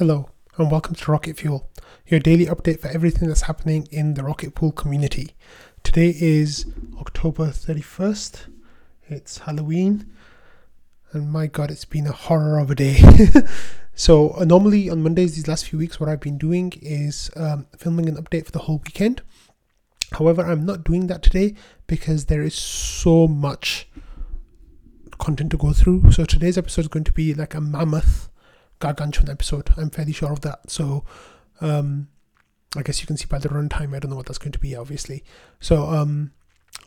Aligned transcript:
Hello, 0.00 0.30
and 0.56 0.70
welcome 0.70 0.94
to 0.94 1.12
Rocket 1.12 1.36
Fuel, 1.36 1.68
your 2.06 2.20
daily 2.20 2.46
update 2.46 2.80
for 2.80 2.88
everything 2.88 3.28
that's 3.28 3.42
happening 3.42 3.86
in 3.90 4.14
the 4.14 4.24
Rocket 4.24 4.54
Pool 4.54 4.72
community. 4.72 5.34
Today 5.82 6.16
is 6.18 6.64
October 6.98 7.48
31st. 7.48 8.46
It's 9.08 9.36
Halloween, 9.36 10.10
and 11.12 11.30
my 11.30 11.48
god, 11.48 11.70
it's 11.70 11.84
been 11.84 12.06
a 12.06 12.12
horror 12.12 12.58
of 12.58 12.70
a 12.70 12.74
day. 12.74 12.98
so, 13.94 14.30
uh, 14.30 14.46
normally 14.46 14.88
on 14.88 15.02
Mondays, 15.02 15.36
these 15.36 15.46
last 15.46 15.66
few 15.66 15.78
weeks, 15.78 16.00
what 16.00 16.08
I've 16.08 16.20
been 16.20 16.38
doing 16.38 16.72
is 16.80 17.30
um, 17.36 17.66
filming 17.76 18.08
an 18.08 18.16
update 18.16 18.46
for 18.46 18.52
the 18.52 18.60
whole 18.60 18.78
weekend. 18.78 19.20
However, 20.12 20.40
I'm 20.40 20.64
not 20.64 20.82
doing 20.82 21.08
that 21.08 21.22
today 21.22 21.56
because 21.86 22.24
there 22.24 22.40
is 22.40 22.54
so 22.54 23.28
much 23.28 23.86
content 25.18 25.50
to 25.50 25.58
go 25.58 25.74
through. 25.74 26.12
So, 26.12 26.24
today's 26.24 26.56
episode 26.56 26.86
is 26.86 26.88
going 26.88 27.04
to 27.04 27.12
be 27.12 27.34
like 27.34 27.54
a 27.54 27.60
mammoth 27.60 28.29
gargantuan 28.80 29.30
episode. 29.30 29.70
I'm 29.76 29.90
fairly 29.90 30.12
sure 30.12 30.32
of 30.32 30.40
that. 30.40 30.70
So, 30.70 31.04
um, 31.60 32.08
I 32.76 32.82
guess 32.82 33.00
you 33.00 33.06
can 33.06 33.16
see 33.16 33.26
by 33.26 33.38
the 33.38 33.48
runtime. 33.48 33.94
I 33.94 33.98
don't 33.98 34.10
know 34.10 34.16
what 34.16 34.26
that's 34.26 34.38
going 34.38 34.52
to 34.52 34.58
be, 34.58 34.74
obviously. 34.74 35.22
So, 35.60 35.84
um, 35.84 36.32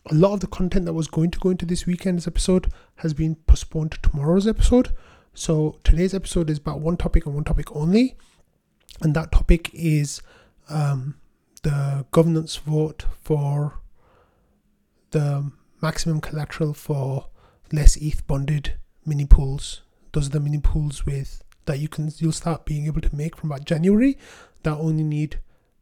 a 0.09 0.13
lot 0.13 0.33
of 0.33 0.39
the 0.41 0.47
content 0.47 0.85
that 0.85 0.93
was 0.93 1.07
going 1.07 1.31
to 1.31 1.39
go 1.39 1.49
into 1.49 1.65
this 1.65 1.85
weekend's 1.85 2.27
episode 2.27 2.71
has 2.97 3.13
been 3.13 3.35
postponed 3.47 3.91
to 3.91 4.01
tomorrow's 4.01 4.47
episode. 4.47 4.91
So, 5.33 5.79
today's 5.83 6.13
episode 6.13 6.49
is 6.49 6.57
about 6.57 6.81
one 6.81 6.97
topic 6.97 7.25
and 7.25 7.35
one 7.35 7.43
topic 7.43 7.75
only, 7.75 8.15
and 9.01 9.15
that 9.15 9.31
topic 9.31 9.69
is 9.73 10.21
um, 10.69 11.15
the 11.63 12.05
governance 12.11 12.55
vote 12.57 13.05
for 13.21 13.79
the 15.11 15.51
maximum 15.81 16.21
collateral 16.21 16.73
for 16.73 17.27
less 17.71 17.97
ETH 17.97 18.25
bonded 18.27 18.75
mini 19.05 19.25
pools. 19.25 19.81
Those 20.13 20.27
are 20.27 20.31
the 20.31 20.39
mini 20.39 20.59
pools 20.59 21.05
with 21.05 21.42
that 21.65 21.79
you 21.79 21.87
can 21.87 22.11
you'll 22.17 22.31
start 22.31 22.65
being 22.65 22.85
able 22.85 23.01
to 23.01 23.15
make 23.15 23.35
from 23.37 23.51
about 23.51 23.65
January 23.65 24.17
that 24.63 24.77
only 24.77 25.03
need 25.03 25.39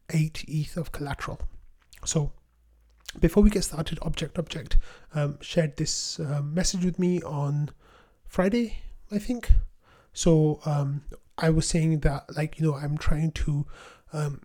eight 0.10 0.44
ETH 0.48 0.78
of 0.78 0.92
collateral. 0.92 1.40
So 2.06 2.32
before 3.20 3.44
we 3.44 3.50
get 3.50 3.64
started, 3.64 4.00
Object 4.02 4.38
Object 4.38 4.78
um, 5.14 5.38
shared 5.42 5.78
this 5.78 6.20
uh, 6.20 6.42
message 6.44 6.86
with 6.86 6.98
me 6.98 7.22
on 7.22 7.70
Friday, 8.26 8.78
I 9.12 9.20
think. 9.20 9.52
So 10.14 10.60
um, 10.66 11.04
I 11.38 11.50
was 11.50 11.68
saying 11.68 12.00
that 12.02 12.36
like 12.36 12.60
you 12.60 12.66
know 12.66 12.76
I'm 12.76 12.98
trying 12.98 13.32
to 13.32 13.66
um, 14.14 14.42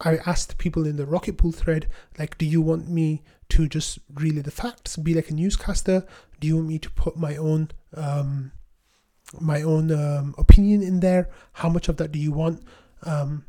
I 0.00 0.18
asked 0.26 0.58
people 0.58 0.86
in 0.86 0.96
the 0.96 1.06
Rocket 1.06 1.38
Pool 1.38 1.52
thread, 1.52 1.88
like, 2.18 2.36
do 2.36 2.44
you 2.44 2.60
want 2.60 2.88
me 2.88 3.22
to 3.50 3.68
just 3.68 3.98
relay 4.12 4.42
the 4.42 4.50
facts, 4.50 4.96
be 4.96 5.14
like 5.14 5.30
a 5.30 5.34
newscaster? 5.34 6.06
Do 6.40 6.46
you 6.46 6.56
want 6.56 6.68
me 6.68 6.78
to 6.80 6.90
put 6.90 7.16
my 7.16 7.36
own 7.36 7.70
um, 7.94 8.52
my 9.40 9.62
own 9.62 9.90
um, 9.90 10.34
opinion 10.38 10.82
in 10.82 11.00
there. 11.00 11.28
How 11.52 11.68
much 11.68 11.88
of 11.88 11.96
that 11.98 12.12
do 12.12 12.18
you 12.18 12.32
want? 12.32 12.62
Um, 13.02 13.44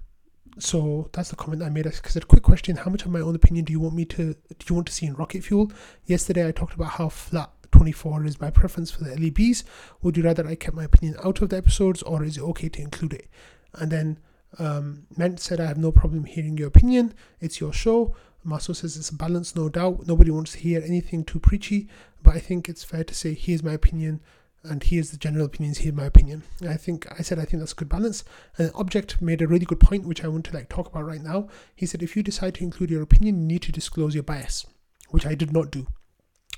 so 0.57 1.09
that's 1.13 1.29
the 1.29 1.35
comment 1.35 1.61
I 1.61 1.69
made. 1.69 1.83
Because 1.83 2.15
a 2.15 2.21
quick 2.21 2.43
question: 2.43 2.77
How 2.77 2.91
much 2.91 3.03
of 3.03 3.11
my 3.11 3.19
own 3.19 3.35
opinion 3.35 3.65
do 3.65 3.73
you 3.73 3.79
want 3.79 3.95
me 3.95 4.05
to? 4.05 4.33
Do 4.33 4.65
you 4.69 4.75
want 4.75 4.87
to 4.87 4.93
see 4.93 5.05
in 5.05 5.15
rocket 5.15 5.43
fuel? 5.43 5.71
Yesterday 6.05 6.47
I 6.47 6.51
talked 6.51 6.73
about 6.73 6.91
how 6.91 7.09
flat 7.09 7.51
24 7.71 8.25
is 8.25 8.39
my 8.39 8.49
preference 8.49 8.89
for 8.89 9.03
the 9.03 9.15
LEBs. 9.15 9.63
Would 10.01 10.17
you 10.17 10.23
rather 10.23 10.47
I 10.47 10.55
kept 10.55 10.75
my 10.75 10.85
opinion 10.85 11.17
out 11.23 11.41
of 11.41 11.49
the 11.49 11.57
episodes, 11.57 12.01
or 12.03 12.23
is 12.23 12.37
it 12.37 12.43
okay 12.43 12.69
to 12.69 12.81
include 12.81 13.13
it? 13.13 13.27
And 13.73 13.91
then 13.91 14.19
um, 14.57 15.03
Ment 15.17 15.39
said, 15.39 15.59
I 15.59 15.65
have 15.65 15.77
no 15.77 15.91
problem 15.91 16.23
hearing 16.23 16.57
your 16.57 16.69
opinion. 16.69 17.13
It's 17.41 17.59
your 17.59 17.73
show. 17.73 18.15
Maso 18.43 18.73
says 18.73 18.95
it's 18.95 19.09
a 19.09 19.15
balance, 19.15 19.55
no 19.55 19.69
doubt. 19.69 20.07
Nobody 20.07 20.31
wants 20.31 20.53
to 20.53 20.59
hear 20.59 20.81
anything 20.85 21.25
too 21.25 21.39
preachy, 21.39 21.89
but 22.21 22.35
I 22.35 22.39
think 22.39 22.69
it's 22.69 22.83
fair 22.83 23.03
to 23.03 23.13
say, 23.13 23.33
here's 23.33 23.63
my 23.63 23.73
opinion 23.73 24.21
and 24.69 24.83
here's 24.83 25.11
the 25.11 25.17
general 25.17 25.45
opinions 25.45 25.79
here 25.79 25.93
my 25.93 26.05
opinion 26.05 26.43
i 26.67 26.75
think 26.75 27.07
i 27.17 27.21
said 27.21 27.39
i 27.39 27.45
think 27.45 27.59
that's 27.59 27.71
a 27.71 27.75
good 27.75 27.89
balance 27.89 28.23
and 28.57 28.71
object 28.75 29.21
made 29.21 29.41
a 29.41 29.47
really 29.47 29.65
good 29.65 29.79
point 29.79 30.05
which 30.05 30.23
i 30.23 30.27
want 30.27 30.45
to 30.45 30.53
like 30.53 30.69
talk 30.69 30.87
about 30.87 31.05
right 31.05 31.21
now 31.21 31.47
he 31.75 31.85
said 31.85 32.03
if 32.03 32.15
you 32.15 32.23
decide 32.23 32.55
to 32.55 32.63
include 32.63 32.89
your 32.89 33.01
opinion 33.01 33.41
you 33.41 33.47
need 33.47 33.61
to 33.61 33.71
disclose 33.71 34.13
your 34.13 34.23
bias 34.23 34.65
which 35.09 35.25
i 35.25 35.35
did 35.35 35.51
not 35.51 35.71
do 35.71 35.87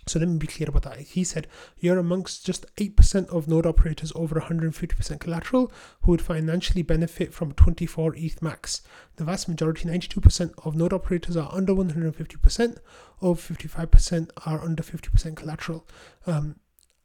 so 0.08 0.20
let 0.20 0.30
me 0.30 0.38
be 0.38 0.48
clear 0.48 0.70
about 0.70 0.84
that. 0.84 1.00
He 1.00 1.24
said, 1.24 1.48
You're 1.78 1.98
amongst 1.98 2.46
just 2.46 2.66
8% 2.78 3.28
of 3.28 3.48
node 3.48 3.66
operators 3.66 4.14
over 4.16 4.40
150% 4.40 5.20
collateral 5.20 5.72
who 6.02 6.12
would 6.12 6.22
financially 6.22 6.82
benefit 6.82 7.34
from 7.34 7.52
24 7.54 8.16
ETH 8.16 8.42
max. 8.42 8.82
The 9.18 9.26
vast 9.26 9.50
majority, 9.50 9.88
92% 9.88 10.54
of 10.66 10.76
node 10.76 10.94
operators, 10.94 11.36
are 11.36 11.54
under 11.54 11.74
150%, 11.74 12.78
over 13.22 13.54
55% 13.54 14.30
are 14.46 14.64
under 14.64 14.84
50% 14.84 15.36
collateral. 15.36 15.86
Um, 16.26 16.56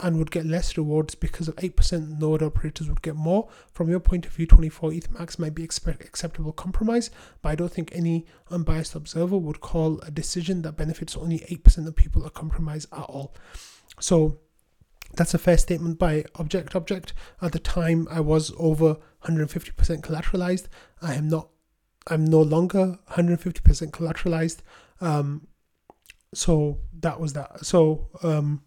and 0.03 0.19
would 0.19 0.33
get 0.33 0.45
less 0.45 0.77
rewards 0.77 1.15
because 1.15 1.47
of 1.49 1.57
8% 1.57 2.19
node 2.19 2.43
operators 2.43 2.89
would 2.89 3.03
get 3.03 3.15
more. 3.15 3.49
From 3.73 3.89
your 3.89 4.01
point 4.01 4.27
of 4.27 4.33
view, 4.33 4.47
24 4.47 4.93
ETH 4.93 5.11
max 5.13 5.39
might 5.39 5.55
be 5.55 5.63
acceptable 5.63 6.53
compromise, 6.53 7.11
but 7.41 7.51
I 7.51 7.55
don't 7.55 7.73
think 7.73 7.91
any 7.95 8.27
unbiased 8.51 8.97
observer 8.97 9.39
would 9.39 9.61
call 9.61 10.01
a 10.01 10.11
decision 10.11 10.63
that 10.63 10.77
benefits 10.77 11.17
only 11.17 11.39
8% 11.39 11.87
of 11.87 11.95
people 11.95 12.27
a 12.27 12.31
compromise 12.31 12.87
at 12.93 12.99
all. 12.99 13.33
So 14.01 14.39
that's 15.15 15.35
a 15.35 15.39
fair 15.39 15.57
statement 15.57 15.99
by 15.99 16.25
Object 16.35 16.75
Object. 16.75 17.13
At 17.41 17.53
the 17.53 17.59
time, 17.61 18.09
I 18.11 18.21
was 18.21 18.53
over 18.59 18.97
150% 19.25 20.01
collateralized. 20.01 20.67
I 21.01 21.15
am 21.15 21.29
not. 21.29 21.49
I'm 22.09 22.25
no 22.25 22.43
longer 22.43 22.99
150% 23.13 23.91
collateralized. 23.93 24.59
Um, 25.01 25.47
so 26.35 26.79
that 27.01 27.21
was 27.21 27.35
that. 27.35 27.65
So 27.65 28.09
um, 28.23 28.63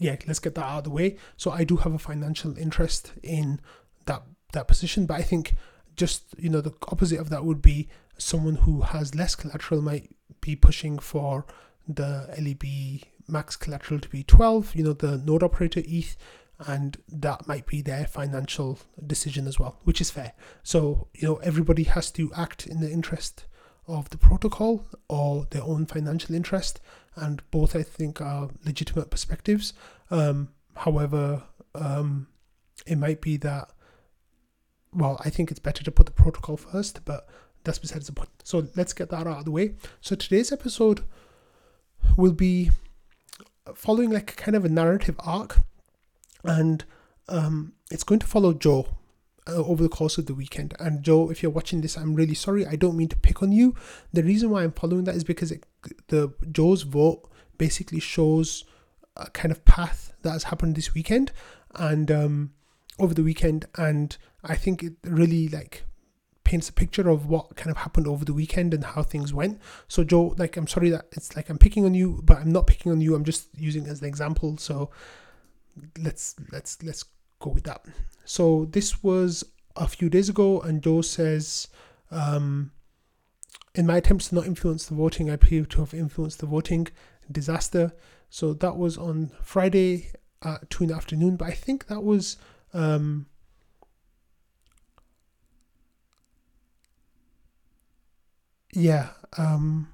yeah, 0.00 0.16
let's 0.26 0.40
get 0.40 0.56
that 0.56 0.64
out 0.64 0.78
of 0.78 0.84
the 0.84 0.90
way. 0.90 1.16
So 1.36 1.52
I 1.52 1.62
do 1.62 1.76
have 1.76 1.94
a 1.94 1.98
financial 1.98 2.56
interest 2.58 3.12
in 3.22 3.60
that 4.06 4.22
that 4.52 4.66
position, 4.66 5.06
but 5.06 5.14
I 5.14 5.22
think 5.22 5.54
just 5.94 6.24
you 6.38 6.48
know 6.48 6.60
the 6.60 6.74
opposite 6.88 7.20
of 7.20 7.30
that 7.30 7.44
would 7.44 7.62
be 7.62 7.88
someone 8.18 8.56
who 8.56 8.80
has 8.80 9.14
less 9.14 9.34
collateral 9.36 9.80
might 9.82 10.10
be 10.40 10.56
pushing 10.56 10.98
for 10.98 11.46
the 11.86 12.28
LEB 12.38 13.02
max 13.28 13.56
collateral 13.56 14.00
to 14.00 14.08
be 14.08 14.22
12, 14.22 14.74
you 14.74 14.84
know, 14.84 14.92
the 14.92 15.18
node 15.18 15.42
operator 15.42 15.82
ETH, 15.86 16.16
and 16.66 16.98
that 17.08 17.46
might 17.46 17.66
be 17.66 17.80
their 17.80 18.06
financial 18.06 18.78
decision 19.06 19.46
as 19.46 19.58
well, 19.58 19.78
which 19.84 20.00
is 20.00 20.10
fair. 20.10 20.32
So, 20.62 21.08
you 21.14 21.26
know, 21.26 21.36
everybody 21.36 21.84
has 21.84 22.10
to 22.12 22.30
act 22.34 22.66
in 22.66 22.80
the 22.80 22.90
interest 22.90 23.46
of 23.86 24.10
the 24.10 24.18
protocol 24.18 24.86
or 25.08 25.46
their 25.50 25.62
own 25.62 25.86
financial 25.86 26.34
interest, 26.34 26.80
and 27.20 27.42
both 27.50 27.76
I 27.76 27.82
think 27.82 28.20
are 28.20 28.48
legitimate 28.64 29.10
perspectives. 29.10 29.72
Um, 30.10 30.48
however, 30.74 31.44
um, 31.74 32.26
it 32.86 32.96
might 32.96 33.20
be 33.20 33.36
that, 33.38 33.70
well, 34.92 35.20
I 35.24 35.30
think 35.30 35.50
it's 35.50 35.60
better 35.60 35.84
to 35.84 35.90
put 35.90 36.06
the 36.06 36.12
protocol 36.12 36.56
first, 36.56 37.04
but 37.04 37.28
that's 37.64 37.78
besides 37.78 38.06
the 38.06 38.12
point. 38.12 38.30
So 38.42 38.68
let's 38.74 38.92
get 38.92 39.10
that 39.10 39.26
out 39.26 39.38
of 39.38 39.44
the 39.44 39.50
way. 39.50 39.74
So 40.00 40.16
today's 40.16 40.50
episode 40.50 41.04
will 42.16 42.32
be 42.32 42.70
following 43.74 44.10
like 44.10 44.36
kind 44.36 44.56
of 44.56 44.64
a 44.64 44.68
narrative 44.68 45.16
arc, 45.20 45.58
and 46.42 46.84
um, 47.28 47.74
it's 47.90 48.02
going 48.02 48.20
to 48.20 48.26
follow 48.26 48.52
Joe 48.54 48.88
over 49.54 49.82
the 49.82 49.88
course 49.88 50.18
of 50.18 50.26
the 50.26 50.34
weekend. 50.34 50.74
And 50.78 51.02
Joe, 51.02 51.30
if 51.30 51.42
you're 51.42 51.52
watching 51.52 51.80
this, 51.80 51.96
I'm 51.96 52.14
really 52.14 52.34
sorry. 52.34 52.66
I 52.66 52.76
don't 52.76 52.96
mean 52.96 53.08
to 53.08 53.16
pick 53.16 53.42
on 53.42 53.52
you. 53.52 53.74
The 54.12 54.22
reason 54.22 54.50
why 54.50 54.62
I'm 54.62 54.72
following 54.72 55.04
that 55.04 55.14
is 55.14 55.24
because 55.24 55.50
it, 55.50 55.64
the 56.08 56.32
Joe's 56.50 56.82
vote 56.82 57.30
basically 57.58 58.00
shows 58.00 58.64
a 59.16 59.30
kind 59.30 59.52
of 59.52 59.64
path 59.64 60.12
that 60.22 60.32
has 60.32 60.44
happened 60.44 60.76
this 60.76 60.94
weekend 60.94 61.32
and 61.74 62.10
um, 62.10 62.52
over 62.98 63.14
the 63.14 63.22
weekend, 63.22 63.66
and 63.76 64.16
I 64.44 64.56
think 64.56 64.82
it 64.82 64.94
really 65.04 65.48
like 65.48 65.84
paints 66.44 66.68
a 66.68 66.72
picture 66.72 67.08
of 67.08 67.26
what 67.26 67.54
kind 67.56 67.70
of 67.70 67.78
happened 67.78 68.06
over 68.06 68.24
the 68.24 68.32
weekend 68.32 68.74
and 68.74 68.84
how 68.84 69.02
things 69.02 69.32
went. 69.32 69.60
So 69.88 70.04
Joe, 70.04 70.34
like 70.36 70.56
I'm 70.56 70.66
sorry 70.66 70.90
that 70.90 71.06
it's 71.12 71.36
like 71.36 71.48
I'm 71.48 71.58
picking 71.58 71.84
on 71.84 71.94
you, 71.94 72.20
but 72.24 72.38
I'm 72.38 72.52
not 72.52 72.66
picking 72.66 72.90
on 72.92 73.00
you. 73.00 73.14
I'm 73.14 73.24
just 73.24 73.48
using 73.56 73.86
as 73.86 74.00
an 74.00 74.08
example. 74.08 74.56
So 74.58 74.90
let's 75.98 76.34
let's 76.52 76.82
let's 76.82 77.04
go 77.40 77.50
with 77.50 77.64
that. 77.64 77.84
So 78.24 78.66
this 78.70 79.02
was 79.02 79.44
a 79.76 79.88
few 79.88 80.08
days 80.08 80.28
ago, 80.28 80.60
and 80.60 80.82
Joe 80.82 81.02
says, 81.02 81.68
um, 82.10 82.70
in 83.74 83.86
my 83.86 83.96
attempts 83.96 84.28
to 84.28 84.36
not 84.36 84.46
influence 84.46 84.86
the 84.86 84.94
voting, 84.94 85.30
I 85.30 85.34
appear 85.34 85.64
to 85.64 85.80
have 85.80 85.94
influenced 85.94 86.38
the 86.38 86.46
voting. 86.46 86.88
Disaster. 87.30 87.92
So 88.28 88.52
that 88.54 88.76
was 88.76 88.96
on 88.96 89.30
Friday 89.42 90.10
at 90.42 90.68
two 90.70 90.84
in 90.84 90.90
the 90.90 90.96
afternoon, 90.96 91.36
but 91.36 91.48
I 91.48 91.52
think 91.52 91.86
that 91.86 92.02
was 92.02 92.36
um, 92.72 93.26
yeah. 98.72 99.10
Um, 99.36 99.88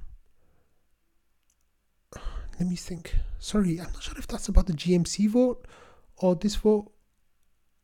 let 2.59 2.69
me 2.69 2.77
think. 2.77 3.17
Sorry, 3.39 3.79
I'm 3.79 3.93
not 3.93 4.03
sure 4.03 4.15
if 4.19 4.27
that's 4.27 4.49
about 4.49 4.67
the 4.67 4.73
GMC 4.73 5.29
vote 5.31 5.67
or 6.17 6.35
this 6.35 6.57
vote. 6.57 6.91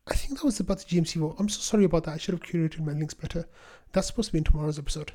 I 0.06 0.14
think 0.14 0.38
that 0.38 0.44
was 0.44 0.58
about 0.58 0.78
the 0.78 0.84
GMC 0.84 1.16
vote. 1.16 1.37
I'm 1.38 1.49
so 1.49 1.60
sorry 1.60 1.84
about 1.84 2.04
that. 2.04 2.14
I 2.14 2.19
should 2.19 2.34
have 2.34 2.43
curated 2.43 2.81
my 2.81 2.93
links 2.93 3.14
better. 3.14 3.46
That's 3.93 4.08
supposed 4.08 4.28
to 4.28 4.32
be 4.32 4.38
in 4.38 4.44
tomorrow's 4.44 4.78
episode. 4.78 5.12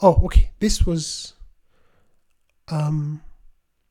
Oh, 0.00 0.24
okay. 0.24 0.50
This 0.60 0.86
was 0.86 1.34
um 2.68 3.22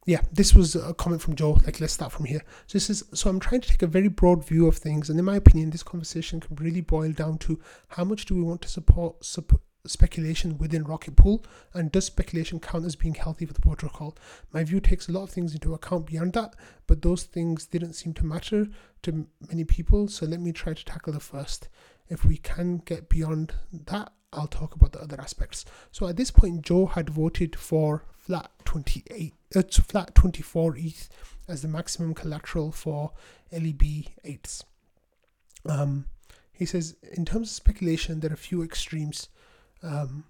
yeah, 0.06 0.22
this 0.34 0.54
was 0.54 0.76
a 0.76 0.94
comment 0.94 1.22
from 1.22 1.36
Joe. 1.36 1.60
Like, 1.66 1.80
let's 1.80 1.94
start 1.94 2.12
from 2.12 2.26
here. 2.26 2.42
So 2.68 2.78
this 2.78 2.90
is 2.90 3.04
so 3.14 3.30
I'm 3.30 3.40
trying 3.40 3.62
to 3.62 3.70
take 3.70 3.84
a 3.84 3.88
very 3.88 4.10
broad 4.10 4.46
view 4.46 4.68
of 4.68 4.78
things, 4.78 5.10
and 5.10 5.18
in 5.18 5.26
my 5.26 5.38
opinion, 5.38 5.70
this 5.70 5.84
conversation 5.84 6.42
can 6.42 6.56
really 6.58 6.82
boil 6.82 7.12
down 7.12 7.38
to 7.40 7.60
how 7.90 8.04
much 8.04 8.26
do 8.26 8.36
we 8.36 8.42
want 8.42 8.62
to 8.64 8.68
support, 8.68 9.24
support 9.24 9.62
speculation 9.86 10.58
within 10.58 10.84
Rocket 10.84 11.16
Pool, 11.16 11.44
and 11.74 11.92
does 11.92 12.06
speculation 12.06 12.60
count 12.60 12.86
as 12.86 12.96
being 12.96 13.16
healthy 13.16 13.46
for 13.46 13.54
the 13.54 13.62
protocol? 13.62 14.16
My 14.52 14.64
view 14.64 14.80
takes 14.80 15.08
a 15.08 15.12
lot 15.12 15.24
of 15.24 15.30
things 15.30 15.54
into 15.54 15.74
account 15.74 16.06
beyond 16.06 16.34
that, 16.34 16.56
but 16.88 17.02
those 17.02 17.24
things 17.24 17.66
didn't 17.66 17.94
seem 17.94 18.14
to 18.16 18.26
matter 18.26 18.68
to 19.04 19.28
many 19.50 19.64
people. 19.64 20.08
So 20.08 20.26
let 20.26 20.40
me 20.40 20.52
try 20.52 20.74
to 20.74 20.86
tackle 20.86 21.14
the 21.14 21.20
first. 21.20 21.70
If 22.08 22.26
we 22.26 22.38
can 22.38 22.78
get 22.78 23.10
beyond 23.10 23.56
that, 23.72 24.12
I'll 24.32 24.48
talk 24.48 24.76
about 24.76 24.94
the 24.94 25.02
other 25.02 25.20
aspects. 25.20 25.66
So 25.92 26.08
at 26.08 26.18
this 26.18 26.32
point, 26.32 26.64
Joe 26.64 26.88
had 26.88 27.10
voted 27.10 27.56
for 27.56 28.06
flat 28.18 28.52
28, 28.66 29.34
uh, 29.56 29.62
flat 29.64 30.16
24 30.16 30.76
ETH 30.78 31.10
as 31.48 31.62
the 31.62 31.68
maximum 31.68 32.14
collateral 32.14 32.72
for 32.72 33.12
LEB 33.52 34.08
8s. 34.26 34.64
Um, 35.66 36.06
he 36.52 36.66
says, 36.66 36.96
in 37.12 37.26
terms 37.26 37.50
of 37.50 37.56
speculation, 37.56 38.20
there 38.20 38.32
are 38.32 38.36
a 38.36 38.38
few 38.38 38.64
extremes. 38.64 39.30
Um, 39.84 40.26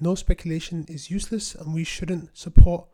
no 0.00 0.14
speculation 0.14 0.84
is 0.88 1.10
useless, 1.10 1.54
and 1.54 1.74
we 1.74 1.84
shouldn't 1.84 2.36
support. 2.36 2.86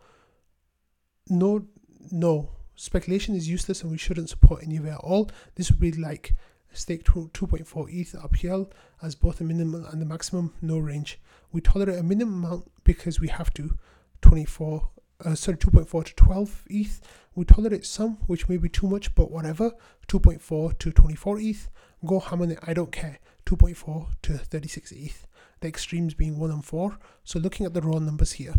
No, 1.28 1.66
no 2.10 2.50
speculation 2.76 3.34
is 3.34 3.48
useless, 3.48 3.82
and 3.82 3.90
we 3.90 3.98
shouldn't 3.98 4.30
support 4.30 4.62
any 4.62 4.76
of 4.76 4.86
it 4.86 4.90
at 4.90 5.00
all. 5.00 5.30
This 5.56 5.70
would 5.70 5.80
be 5.80 5.92
like 5.92 6.34
stake 6.72 7.04
2.4 7.04 7.92
ETH 7.92 8.12
RPL 8.12 8.70
as 9.02 9.14
both 9.14 9.38
the 9.38 9.44
minimum 9.44 9.84
and 9.90 10.00
the 10.00 10.06
maximum, 10.06 10.54
no 10.60 10.78
range. 10.78 11.18
We 11.52 11.60
tolerate 11.60 11.98
a 11.98 12.02
minimum 12.02 12.44
amount 12.44 12.70
because 12.84 13.20
we 13.20 13.28
have 13.28 13.52
to. 13.54 13.76
24, 14.22 14.88
uh, 15.24 15.34
sorry, 15.34 15.56
2.4 15.56 16.04
to 16.04 16.14
12 16.14 16.64
ETH. 16.68 17.00
We 17.34 17.44
tolerate 17.44 17.86
some, 17.86 18.18
which 18.26 18.48
may 18.48 18.56
be 18.56 18.68
too 18.68 18.88
much, 18.88 19.14
but 19.14 19.30
whatever. 19.30 19.72
2.4 20.08 20.78
to 20.78 20.92
24 20.92 21.38
ETH. 21.40 21.68
Go 22.04 22.20
ham 22.20 22.42
on 22.42 22.50
it, 22.50 22.58
I 22.62 22.74
don't 22.74 22.92
care. 22.92 23.18
2.4 23.46 24.06
to 24.22 24.38
36 24.38 24.92
ETH. 24.92 25.27
The 25.60 25.68
extremes 25.68 26.14
being 26.14 26.38
1 26.38 26.50
and 26.50 26.64
4. 26.64 26.98
So 27.24 27.38
looking 27.38 27.66
at 27.66 27.74
the 27.74 27.82
raw 27.82 27.98
numbers 27.98 28.32
here. 28.32 28.54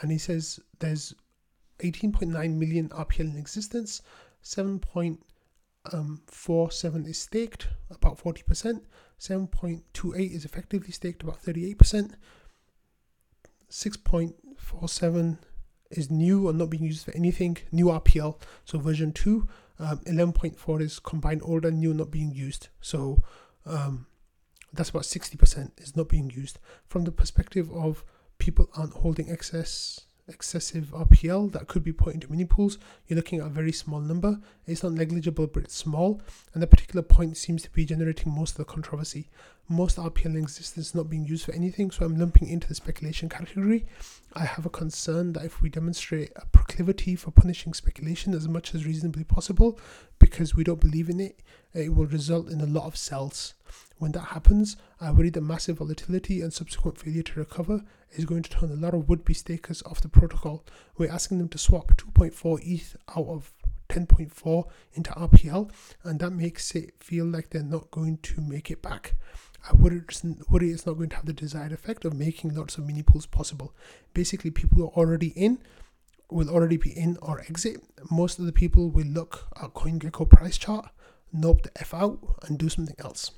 And 0.00 0.10
he 0.10 0.18
says 0.18 0.60
there's 0.78 1.14
18.9 1.80 2.54
million 2.56 2.88
RPL 2.90 3.32
in 3.32 3.36
existence, 3.36 4.02
7.47 4.42 5.18
um, 5.92 7.06
is 7.06 7.18
staked, 7.18 7.68
about 7.90 8.18
40%, 8.18 8.80
7.28 9.18 10.34
is 10.34 10.44
effectively 10.44 10.92
staked, 10.92 11.22
about 11.22 11.42
38%, 11.42 12.14
6.47 13.70 15.38
is 15.90 16.10
new 16.10 16.48
and 16.48 16.58
not 16.58 16.70
being 16.70 16.84
used 16.84 17.04
for 17.04 17.16
anything, 17.16 17.56
new 17.72 17.86
RPL, 17.86 18.40
so 18.64 18.78
version 18.78 19.12
2. 19.12 19.48
Um, 19.80 19.98
11.4 19.98 20.80
is 20.80 20.98
combined 20.98 21.40
old 21.44 21.64
and 21.64 21.78
new, 21.78 21.94
not 21.94 22.10
being 22.10 22.32
used. 22.32 22.68
So 22.80 23.22
um, 23.64 24.07
that's 24.72 24.90
about 24.90 25.02
60% 25.02 25.80
is 25.80 25.96
not 25.96 26.08
being 26.08 26.30
used. 26.30 26.58
From 26.88 27.04
the 27.04 27.12
perspective 27.12 27.70
of 27.72 28.04
people 28.38 28.68
aren't 28.76 28.94
holding 28.94 29.30
excess 29.30 30.00
excessive 30.28 30.88
RPL 30.92 31.52
that 31.52 31.68
could 31.68 31.82
be 31.82 31.92
put 31.92 32.14
into 32.14 32.30
mini 32.30 32.44
pools, 32.44 32.78
you're 33.06 33.16
looking 33.16 33.40
at 33.40 33.46
a 33.46 33.50
very 33.50 33.72
small 33.72 34.00
number. 34.00 34.38
It's 34.66 34.82
not 34.82 34.92
negligible, 34.92 35.46
but 35.46 35.64
it's 35.64 35.74
small, 35.74 36.20
and 36.52 36.62
the 36.62 36.66
particular 36.66 37.02
point 37.02 37.36
seems 37.36 37.62
to 37.62 37.70
be 37.70 37.84
generating 37.84 38.32
most 38.32 38.52
of 38.52 38.58
the 38.58 38.64
controversy. 38.64 39.30
Most 39.68 39.96
RPL 39.96 40.26
in 40.26 40.36
existence 40.36 40.94
not 40.94 41.10
being 41.10 41.26
used 41.26 41.44
for 41.44 41.52
anything, 41.52 41.90
so 41.90 42.04
I'm 42.04 42.18
lumping 42.18 42.48
into 42.48 42.68
the 42.68 42.74
speculation 42.74 43.28
category. 43.28 43.86
I 44.34 44.44
have 44.44 44.64
a 44.66 44.70
concern 44.70 45.32
that 45.34 45.44
if 45.44 45.60
we 45.60 45.68
demonstrate 45.68 46.32
a 46.36 46.46
proclivity 46.46 47.16
for 47.16 47.30
punishing 47.30 47.74
speculation 47.74 48.34
as 48.34 48.48
much 48.48 48.74
as 48.74 48.86
reasonably 48.86 49.24
possible, 49.24 49.78
because 50.18 50.54
we 50.54 50.64
don't 50.64 50.80
believe 50.80 51.10
in 51.10 51.20
it, 51.20 51.40
it 51.74 51.94
will 51.94 52.06
result 52.06 52.48
in 52.48 52.60
a 52.60 52.66
lot 52.66 52.84
of 52.84 52.96
sells. 52.96 53.54
When 53.98 54.12
that 54.12 54.26
happens, 54.26 54.76
I 55.00 55.10
worry 55.10 55.30
that 55.30 55.40
massive 55.40 55.78
volatility 55.78 56.40
and 56.40 56.52
subsequent 56.52 56.98
failure 56.98 57.22
to 57.22 57.40
recover 57.40 57.82
is 58.12 58.24
going 58.24 58.44
to 58.44 58.50
turn 58.50 58.70
a 58.70 58.76
lot 58.76 58.94
of 58.94 59.08
would 59.08 59.24
be 59.24 59.34
stakers 59.34 59.82
off 59.82 60.00
the 60.00 60.08
protocol. 60.08 60.64
We're 60.96 61.10
asking 61.10 61.38
them 61.38 61.48
to 61.48 61.58
swap 61.58 61.88
2.4 61.96 62.60
ETH 62.64 62.96
out 63.16 63.26
of 63.26 63.52
10.4 63.88 64.64
into 64.94 65.10
RPL, 65.10 65.70
and 66.04 66.20
that 66.20 66.30
makes 66.30 66.74
it 66.76 66.94
feel 67.00 67.24
like 67.24 67.50
they're 67.50 67.62
not 67.62 67.90
going 67.90 68.18
to 68.18 68.40
make 68.40 68.70
it 68.70 68.82
back. 68.82 69.14
I 69.68 69.74
worry 69.74 70.00
it's 70.06 70.24
not 70.24 70.96
going 70.96 71.08
to 71.08 71.16
have 71.16 71.26
the 71.26 71.32
desired 71.32 71.72
effect 71.72 72.04
of 72.04 72.14
making 72.14 72.54
lots 72.54 72.78
of 72.78 72.86
mini 72.86 73.02
pools 73.02 73.26
possible. 73.26 73.74
Basically, 74.14 74.50
people 74.52 74.78
who 74.78 74.84
are 74.84 74.96
already 74.96 75.28
in 75.28 75.58
will 76.30 76.48
already 76.48 76.76
be 76.76 76.90
in 76.90 77.16
or 77.20 77.40
exit. 77.40 77.82
Most 78.10 78.38
of 78.38 78.46
the 78.46 78.52
people 78.52 78.90
will 78.90 79.06
look 79.06 79.48
at 79.60 79.74
CoinGecko 79.74 80.28
price 80.30 80.56
chart, 80.56 80.88
nope 81.32 81.62
the 81.62 81.72
F 81.80 81.92
out, 81.92 82.18
and 82.46 82.58
do 82.58 82.68
something 82.68 82.96
else. 83.00 83.32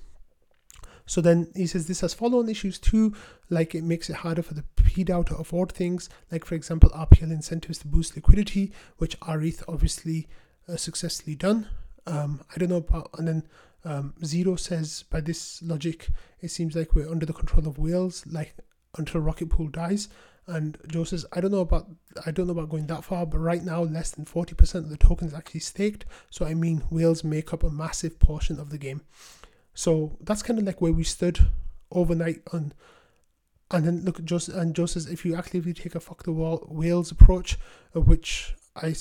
So 1.11 1.21
then 1.21 1.51
he 1.57 1.67
says 1.67 1.89
this 1.89 2.03
has 2.03 2.15
follow-on 2.15 2.49
issues 2.49 2.79
too, 2.79 3.17
like 3.49 3.75
it 3.75 3.83
makes 3.83 4.09
it 4.09 4.15
harder 4.15 4.43
for 4.43 4.55
the 4.55 4.63
PDAO 4.77 5.27
to 5.27 5.37
afford 5.39 5.73
things, 5.73 6.09
like 6.31 6.45
for 6.45 6.55
example 6.55 6.89
RPL 6.91 7.33
incentives 7.33 7.79
to 7.79 7.89
boost 7.89 8.15
liquidity, 8.15 8.73
which 8.99 9.17
RETH 9.29 9.65
obviously 9.67 10.29
uh, 10.69 10.77
successfully 10.77 11.35
done. 11.35 11.67
Um, 12.07 12.43
I 12.55 12.59
don't 12.59 12.69
know 12.69 12.77
about, 12.77 13.11
and 13.19 13.27
then 13.27 13.43
um, 13.85 14.15
Zero 14.25 14.55
says 14.55 15.03
by 15.11 15.21
this 15.21 15.61
logic, 15.63 16.11
it 16.43 16.53
seems 16.53 16.77
like 16.77 16.95
we're 16.95 17.11
under 17.11 17.27
the 17.27 17.33
control 17.33 17.67
of 17.67 17.77
whales, 17.77 18.25
like 18.29 18.55
until 18.97 19.21
Rocket 19.21 19.51
Pool 19.51 19.67
dies. 19.67 20.11
And 20.47 20.79
Joe 20.87 21.03
says, 21.03 21.27
I 21.33 21.41
don't 21.41 21.51
know 21.51 21.59
about 21.59 21.89
I 22.25 22.31
don't 22.31 22.47
know 22.47 22.53
about 22.53 22.69
going 22.69 22.87
that 22.87 23.03
far, 23.03 23.27
but 23.27 23.39
right 23.39 23.65
now 23.65 23.83
less 23.83 24.13
than 24.13 24.27
40% 24.27 24.75
of 24.77 24.91
the 24.91 24.97
tokens 24.97 25.35
actually 25.35 25.61
staked. 25.61 26.05
So 26.31 26.47
I 26.47 26.55
mean 26.55 26.85
whales 26.89 27.25
make 27.25 27.53
up 27.53 27.65
a 27.65 27.71
massive 27.71 28.21
portion 28.21 28.61
of 28.61 28.71
the 28.71 28.79
game. 28.79 29.01
So 29.75 30.17
that's 30.21 30.43
kind 30.43 30.59
of 30.59 30.65
like 30.65 30.81
where 30.81 30.93
we 30.93 31.05
stood 31.05 31.47
overnight 31.91 32.43
on. 32.53 32.73
And 33.73 33.87
then 33.87 34.05
look 34.05 34.19
at 34.19 34.25
Joseph, 34.25 34.57
and 34.57 34.75
Joseph, 34.75 35.11
if 35.13 35.25
you 35.25 35.37
actively 35.37 35.73
take 35.73 35.95
a 35.95 36.01
fuck 36.01 36.25
the 36.25 36.33
wall 36.33 36.67
whales 36.69 37.13
approach, 37.13 37.57
uh, 37.95 38.01
which 38.01 38.57
I 38.75 38.95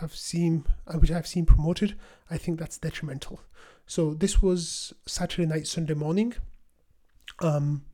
have 0.00 0.14
seen, 0.14 0.64
which 0.98 1.12
I've 1.12 1.28
seen 1.28 1.46
promoted, 1.46 1.96
I 2.28 2.36
think 2.36 2.58
that's 2.58 2.78
detrimental. 2.78 3.40
So 3.86 4.14
this 4.14 4.42
was 4.42 4.92
Saturday 5.06 5.46
night, 5.46 5.68
Sunday 5.68 5.94
morning. 5.94 6.34
Um, 7.40 7.84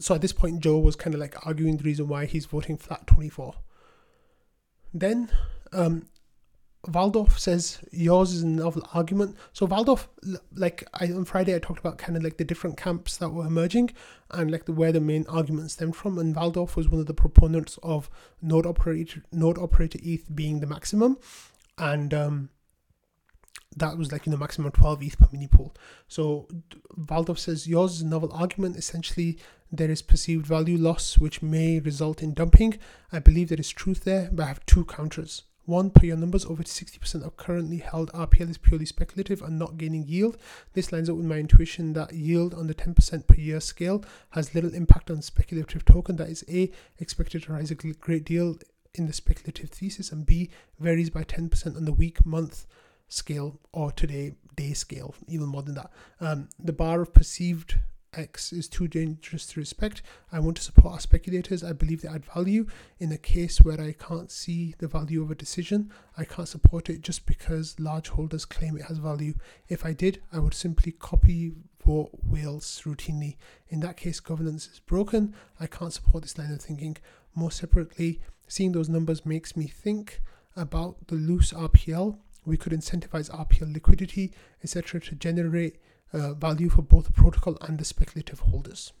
so 0.00 0.14
at 0.14 0.22
this 0.22 0.32
point, 0.32 0.60
Joe 0.60 0.78
was 0.78 0.96
kind 0.96 1.14
of 1.14 1.20
like 1.20 1.46
arguing 1.46 1.76
the 1.76 1.84
reason 1.84 2.08
why 2.08 2.24
he's 2.26 2.46
voting 2.46 2.76
flat 2.76 3.06
24. 3.06 3.54
Then 4.92 5.30
um, 5.72 6.06
Valdorff 6.86 7.38
says 7.38 7.80
yours 7.90 8.32
is 8.32 8.42
a 8.42 8.46
novel 8.46 8.82
argument. 8.94 9.36
So 9.52 9.66
Valdorff, 9.66 10.06
like 10.54 10.88
I, 10.94 11.06
on 11.06 11.24
Friday, 11.24 11.54
I 11.54 11.58
talked 11.58 11.80
about 11.80 11.98
kind 11.98 12.16
of 12.16 12.22
like 12.22 12.36
the 12.36 12.44
different 12.44 12.76
camps 12.76 13.16
that 13.16 13.30
were 13.30 13.46
emerging 13.46 13.90
and 14.30 14.50
like 14.50 14.66
the, 14.66 14.72
where 14.72 14.92
the 14.92 15.00
main 15.00 15.26
argument 15.28 15.70
stemmed 15.72 15.96
from. 15.96 16.18
And 16.18 16.34
Valdorff 16.34 16.76
was 16.76 16.88
one 16.88 17.00
of 17.00 17.06
the 17.06 17.14
proponents 17.14 17.78
of 17.82 18.08
node 18.40 18.64
operator 18.64 19.22
node 19.32 19.58
operator 19.58 19.98
ETH 20.02 20.34
being 20.34 20.60
the 20.60 20.66
maximum, 20.66 21.18
and 21.76 22.14
um, 22.14 22.50
that 23.76 23.98
was 23.98 24.12
like 24.12 24.26
you 24.26 24.32
know 24.32 24.38
maximum 24.38 24.70
12 24.70 25.02
ETH 25.02 25.18
per 25.18 25.28
mini 25.32 25.48
pool. 25.48 25.74
So 26.06 26.46
Valdorff 26.96 27.38
says 27.38 27.66
yours 27.66 27.94
is 27.94 28.02
a 28.02 28.06
novel 28.06 28.32
argument. 28.32 28.76
Essentially, 28.76 29.38
there 29.72 29.90
is 29.90 30.00
perceived 30.00 30.46
value 30.46 30.78
loss 30.78 31.18
which 31.18 31.42
may 31.42 31.80
result 31.80 32.22
in 32.22 32.34
dumping. 32.34 32.78
I 33.12 33.18
believe 33.18 33.48
there 33.48 33.60
is 33.60 33.70
truth 33.70 34.04
there, 34.04 34.30
but 34.32 34.44
I 34.44 34.46
have 34.46 34.64
two 34.64 34.84
counters. 34.84 35.42
One, 35.68 35.90
per 35.90 36.06
your 36.06 36.16
numbers, 36.16 36.46
over 36.46 36.62
60% 36.62 37.26
of 37.26 37.36
currently 37.36 37.76
held 37.76 38.10
RPL 38.12 38.48
is 38.48 38.56
purely 38.56 38.86
speculative 38.86 39.42
and 39.42 39.58
not 39.58 39.76
gaining 39.76 40.06
yield. 40.08 40.38
This 40.72 40.92
lines 40.92 41.10
up 41.10 41.16
with 41.16 41.26
my 41.26 41.36
intuition 41.36 41.92
that 41.92 42.14
yield 42.14 42.54
on 42.54 42.68
the 42.68 42.74
10% 42.74 43.26
per 43.26 43.34
year 43.34 43.60
scale 43.60 44.02
has 44.30 44.54
little 44.54 44.72
impact 44.72 45.10
on 45.10 45.20
speculative 45.20 45.84
token 45.84 46.16
that 46.16 46.30
is 46.30 46.42
A, 46.48 46.72
expected 46.98 47.42
to 47.42 47.52
rise 47.52 47.70
a 47.70 47.74
great 47.74 48.24
deal 48.24 48.56
in 48.94 49.04
the 49.04 49.12
speculative 49.12 49.68
thesis, 49.68 50.10
and 50.10 50.24
B, 50.24 50.48
varies 50.80 51.10
by 51.10 51.22
10% 51.22 51.76
on 51.76 51.84
the 51.84 51.92
week, 51.92 52.24
month 52.24 52.64
scale, 53.10 53.60
or 53.70 53.92
today 53.92 54.36
day 54.56 54.72
scale, 54.72 55.14
even 55.26 55.48
more 55.48 55.62
than 55.62 55.74
that. 55.74 55.90
Um, 56.18 56.48
the 56.58 56.72
bar 56.72 57.02
of 57.02 57.12
perceived 57.12 57.76
X 58.14 58.52
is 58.52 58.68
too 58.68 58.88
dangerous 58.88 59.46
to 59.48 59.60
respect. 59.60 60.02
I 60.32 60.40
want 60.40 60.56
to 60.56 60.62
support 60.62 60.94
our 60.94 61.00
speculators. 61.00 61.62
I 61.62 61.72
believe 61.72 62.02
they 62.02 62.08
add 62.08 62.24
value. 62.24 62.66
In 62.98 63.12
a 63.12 63.18
case 63.18 63.60
where 63.60 63.80
I 63.80 63.92
can't 63.92 64.30
see 64.30 64.74
the 64.78 64.88
value 64.88 65.22
of 65.22 65.30
a 65.30 65.34
decision, 65.34 65.92
I 66.16 66.24
can't 66.24 66.48
support 66.48 66.88
it 66.88 67.02
just 67.02 67.26
because 67.26 67.78
large 67.78 68.08
holders 68.08 68.44
claim 68.44 68.76
it 68.76 68.86
has 68.86 68.98
value. 68.98 69.34
If 69.68 69.84
I 69.84 69.92
did, 69.92 70.22
I 70.32 70.38
would 70.38 70.54
simply 70.54 70.92
copy 70.92 71.52
vote 71.84 72.10
whales 72.22 72.82
routinely. 72.84 73.36
In 73.68 73.80
that 73.80 73.96
case, 73.96 74.20
governance 74.20 74.66
is 74.68 74.80
broken. 74.80 75.34
I 75.60 75.66
can't 75.66 75.92
support 75.92 76.22
this 76.22 76.38
line 76.38 76.52
of 76.52 76.60
thinking. 76.60 76.96
More 77.34 77.50
separately, 77.50 78.20
seeing 78.46 78.72
those 78.72 78.88
numbers 78.88 79.24
makes 79.24 79.56
me 79.56 79.66
think 79.66 80.20
about 80.56 81.06
the 81.08 81.14
loose 81.14 81.52
RPL. 81.52 82.18
We 82.44 82.56
could 82.56 82.72
incentivize 82.72 83.30
RPL 83.30 83.72
liquidity, 83.72 84.32
etc., 84.64 85.00
to 85.02 85.14
generate 85.14 85.76
uh, 86.12 86.34
value 86.34 86.68
for 86.68 86.82
both 86.82 87.06
the 87.06 87.12
protocol 87.12 87.56
and 87.62 87.78
the 87.78 87.84
speculative 87.84 88.40
holders. 88.40 88.92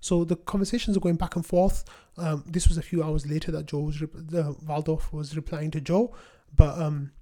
So 0.00 0.24
the 0.24 0.36
conversations 0.36 0.96
are 0.96 1.00
going 1.00 1.16
back 1.16 1.36
and 1.36 1.44
forth. 1.44 1.84
Um, 2.16 2.44
this 2.46 2.68
was 2.68 2.78
a 2.78 2.82
few 2.82 3.02
hours 3.02 3.26
later 3.26 3.50
that 3.52 3.66
Joe 3.66 3.80
was, 3.80 3.98
the 3.98 4.56
Valdorff 4.64 5.12
was 5.12 5.34
replying 5.34 5.70
to 5.72 5.80
Joe, 5.80 6.14
but 6.54 6.78
um, 6.78 7.12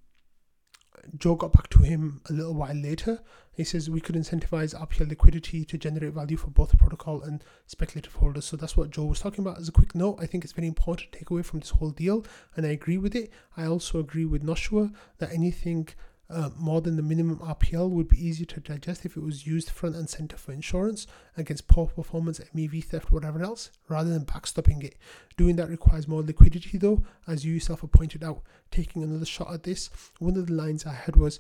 Joe 1.16 1.34
got 1.34 1.52
back 1.52 1.68
to 1.70 1.82
him 1.82 2.20
a 2.28 2.32
little 2.32 2.54
while 2.54 2.74
later. 2.74 3.20
He 3.52 3.64
says 3.64 3.88
we 3.88 4.00
could 4.00 4.16
incentivize 4.16 4.74
RPL 4.74 5.08
liquidity 5.08 5.64
to 5.64 5.78
generate 5.78 6.12
value 6.12 6.36
for 6.36 6.48
both 6.48 6.70
the 6.70 6.76
protocol 6.76 7.22
and 7.22 7.44
speculative 7.66 8.14
holders. 8.14 8.46
So 8.46 8.56
that's 8.56 8.76
what 8.76 8.90
Joe 8.90 9.04
was 9.04 9.20
talking 9.20 9.44
about. 9.44 9.58
As 9.58 9.68
a 9.68 9.72
quick 9.72 9.94
note, 9.94 10.18
I 10.20 10.26
think 10.26 10.44
it's 10.44 10.52
very 10.52 10.66
important 10.66 11.12
to 11.12 11.18
take 11.18 11.30
away 11.30 11.42
from 11.42 11.60
this 11.60 11.70
whole 11.70 11.90
deal, 11.90 12.24
and 12.56 12.66
I 12.66 12.70
agree 12.70 12.98
with 12.98 13.14
it. 13.14 13.30
I 13.56 13.66
also 13.66 14.00
agree 14.00 14.24
with 14.24 14.42
Knoshua 14.42 14.92
that 15.18 15.32
anything 15.32 15.88
uh, 16.30 16.50
more 16.56 16.80
than 16.80 16.96
the 16.96 17.02
minimum 17.02 17.38
RPL 17.38 17.90
would 17.90 18.08
be 18.08 18.26
easier 18.26 18.46
to 18.46 18.60
digest 18.60 19.04
if 19.04 19.16
it 19.16 19.22
was 19.22 19.46
used 19.46 19.68
front 19.68 19.94
and 19.94 20.08
center 20.08 20.36
for 20.36 20.52
insurance 20.52 21.06
against 21.36 21.68
poor 21.68 21.86
performance, 21.86 22.40
MEV 22.54 22.82
theft, 22.84 23.12
whatever 23.12 23.42
else, 23.42 23.70
rather 23.88 24.10
than 24.10 24.24
backstopping 24.24 24.82
it. 24.82 24.96
Doing 25.36 25.56
that 25.56 25.68
requires 25.68 26.08
more 26.08 26.22
liquidity, 26.22 26.78
though, 26.78 27.04
as 27.26 27.44
you 27.44 27.52
yourself 27.52 27.82
have 27.82 27.92
pointed 27.92 28.24
out. 28.24 28.42
Taking 28.70 29.02
another 29.02 29.26
shot 29.26 29.52
at 29.52 29.64
this, 29.64 29.90
one 30.18 30.36
of 30.36 30.46
the 30.46 30.54
lines 30.54 30.86
I 30.86 30.94
had 30.94 31.16
was, 31.16 31.38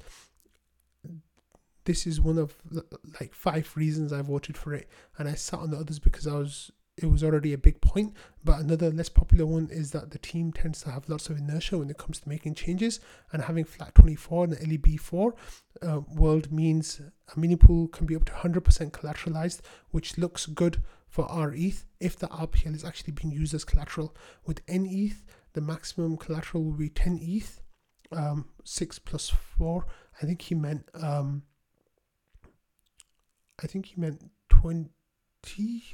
"This 1.84 2.06
is 2.06 2.20
one 2.20 2.38
of 2.38 2.54
like 3.20 3.34
five 3.34 3.74
reasons 3.76 4.12
I 4.12 4.20
voted 4.20 4.58
for 4.58 4.74
it," 4.74 4.88
and 5.18 5.28
I 5.28 5.34
sat 5.34 5.60
on 5.60 5.70
the 5.70 5.78
others 5.78 5.98
because 5.98 6.26
I 6.26 6.34
was 6.34 6.70
it 6.96 7.06
was 7.06 7.24
already 7.24 7.52
a 7.52 7.58
big 7.58 7.80
point. 7.80 8.14
But 8.42 8.60
another 8.60 8.90
less 8.90 9.08
popular 9.08 9.46
one 9.46 9.68
is 9.70 9.90
that 9.92 10.10
the 10.10 10.18
team 10.18 10.52
tends 10.52 10.82
to 10.82 10.90
have 10.90 11.08
lots 11.08 11.28
of 11.28 11.38
inertia 11.38 11.78
when 11.78 11.90
it 11.90 11.98
comes 11.98 12.20
to 12.20 12.28
making 12.28 12.54
changes, 12.54 13.00
and 13.32 13.42
having 13.42 13.64
flat 13.64 13.94
24 13.94 14.44
and 14.44 14.54
LEB4 14.54 15.32
uh, 15.82 16.00
world 16.14 16.52
means 16.52 17.00
a 17.34 17.38
mini 17.38 17.56
pool 17.56 17.88
can 17.88 18.06
be 18.06 18.16
up 18.16 18.24
to 18.26 18.32
100% 18.32 18.60
collateralized, 18.90 19.60
which 19.90 20.18
looks 20.18 20.46
good 20.46 20.82
for 21.08 21.26
our 21.30 21.52
ETH 21.54 21.84
if 22.00 22.16
the 22.16 22.28
RPL 22.28 22.74
is 22.74 22.84
actually 22.84 23.12
being 23.12 23.32
used 23.32 23.54
as 23.54 23.64
collateral. 23.64 24.14
With 24.46 24.66
NETH, 24.68 25.24
the 25.52 25.60
maximum 25.60 26.16
collateral 26.16 26.64
will 26.64 26.72
be 26.72 26.88
10 26.88 27.18
ETH, 27.22 27.60
um, 28.12 28.46
6 28.64 28.98
plus 29.00 29.30
4. 29.30 29.86
I 30.20 30.26
think 30.26 30.42
he 30.42 30.54
meant, 30.54 30.88
um, 30.94 31.42
I 33.62 33.66
think 33.66 33.86
he 33.86 34.00
meant 34.00 34.30
20 34.48 34.90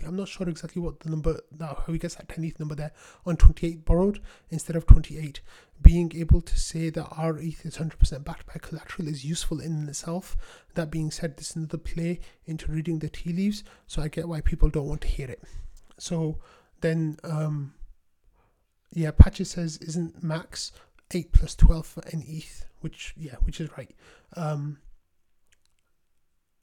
I'm 0.07 0.16
not 0.16 0.28
sure 0.28 0.49
exactly 0.49 0.80
what 0.80 1.00
the 1.00 1.11
number 1.11 1.40
now 1.59 1.83
how 1.87 1.92
he 1.92 1.99
gets 1.99 2.14
that 2.16 2.28
10th 2.28 2.59
number 2.59 2.75
there 2.75 2.92
on 3.26 3.37
28 3.37 3.85
borrowed 3.85 4.21
instead 4.50 4.76
of 4.76 4.87
28. 4.87 5.40
Being 5.83 6.12
able 6.14 6.40
to 6.42 6.59
say 6.59 6.90
that 6.90 7.09
our 7.16 7.38
ETH 7.38 7.64
is 7.64 7.78
100% 7.78 8.25
backed 8.25 8.47
by 8.47 8.54
collateral 8.61 9.09
is 9.09 9.25
useful 9.25 9.61
in 9.61 9.88
itself. 9.88 10.37
That 10.75 10.90
being 10.90 11.11
said, 11.11 11.37
this 11.37 11.50
is 11.50 11.57
another 11.57 11.78
play 11.78 12.21
into 12.45 12.71
reading 12.71 12.99
the 12.99 13.09
tea 13.09 13.33
leaves, 13.33 13.64
so 13.87 14.02
I 14.02 14.09
get 14.09 14.28
why 14.28 14.42
people 14.42 14.69
don't 14.69 14.88
want 14.88 15.00
to 15.02 15.09
hear 15.09 15.30
it. 15.30 15.42
So 15.99 16.38
then, 16.80 17.19
um, 17.25 17.75
yeah, 18.92 19.11
Patches 19.11 19.50
says 19.50 19.78
isn't 19.78 20.23
max 20.23 20.73
8 21.12 21.33
plus 21.33 21.54
12 21.54 21.87
for 21.87 22.02
an 22.12 22.25
ETH, 22.26 22.66
which 22.80 23.14
yeah, 23.16 23.37
which 23.42 23.61
is 23.61 23.71
right. 23.76 23.95
Um, 24.37 24.78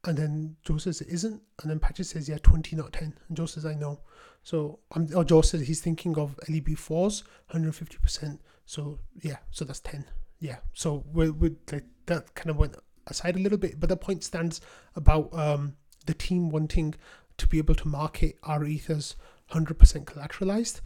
and 0.07 0.17
then 0.17 0.55
Joe 0.63 0.77
says 0.77 1.01
it 1.01 1.09
isn't. 1.09 1.41
And 1.61 1.69
then 1.69 1.79
Patrick 1.79 2.07
says, 2.07 2.29
yeah, 2.29 2.37
20, 2.41 2.77
not 2.77 2.93
10. 2.93 3.13
And 3.27 3.37
Joe 3.37 3.45
says, 3.45 3.65
I 3.65 3.73
know. 3.73 3.99
So, 4.41 4.79
or 5.13 5.25
Joe 5.25 5.41
says 5.41 5.67
he's 5.67 5.81
thinking 5.81 6.17
of 6.17 6.39
LEB4s, 6.49 7.23
150%. 7.51 8.39
So, 8.65 8.99
yeah, 9.21 9.35
so 9.51 9.65
that's 9.65 9.81
10. 9.81 10.05
Yeah. 10.39 10.57
So, 10.73 11.03
we 11.11 11.29
we 11.29 11.55
like, 11.71 11.83
that 12.05 12.33
kind 12.35 12.49
of 12.49 12.55
went 12.55 12.75
aside 13.07 13.35
a 13.35 13.39
little 13.39 13.57
bit. 13.57 13.81
But 13.81 13.89
the 13.89 13.97
point 13.97 14.23
stands 14.23 14.61
about 14.95 15.33
um, 15.33 15.75
the 16.05 16.13
team 16.13 16.49
wanting 16.49 16.95
to 17.37 17.47
be 17.47 17.57
able 17.57 17.75
to 17.75 17.87
market 17.89 18.37
our 18.43 18.63
ethers 18.63 19.17
100% 19.51 19.73
collateralized, 20.05 20.79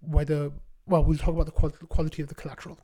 whether, 0.00 0.52
well, 0.86 1.02
we'll 1.02 1.16
talk 1.16 1.34
about 1.34 1.46
the 1.46 1.86
quality 1.86 2.20
of 2.20 2.28
the 2.28 2.34
collateral. 2.34 2.78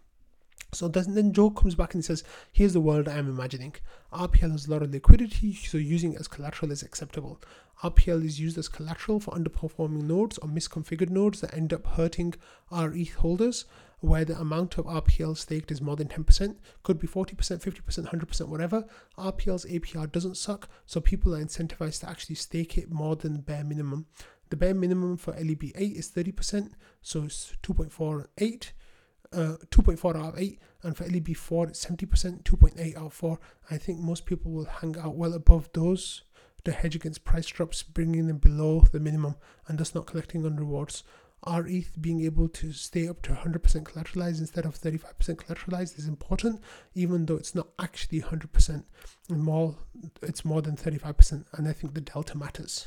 So 0.74 0.88
then 0.88 1.34
Joe 1.34 1.50
comes 1.50 1.74
back 1.74 1.92
and 1.92 2.02
says, 2.02 2.24
Here's 2.50 2.72
the 2.72 2.80
world 2.80 3.06
I'm 3.06 3.28
imagining. 3.28 3.74
RPL 4.10 4.52
has 4.52 4.66
a 4.66 4.70
lot 4.70 4.82
of 4.82 4.90
liquidity, 4.90 5.52
so 5.52 5.76
using 5.76 6.16
as 6.16 6.28
collateral 6.28 6.72
is 6.72 6.82
acceptable. 6.82 7.42
RPL 7.82 8.24
is 8.24 8.40
used 8.40 8.56
as 8.56 8.68
collateral 8.68 9.20
for 9.20 9.34
underperforming 9.34 10.04
nodes 10.04 10.38
or 10.38 10.48
misconfigured 10.48 11.10
nodes 11.10 11.42
that 11.42 11.52
end 11.52 11.74
up 11.74 11.86
hurting 11.86 12.32
RETH 12.70 13.16
holders, 13.16 13.66
where 14.00 14.24
the 14.24 14.40
amount 14.40 14.78
of 14.78 14.86
RPL 14.86 15.36
staked 15.36 15.70
is 15.70 15.82
more 15.82 15.96
than 15.96 16.08
10%, 16.08 16.56
could 16.82 16.98
be 16.98 17.06
40%, 17.06 17.36
50%, 17.36 18.06
100%, 18.06 18.48
whatever. 18.48 18.86
RPL's 19.18 19.66
APR 19.66 20.10
doesn't 20.10 20.38
suck, 20.38 20.70
so 20.86 21.02
people 21.02 21.34
are 21.34 21.44
incentivized 21.44 22.00
to 22.00 22.08
actually 22.08 22.36
stake 22.36 22.78
it 22.78 22.90
more 22.90 23.14
than 23.14 23.34
the 23.34 23.38
bare 23.40 23.62
minimum. 23.62 24.06
The 24.48 24.56
bare 24.56 24.74
minimum 24.74 25.18
for 25.18 25.34
LEB8 25.34 25.98
is 25.98 26.10
30%, 26.10 26.70
so 27.02 27.24
it's 27.24 27.52
2.48 27.62 28.70
uh, 29.32 29.56
2.4 29.70 30.16
out 30.16 30.34
of 30.34 30.38
8, 30.38 30.60
and 30.82 30.96
for 30.96 31.04
LEB4 31.04 31.68
it's 31.68 31.84
70%, 31.84 32.42
2.8 32.42 32.96
out 32.96 33.06
of 33.06 33.12
4. 33.12 33.38
I 33.70 33.78
think 33.78 34.00
most 34.00 34.26
people 34.26 34.52
will 34.52 34.66
hang 34.66 34.96
out 34.98 35.16
well 35.16 35.34
above 35.34 35.70
those 35.72 36.22
to 36.64 36.72
hedge 36.72 36.94
against 36.94 37.24
price 37.24 37.46
drops, 37.46 37.82
bringing 37.82 38.26
them 38.26 38.38
below 38.38 38.84
the 38.92 39.00
minimum 39.00 39.36
and 39.66 39.78
thus 39.78 39.94
not 39.94 40.06
collecting 40.06 40.44
on 40.46 40.56
rewards. 40.56 41.02
RETH 41.44 42.00
being 42.00 42.20
able 42.20 42.48
to 42.48 42.72
stay 42.72 43.08
up 43.08 43.20
to 43.22 43.32
100% 43.32 43.58
collateralized 43.82 44.38
instead 44.38 44.64
of 44.64 44.80
35% 44.80 45.02
collateralized 45.36 45.98
is 45.98 46.06
important, 46.06 46.60
even 46.94 47.26
though 47.26 47.36
it's 47.36 47.54
not 47.54 47.68
actually 47.80 48.20
100%. 48.20 48.84
More, 49.28 49.76
it's 50.22 50.44
more 50.44 50.62
than 50.62 50.76
35%, 50.76 51.44
and 51.52 51.68
I 51.68 51.72
think 51.72 51.94
the 51.94 52.00
delta 52.00 52.38
matters. 52.38 52.86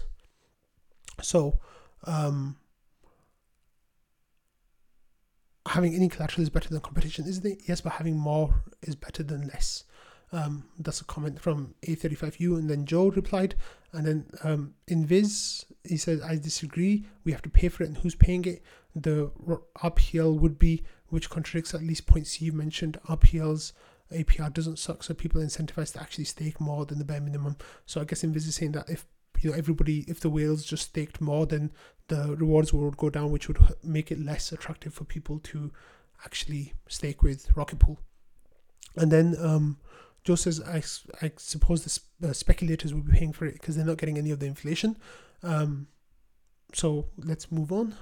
So, 1.22 1.60
um, 2.06 2.58
having 5.76 5.94
any 5.94 6.08
collateral 6.08 6.42
is 6.42 6.50
better 6.50 6.70
than 6.70 6.80
competition, 6.80 7.28
isn't 7.28 7.46
it? 7.46 7.60
Yes, 7.66 7.82
but 7.82 7.94
having 7.94 8.18
more 8.18 8.64
is 8.82 8.96
better 8.96 9.24
than 9.24 9.48
less. 9.48 9.84
Um, 10.32 10.64
that's 10.80 11.02
a 11.02 11.06
comment 11.06 11.42
from 11.42 11.76
A35U. 11.86 12.58
And 12.58 12.70
then 12.70 12.86
Joe 12.86 13.10
replied, 13.10 13.56
and 13.92 14.08
then 14.08 14.26
um, 14.42 14.74
Invis, 14.88 15.66
he 15.84 15.98
said, 15.98 16.22
I 16.22 16.38
disagree. 16.38 17.06
We 17.26 17.34
have 17.34 17.42
to 17.42 17.50
pay 17.50 17.68
for 17.68 17.84
it, 17.84 17.88
and 17.88 17.98
who's 17.98 18.16
paying 18.16 18.46
it? 18.46 18.64
The 18.96 19.30
RPL 19.78 20.40
would 20.40 20.58
be, 20.58 20.84
which 21.10 21.30
contradicts 21.30 21.74
at 21.74 21.84
least 21.84 22.08
point 22.08 22.28
C 22.28 22.46
you 22.46 22.54
mentioned. 22.54 22.98
RPL's 23.10 23.74
APR 24.14 24.54
doesn't 24.54 24.80
suck, 24.80 25.04
so 25.04 25.14
people 25.14 25.42
are 25.42 25.46
incentivized 25.46 25.94
to 25.94 26.02
actually 26.02 26.24
stake 26.24 26.62
more 26.62 26.86
than 26.86 27.00
the 27.00 27.06
bare 27.06 27.20
minimum. 27.20 27.58
So 27.86 28.00
I 28.00 28.06
guess 28.06 28.24
Invis 28.24 28.48
is 28.48 28.56
saying 28.56 28.72
that 28.74 28.90
if 28.90 29.06
you 29.44 29.50
know 29.52 29.58
everybody 29.58 30.06
if 30.08 30.20
the 30.20 30.30
whales 30.30 30.66
just 30.66 30.90
staked 30.90 31.22
more 31.22 31.46
then 31.46 31.72
the 32.08 32.36
rewards 32.38 32.74
would 32.74 32.98
go 32.98 33.10
down 33.10 33.32
which 33.32 33.48
would 33.48 33.58
make 33.84 34.12
it 34.12 34.20
less 34.20 34.52
attractive 34.52 34.94
for 34.94 35.04
people 35.06 35.40
to 35.40 35.72
actually 36.24 36.74
stake 36.88 37.22
with 37.24 37.56
rocket 37.58 37.80
pool. 37.80 38.00
And 38.96 39.12
then 39.12 39.36
um, 39.40 39.78
joe 40.24 40.36
says 40.36 40.62
i, 40.62 40.82
I 41.26 41.32
suppose 41.38 41.84
the 41.84 41.90
sp- 41.90 42.24
uh, 42.24 42.34
speculators 42.34 42.94
will 42.94 43.02
be 43.02 43.14
paying 43.14 43.34
for 43.34 43.46
it 43.46 43.54
because 43.54 43.76
they're 43.76 43.86
not 43.86 43.98
getting 43.98 44.18
any 44.18 44.32
of 44.32 44.40
the 44.40 44.46
inflation. 44.46 44.98
Um, 45.44 45.88
so 46.74 47.08
let's 47.18 47.52
move 47.52 47.72
on. 47.72 47.96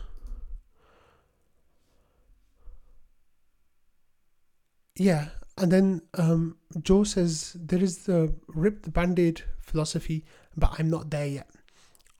Yeah 4.95 5.29
and 5.57 5.71
then 5.71 6.01
um, 6.15 6.57
joe 6.81 7.03
says 7.03 7.55
there 7.59 7.81
is 7.81 8.05
the 8.05 8.33
rip 8.47 8.83
the 8.83 8.89
band-aid 8.89 9.43
philosophy 9.59 10.25
but 10.55 10.75
I'm 10.77 10.89
not 10.89 11.09
there 11.09 11.27
yet. 11.27 11.49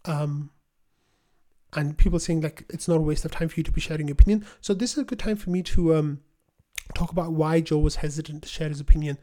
Um, 0.06 0.52
and 1.76 1.98
people 1.98 2.20
saying 2.20 2.42
like 2.42 2.66
it's 2.70 2.88
not 2.88 2.98
a 2.98 3.02
waste 3.02 3.26
of 3.26 3.32
time 3.32 3.50
for 3.50 3.60
you 3.60 3.64
to 3.64 3.72
be 3.72 3.82
sharing 3.82 4.08
your 4.08 4.14
opinion. 4.14 4.46
So 4.62 4.74
this 4.74 4.94
is 4.94 5.00
a 5.00 5.04
good 5.04 5.20
time 5.20 5.38
for 5.38 5.50
me 5.50 5.64
to 5.64 5.96
um, 5.96 6.22
talk 6.94 7.12
about 7.12 7.34
why 7.34 7.62
Joe 7.62 7.80
was 7.80 7.98
hesitant 7.98 8.44
to 8.44 8.50
share 8.50 8.70
his 8.70 8.80
opinion. 8.80 9.18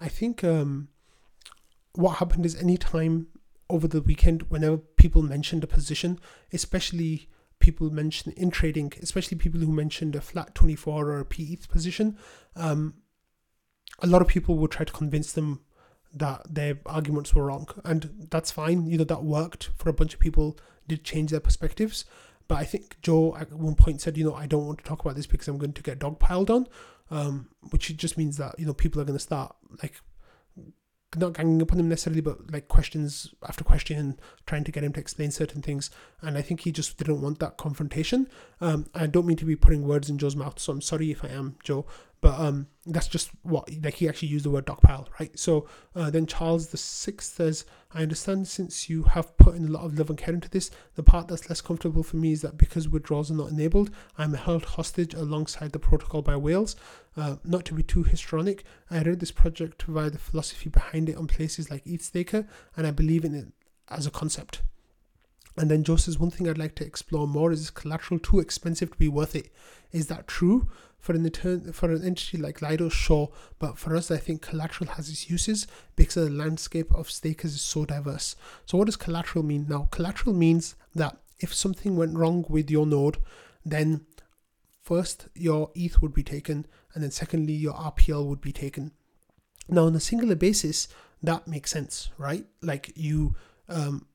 I 0.00 0.08
think 0.08 0.44
um, 0.44 0.88
what 1.94 2.18
happened 2.18 2.46
is 2.46 2.54
anytime 2.54 3.28
over 3.68 3.88
the 3.88 4.00
weekend, 4.00 4.42
whenever 4.42 4.76
people 4.76 5.22
mentioned 5.22 5.64
a 5.64 5.66
position, 5.66 6.20
especially 6.52 7.28
people 7.58 7.90
mentioned 7.90 8.34
in 8.36 8.50
trading, 8.50 8.92
especially 9.02 9.36
people 9.38 9.60
who 9.60 9.72
mentioned 9.72 10.14
a 10.14 10.20
flat 10.20 10.54
24 10.54 11.08
or 11.08 11.18
a 11.18 11.24
PE 11.24 11.56
position, 11.68 12.16
um, 12.54 12.94
a 14.00 14.06
lot 14.06 14.22
of 14.22 14.28
people 14.28 14.56
would 14.58 14.70
try 14.70 14.84
to 14.84 14.92
convince 14.92 15.32
them 15.32 15.60
that 16.18 16.42
their 16.48 16.78
arguments 16.86 17.34
were 17.34 17.46
wrong, 17.46 17.68
and 17.84 18.28
that's 18.30 18.50
fine. 18.50 18.86
You 18.86 18.98
know 18.98 19.04
that 19.04 19.22
worked 19.22 19.70
for 19.76 19.88
a 19.88 19.92
bunch 19.92 20.14
of 20.14 20.20
people. 20.20 20.58
Did 20.88 21.02
change 21.02 21.30
their 21.32 21.40
perspectives, 21.40 22.04
but 22.48 22.56
I 22.56 22.64
think 22.64 22.96
Joe 23.02 23.36
at 23.36 23.52
one 23.52 23.74
point 23.74 24.00
said, 24.00 24.16
you 24.16 24.24
know, 24.24 24.34
I 24.34 24.46
don't 24.46 24.66
want 24.66 24.78
to 24.78 24.84
talk 24.84 25.00
about 25.00 25.16
this 25.16 25.26
because 25.26 25.48
I'm 25.48 25.58
going 25.58 25.72
to 25.72 25.82
get 25.82 25.98
dogpiled 25.98 26.48
on, 26.48 26.68
um, 27.10 27.48
which 27.70 27.94
just 27.96 28.16
means 28.16 28.36
that 28.36 28.58
you 28.58 28.66
know 28.66 28.74
people 28.74 29.00
are 29.00 29.04
going 29.04 29.18
to 29.18 29.22
start 29.22 29.54
like 29.82 29.94
not 31.16 31.34
ganging 31.34 31.62
up 31.62 31.72
on 31.72 31.80
him 31.80 31.88
necessarily, 31.88 32.20
but 32.20 32.50
like 32.52 32.68
questions 32.68 33.34
after 33.48 33.64
question, 33.64 33.98
and 33.98 34.20
trying 34.46 34.64
to 34.64 34.72
get 34.72 34.84
him 34.84 34.92
to 34.92 35.00
explain 35.00 35.30
certain 35.30 35.62
things. 35.62 35.90
And 36.20 36.36
I 36.36 36.42
think 36.42 36.60
he 36.60 36.72
just 36.72 36.98
didn't 36.98 37.22
want 37.22 37.38
that 37.38 37.56
confrontation. 37.56 38.28
Um, 38.60 38.86
I 38.94 39.06
don't 39.06 39.26
mean 39.26 39.36
to 39.38 39.44
be 39.44 39.56
putting 39.56 39.86
words 39.86 40.10
in 40.10 40.18
Joe's 40.18 40.36
mouth, 40.36 40.58
so 40.58 40.72
I'm 40.72 40.80
sorry 40.80 41.10
if 41.10 41.24
I 41.24 41.28
am, 41.28 41.56
Joe. 41.62 41.86
But 42.26 42.40
um, 42.40 42.66
that's 42.84 43.06
just 43.06 43.30
what 43.42 43.70
like 43.84 43.94
he 43.94 44.08
actually 44.08 44.30
used 44.30 44.44
the 44.44 44.50
word 44.50 44.66
dogpile, 44.66 45.06
right? 45.20 45.38
So 45.38 45.68
uh, 45.94 46.10
then 46.10 46.26
Charles 46.26 46.66
the 46.66 46.76
Sixth 46.76 47.36
says, 47.36 47.64
"I 47.94 48.02
understand 48.02 48.48
since 48.48 48.90
you 48.90 49.04
have 49.04 49.36
put 49.36 49.54
in 49.54 49.68
a 49.68 49.70
lot 49.70 49.84
of 49.84 49.96
love 49.96 50.10
and 50.10 50.18
care 50.18 50.34
into 50.34 50.50
this. 50.50 50.72
The 50.96 51.04
part 51.04 51.28
that's 51.28 51.48
less 51.48 51.60
comfortable 51.60 52.02
for 52.02 52.16
me 52.16 52.32
is 52.32 52.42
that 52.42 52.58
because 52.58 52.88
withdrawals 52.88 53.30
are 53.30 53.34
not 53.34 53.50
enabled, 53.50 53.92
I'm 54.18 54.34
held 54.34 54.64
hostage 54.64 55.14
alongside 55.14 55.70
the 55.70 55.78
protocol 55.78 56.20
by 56.20 56.34
whales. 56.34 56.74
Uh, 57.16 57.36
not 57.44 57.64
to 57.66 57.74
be 57.74 57.84
too 57.84 58.02
histrionic, 58.02 58.64
I 58.90 59.02
read 59.02 59.20
this 59.20 59.30
project 59.30 59.84
via 59.84 60.10
the 60.10 60.18
philosophy 60.18 60.68
behind 60.68 61.08
it 61.08 61.16
on 61.16 61.28
places 61.28 61.70
like 61.70 61.84
ETHStaker, 61.84 62.48
and 62.76 62.88
I 62.88 62.90
believe 62.90 63.24
in 63.24 63.36
it 63.36 63.46
as 63.88 64.04
a 64.04 64.10
concept." 64.10 64.62
And 65.56 65.70
then 65.70 65.84
Joe 65.84 65.96
says, 65.96 66.18
one 66.18 66.30
thing 66.30 66.48
I'd 66.48 66.58
like 66.58 66.74
to 66.74 66.84
explore 66.84 67.26
more 67.26 67.50
is 67.50 67.70
collateral 67.70 68.20
too 68.20 68.40
expensive 68.40 68.90
to 68.90 68.98
be 68.98 69.08
worth 69.08 69.34
it? 69.34 69.50
Is 69.90 70.08
that 70.08 70.26
true? 70.26 70.68
For 70.98 71.12
an, 71.12 71.24
intern, 71.24 71.72
for 71.72 71.90
an 71.92 72.04
entity 72.04 72.36
like 72.36 72.60
Lido, 72.60 72.88
sure, 72.88 73.30
but 73.60 73.78
for 73.78 73.94
us, 73.94 74.10
I 74.10 74.16
think 74.16 74.42
collateral 74.42 74.90
has 74.90 75.08
its 75.08 75.30
uses 75.30 75.68
because 75.94 76.14
the 76.14 76.30
landscape 76.30 76.92
of 76.92 77.10
stakers 77.10 77.54
is 77.54 77.62
so 77.62 77.84
diverse. 77.84 78.34
So, 78.64 78.76
what 78.76 78.86
does 78.86 78.96
collateral 78.96 79.44
mean? 79.44 79.66
Now, 79.68 79.88
collateral 79.92 80.34
means 80.34 80.74
that 80.96 81.16
if 81.38 81.54
something 81.54 81.96
went 81.96 82.16
wrong 82.16 82.44
with 82.48 82.70
your 82.70 82.86
node, 82.86 83.18
then 83.64 84.06
first 84.82 85.28
your 85.34 85.70
ETH 85.74 86.02
would 86.02 86.14
be 86.14 86.22
taken, 86.24 86.66
and 86.94 87.04
then 87.04 87.10
secondly, 87.10 87.52
your 87.52 87.74
RPL 87.74 88.26
would 88.26 88.40
be 88.40 88.52
taken. 88.52 88.92
Now, 89.68 89.84
on 89.84 89.94
a 89.94 90.00
singular 90.00 90.34
basis, 90.34 90.88
that 91.22 91.46
makes 91.46 91.70
sense, 91.70 92.10
right? 92.18 92.46
Like 92.62 92.92
you, 92.94 93.34
um, 93.68 94.06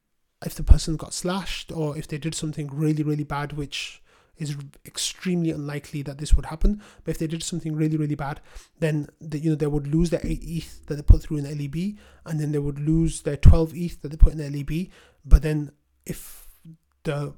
if 0.46 0.56
the 0.56 0.64
person 0.64 0.96
got 0.96 1.14
slashed 1.14 1.72
or 1.72 1.98
if 1.98 2.08
they 2.08 2.18
did 2.18 2.36
something 2.36 2.70
really, 2.72 3.04
really 3.04 3.24
bad, 3.24 3.54
which 3.54 4.00
is 4.42 4.58
extremely 4.86 5.52
unlikely 5.52 6.02
that 6.04 6.18
this 6.18 6.34
would 6.34 6.46
happen. 6.46 6.82
But 7.04 7.12
if 7.12 7.18
they 7.20 7.28
did 7.28 7.44
something 7.44 7.76
really, 7.76 7.98
really 7.98 8.16
bad, 8.16 8.42
then 8.80 9.08
the, 9.20 9.40
you 9.40 9.52
know 9.52 9.56
they 9.56 9.68
would 9.68 9.88
lose 9.88 10.10
their 10.10 10.22
eight 10.24 10.44
ETH 10.44 10.86
that 10.88 10.96
they 10.96 11.02
put 11.02 11.22
through 11.22 11.38
in 11.38 11.46
LEB, 11.46 11.98
and 12.26 12.40
then 12.40 12.52
they 12.52 12.60
would 12.60 12.80
lose 12.80 13.22
their 13.22 13.38
twelve 13.38 13.74
ETH 13.76 14.02
that 14.02 14.10
they 14.10 14.18
put 14.18 14.34
in 14.34 14.40
LEB. 14.40 14.90
But 15.26 15.44
then 15.44 15.72
if 16.06 16.48
the 17.04 17.34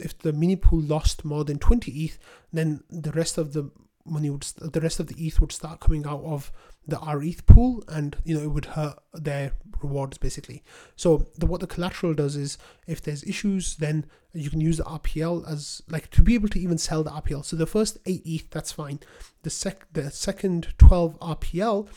if 0.00 0.18
the 0.18 0.32
mini 0.32 0.56
pool 0.56 0.80
lost 0.80 1.24
more 1.24 1.44
than 1.44 1.58
20 1.58 1.92
ETH, 1.92 2.18
then 2.52 2.82
the 2.90 3.12
rest 3.12 3.38
of 3.38 3.52
the 3.52 3.70
money 4.06 4.30
would 4.30 4.42
the 4.42 4.80
rest 4.80 5.00
of 5.00 5.06
the 5.06 5.26
ETH 5.26 5.40
would 5.40 5.52
start 5.52 5.80
coming 5.80 6.06
out 6.06 6.22
of 6.24 6.52
the 6.86 6.98
RETH 6.98 7.46
pool, 7.46 7.82
and 7.88 8.16
you 8.24 8.34
know 8.34 8.42
it 8.42 8.50
would 8.50 8.66
hurt 8.66 8.98
their 9.12 9.52
rewards 9.82 10.18
basically. 10.18 10.62
So 10.96 11.26
the, 11.38 11.46
what 11.46 11.60
the 11.60 11.66
collateral 11.66 12.14
does 12.14 12.36
is 12.36 12.58
if 12.86 13.02
there's 13.02 13.24
issues, 13.24 13.76
then 13.76 14.06
you 14.32 14.50
can 14.50 14.60
use 14.60 14.78
the 14.78 14.84
RPL 14.84 15.50
as 15.50 15.82
like 15.88 16.10
to 16.10 16.22
be 16.22 16.34
able 16.34 16.48
to 16.48 16.58
even 16.60 16.78
sell 16.78 17.02
the 17.02 17.10
RPL. 17.10 17.44
So 17.44 17.56
the 17.56 17.66
first 17.66 17.98
eight 18.06 18.22
ETH, 18.24 18.50
that's 18.50 18.72
fine. 18.72 19.00
The 19.42 19.50
sec 19.50 19.86
the 19.92 20.10
second 20.10 20.74
12 20.78 21.18
RPL, 21.20 21.88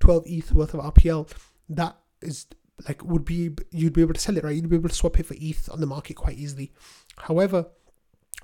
12 0.00 0.22
ETH 0.26 0.52
worth 0.52 0.74
of 0.74 0.94
RPL, 0.94 1.30
that 1.70 1.96
is 2.20 2.46
like 2.86 3.02
would 3.04 3.24
be 3.24 3.50
you'd 3.70 3.94
be 3.94 4.02
able 4.02 4.14
to 4.14 4.20
sell 4.20 4.36
it 4.36 4.44
right. 4.44 4.54
You'd 4.54 4.68
be 4.68 4.76
able 4.76 4.88
to 4.88 4.94
swap 4.94 5.18
it 5.18 5.26
for 5.26 5.34
ETH 5.38 5.68
on 5.70 5.80
the 5.80 5.86
market 5.86 6.16
quite 6.16 6.36
easily. 6.36 6.72
However, 7.18 7.66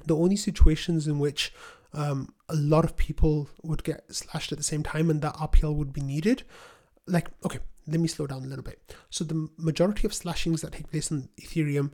the 0.07 0.17
only 0.17 0.37
situations 0.37 1.07
in 1.07 1.19
which 1.19 1.53
um, 1.95 2.35
a 2.49 2.55
lot 2.55 2.85
of 2.85 2.97
people 2.97 3.49
would 3.63 3.85
get 3.85 4.13
slashed 4.15 4.53
at 4.53 4.59
the 4.59 4.65
same 4.65 4.83
time 4.83 5.11
and 5.11 5.21
that 5.23 5.35
RPL 5.35 5.75
would 5.75 5.93
be 5.93 6.01
needed. 6.01 6.45
Like, 7.07 7.29
okay, 7.45 7.59
let 7.87 8.01
me 8.01 8.09
slow 8.09 8.27
down 8.27 8.45
a 8.45 8.47
little 8.47 8.65
bit. 8.65 8.95
So, 9.11 9.25
the 9.25 9.49
majority 9.59 10.07
of 10.07 10.15
slashings 10.15 10.63
that 10.63 10.73
take 10.73 10.91
place 10.91 11.11
on 11.11 11.29
Ethereum 11.41 11.93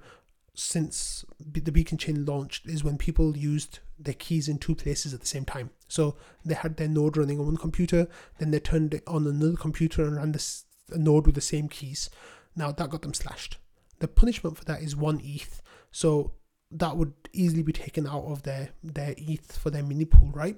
since 0.55 1.25
the 1.41 1.73
Beacon 1.73 1.99
chain 1.99 2.25
launched 2.25 2.67
is 2.67 2.83
when 2.85 2.99
people 2.99 3.37
used 3.37 3.79
their 3.99 4.15
keys 4.15 4.49
in 4.49 4.59
two 4.59 4.75
places 4.75 5.15
at 5.15 5.21
the 5.21 5.27
same 5.27 5.45
time. 5.45 5.71
So, 5.89 6.17
they 6.45 6.55
had 6.55 6.77
their 6.77 6.89
node 6.89 7.17
running 7.17 7.41
on 7.41 7.47
one 7.47 7.57
computer, 7.57 8.07
then 8.39 8.51
they 8.51 8.61
turned 8.61 8.95
it 8.95 9.03
on 9.07 9.27
another 9.27 9.57
computer 9.57 10.05
and 10.05 10.17
ran 10.17 10.33
this 10.33 10.65
node 10.91 11.27
with 11.27 11.35
the 11.35 11.41
same 11.41 11.69
keys. 11.69 12.11
Now, 12.55 12.71
that 12.73 12.91
got 12.91 13.03
them 13.03 13.15
slashed. 13.15 13.59
The 14.01 14.09
punishment 14.09 14.59
for 14.59 14.65
that 14.67 14.83
is 14.83 14.95
one 14.95 15.21
ETH. 15.25 15.63
So, 15.91 16.33
that 16.71 16.97
would 16.97 17.15
easily 17.33 17.63
be 17.63 17.73
taken 17.73 18.07
out 18.07 18.25
of 18.25 18.43
their 18.43 18.71
their 18.83 19.15
ETH 19.17 19.57
for 19.57 19.71
their 19.71 19.83
mini 19.83 20.05
pool, 20.05 20.31
right? 20.33 20.57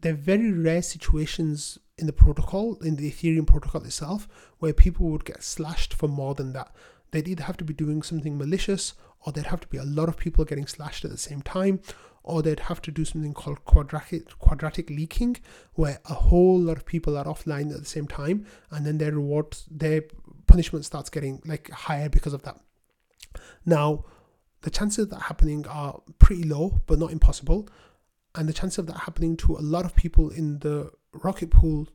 There 0.00 0.12
are 0.12 0.16
very 0.16 0.52
rare 0.52 0.82
situations 0.82 1.78
in 1.96 2.06
the 2.06 2.12
protocol, 2.12 2.76
in 2.76 2.96
the 2.96 3.10
Ethereum 3.10 3.46
protocol 3.46 3.82
itself, 3.82 4.28
where 4.58 4.72
people 4.72 5.10
would 5.10 5.24
get 5.24 5.42
slashed 5.42 5.92
for 5.92 6.08
more 6.08 6.34
than 6.34 6.52
that. 6.52 6.74
They'd 7.10 7.26
either 7.26 7.44
have 7.44 7.56
to 7.56 7.64
be 7.64 7.74
doing 7.74 8.02
something 8.02 8.38
malicious, 8.38 8.94
or 9.20 9.32
there'd 9.32 9.48
have 9.48 9.60
to 9.60 9.68
be 9.68 9.78
a 9.78 9.84
lot 9.84 10.08
of 10.08 10.16
people 10.16 10.44
getting 10.44 10.68
slashed 10.68 11.04
at 11.04 11.10
the 11.10 11.18
same 11.18 11.42
time, 11.42 11.80
or 12.22 12.42
they'd 12.42 12.60
have 12.60 12.80
to 12.82 12.92
do 12.92 13.04
something 13.04 13.34
called 13.34 13.64
quadratic 13.64 14.38
quadratic 14.38 14.88
leaking, 14.90 15.38
where 15.74 15.98
a 16.04 16.14
whole 16.14 16.60
lot 16.60 16.76
of 16.76 16.86
people 16.86 17.16
are 17.16 17.24
offline 17.24 17.72
at 17.72 17.80
the 17.80 17.86
same 17.86 18.06
time, 18.06 18.46
and 18.70 18.86
then 18.86 18.98
their 18.98 19.12
reward, 19.12 19.56
their 19.68 20.04
punishment 20.46 20.84
starts 20.84 21.10
getting 21.10 21.42
like 21.44 21.70
higher 21.70 22.08
because 22.08 22.34
of 22.34 22.42
that. 22.42 22.60
Now, 23.66 24.04
the 24.62 24.70
chances 24.70 25.04
of 25.04 25.10
that 25.10 25.22
happening 25.22 25.66
are 25.68 26.00
pretty 26.18 26.42
low, 26.42 26.80
but 26.86 26.98
not 26.98 27.12
impossible. 27.12 27.68
And 28.34 28.48
the 28.48 28.52
chances 28.52 28.78
of 28.78 28.86
that 28.86 28.98
happening 29.00 29.36
to 29.38 29.56
a 29.56 29.60
lot 29.60 29.84
of 29.84 29.94
people 29.94 30.30
in 30.30 30.58
the 30.60 30.90
rocket 31.12 31.50
pool 31.50 31.88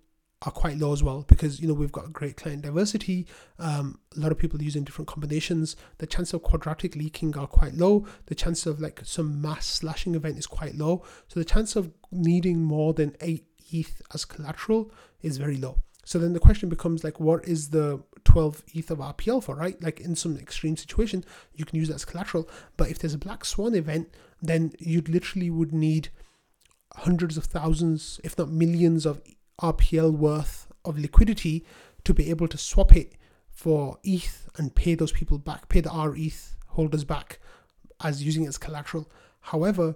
are 0.46 0.52
quite 0.52 0.78
low 0.78 0.92
as 0.92 1.02
well 1.02 1.24
because 1.28 1.62
you 1.62 1.68
know 1.68 1.74
we've 1.74 1.92
got 1.92 2.12
great 2.12 2.36
client 2.36 2.64
diversity. 2.64 3.28
Um, 3.60 4.00
a 4.16 4.20
lot 4.20 4.32
of 4.32 4.38
people 4.38 4.62
using 4.62 4.84
different 4.84 5.08
combinations. 5.08 5.76
The 6.00 6.08
chance 6.08 6.34
of 6.34 6.44
quadratic 6.44 6.96
leaking 6.96 7.38
are 7.38 7.48
quite 7.48 7.76
low. 7.76 8.06
The 8.26 8.36
chance 8.36 8.66
of 8.66 8.82
like 8.82 9.02
some 9.04 9.42
mass 9.42 9.66
slashing 9.66 10.16
event 10.16 10.38
is 10.38 10.48
quite 10.48 10.76
low. 10.76 11.04
So 11.28 11.40
the 11.40 11.46
chance 11.46 11.76
of 11.76 11.92
needing 12.12 12.62
more 12.62 12.94
than 12.94 13.16
eight 13.22 13.46
ETH 13.72 14.02
as 14.14 14.26
collateral 14.26 14.92
is 15.22 15.38
very 15.38 15.58
low. 15.58 15.80
So 16.06 16.20
then 16.20 16.34
the 16.34 16.40
question 16.40 16.70
becomes 16.70 17.04
like, 17.04 17.20
what 17.20 17.48
is 17.48 17.70
the 17.70 18.04
12 18.34 18.64
ETH 18.74 18.90
of 18.90 18.98
RPL 18.98 19.44
for, 19.44 19.56
right? 19.56 19.80
Like 19.80 20.00
in 20.00 20.16
some 20.16 20.38
extreme 20.38 20.76
situation, 20.76 21.24
you 21.54 21.66
can 21.66 21.78
use 21.78 21.90
that 21.90 21.96
as 21.96 22.06
collateral. 22.06 22.50
But 22.78 22.90
if 22.90 22.98
there's 22.98 23.14
a 23.14 23.20
black 23.20 23.46
swan 23.46 23.76
event, 23.76 24.10
then 24.42 24.74
you 24.80 25.04
literally 25.08 25.52
would 25.52 25.72
need 25.72 26.10
hundreds 26.96 27.38
of 27.38 27.44
thousands, 27.44 28.20
if 28.24 28.36
not 28.36 28.50
millions 28.50 29.06
of 29.06 29.22
RPL 29.62 30.12
worth 30.12 30.66
of 30.84 30.98
liquidity 30.98 31.64
to 32.06 32.12
be 32.12 32.32
able 32.32 32.48
to 32.48 32.58
swap 32.58 32.96
it 32.96 33.14
for 33.52 34.00
ETH 34.04 34.50
and 34.58 34.74
pay 34.74 34.96
those 34.96 35.12
people 35.12 35.38
back, 35.38 35.70
pay 35.70 35.82
the 35.82 35.92
RETH 35.92 36.58
holders 36.70 37.04
back 37.04 37.38
as 38.04 38.24
using 38.24 38.46
it 38.46 38.48
as 38.48 38.58
collateral. 38.58 39.12
However, 39.42 39.96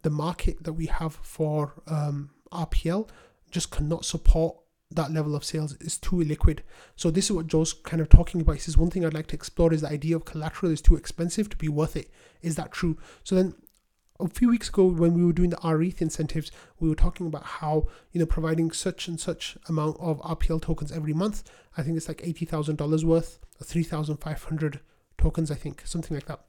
the 0.00 0.08
market 0.08 0.64
that 0.64 0.72
we 0.72 0.86
have 0.86 1.16
for 1.16 1.74
um, 1.86 2.30
RPL 2.50 3.10
just 3.50 3.70
cannot 3.70 4.06
support 4.06 4.56
that 4.90 5.12
level 5.12 5.34
of 5.34 5.44
sales 5.44 5.74
is 5.80 5.98
too 5.98 6.16
illiquid. 6.16 6.60
So 6.96 7.10
this 7.10 7.26
is 7.26 7.32
what 7.32 7.46
Joe's 7.46 7.72
kind 7.72 8.00
of 8.00 8.08
talking 8.08 8.40
about. 8.40 8.54
He 8.54 8.60
says 8.60 8.76
one 8.76 8.90
thing 8.90 9.04
I'd 9.04 9.14
like 9.14 9.26
to 9.28 9.36
explore 9.36 9.72
is 9.72 9.80
the 9.80 9.88
idea 9.88 10.16
of 10.16 10.24
collateral 10.24 10.72
is 10.72 10.80
too 10.80 10.96
expensive 10.96 11.48
to 11.50 11.56
be 11.56 11.68
worth 11.68 11.96
it. 11.96 12.10
Is 12.42 12.56
that 12.56 12.72
true? 12.72 12.98
So 13.24 13.34
then 13.34 13.54
a 14.20 14.28
few 14.28 14.48
weeks 14.48 14.68
ago 14.68 14.84
when 14.86 15.14
we 15.14 15.24
were 15.24 15.32
doing 15.32 15.50
the 15.50 15.58
RETH 15.64 16.00
incentives, 16.00 16.52
we 16.78 16.88
were 16.88 16.94
talking 16.94 17.26
about 17.26 17.44
how, 17.44 17.88
you 18.12 18.20
know, 18.20 18.26
providing 18.26 18.70
such 18.70 19.08
and 19.08 19.18
such 19.18 19.56
amount 19.68 19.96
of 19.98 20.20
RPL 20.20 20.62
tokens 20.62 20.92
every 20.92 21.12
month. 21.12 21.42
I 21.76 21.82
think 21.82 21.96
it's 21.96 22.08
like 22.08 22.18
$80,000 22.18 23.04
worth, 23.04 23.40
3,500 23.62 24.80
tokens, 25.18 25.50
I 25.50 25.56
think, 25.56 25.82
something 25.84 26.14
like 26.14 26.26
that. 26.26 26.40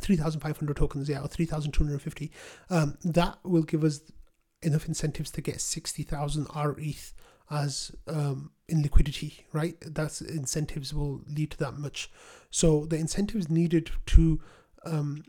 3,500 0.00 0.76
tokens, 0.76 1.08
yeah, 1.08 1.20
or 1.20 1.28
3,250. 1.28 2.32
Um, 2.70 2.96
that 3.04 3.38
will 3.44 3.62
give 3.62 3.84
us 3.84 4.00
enough 4.62 4.86
incentives 4.86 5.30
to 5.32 5.40
get 5.40 5.60
60,000 5.60 6.46
RETH 6.54 7.12
as 7.50 7.92
um, 8.06 8.52
in 8.68 8.82
liquidity, 8.82 9.46
right? 9.52 9.76
That's 9.84 10.20
incentives 10.20 10.94
will 10.94 11.22
lead 11.28 11.50
to 11.52 11.58
that 11.58 11.78
much. 11.78 12.10
So 12.50 12.86
the 12.86 12.96
incentives 12.96 13.48
needed 13.48 13.90
to 14.06 14.40
um, 14.84 15.24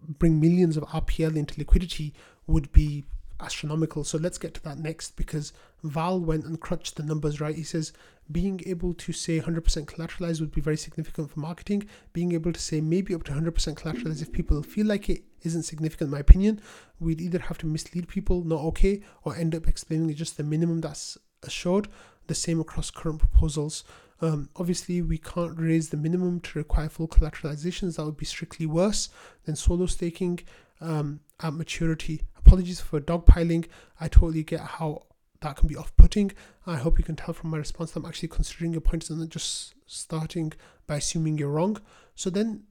bring 0.00 0.40
millions 0.40 0.76
of 0.76 0.84
RPL 0.84 1.36
into 1.36 1.58
liquidity 1.58 2.14
would 2.46 2.72
be 2.72 3.04
astronomical. 3.40 4.04
So 4.04 4.18
let's 4.18 4.38
get 4.38 4.54
to 4.54 4.62
that 4.64 4.78
next 4.78 5.16
because 5.16 5.52
Val 5.82 6.18
went 6.18 6.44
and 6.44 6.60
crunched 6.60 6.96
the 6.96 7.02
numbers, 7.02 7.40
right? 7.40 7.54
He 7.54 7.62
says 7.62 7.92
being 8.32 8.60
able 8.66 8.94
to 8.94 9.12
say 9.12 9.40
100% 9.40 9.60
collateralized 9.86 10.40
would 10.40 10.52
be 10.52 10.60
very 10.60 10.76
significant 10.76 11.30
for 11.30 11.40
marketing. 11.40 11.88
Being 12.12 12.32
able 12.32 12.52
to 12.52 12.60
say 12.60 12.80
maybe 12.80 13.14
up 13.14 13.24
to 13.24 13.32
100% 13.32 13.52
collateralized 13.74 14.22
if 14.22 14.32
people 14.32 14.62
feel 14.62 14.86
like 14.86 15.08
it 15.08 15.22
isn't 15.42 15.62
significant, 15.62 16.08
in 16.08 16.12
my 16.12 16.20
opinion. 16.20 16.60
We'd 16.98 17.20
either 17.20 17.38
have 17.38 17.58
to 17.58 17.66
mislead 17.66 18.08
people, 18.08 18.42
not 18.42 18.60
okay, 18.60 19.02
or 19.22 19.36
end 19.36 19.54
up 19.54 19.68
explaining 19.68 20.14
just 20.14 20.36
the 20.36 20.42
minimum 20.42 20.80
that's 20.80 21.18
assured. 21.42 21.88
The 22.26 22.34
same 22.34 22.60
across 22.60 22.90
current 22.90 23.20
proposals. 23.20 23.84
Um, 24.20 24.48
obviously, 24.56 25.02
we 25.02 25.18
can't 25.18 25.58
raise 25.58 25.90
the 25.90 25.96
minimum 25.96 26.40
to 26.40 26.58
require 26.58 26.88
full 26.88 27.06
collateralizations. 27.08 27.96
That 27.96 28.04
would 28.06 28.16
be 28.16 28.24
strictly 28.24 28.66
worse 28.66 29.10
than 29.44 29.56
solo 29.56 29.86
staking 29.86 30.40
um, 30.80 31.20
at 31.40 31.52
maturity. 31.52 32.22
Apologies 32.36 32.80
for 32.80 33.00
dogpiling. 33.00 33.66
I 34.00 34.08
totally 34.08 34.42
get 34.42 34.60
how 34.60 35.02
that 35.40 35.56
can 35.56 35.68
be 35.68 35.76
off 35.76 35.94
putting. 35.96 36.32
I 36.66 36.76
hope 36.76 36.98
you 36.98 37.04
can 37.04 37.16
tell 37.16 37.34
from 37.34 37.50
my 37.50 37.58
response 37.58 37.92
that 37.92 38.00
I'm 38.00 38.06
actually 38.06 38.28
considering 38.28 38.72
your 38.72 38.80
points 38.80 39.10
and 39.10 39.20
not 39.20 39.28
just 39.28 39.74
starting 39.86 40.52
by 40.86 40.96
assuming 40.96 41.38
you're 41.38 41.50
wrong. 41.50 41.78
So 42.14 42.30
then 42.30 42.64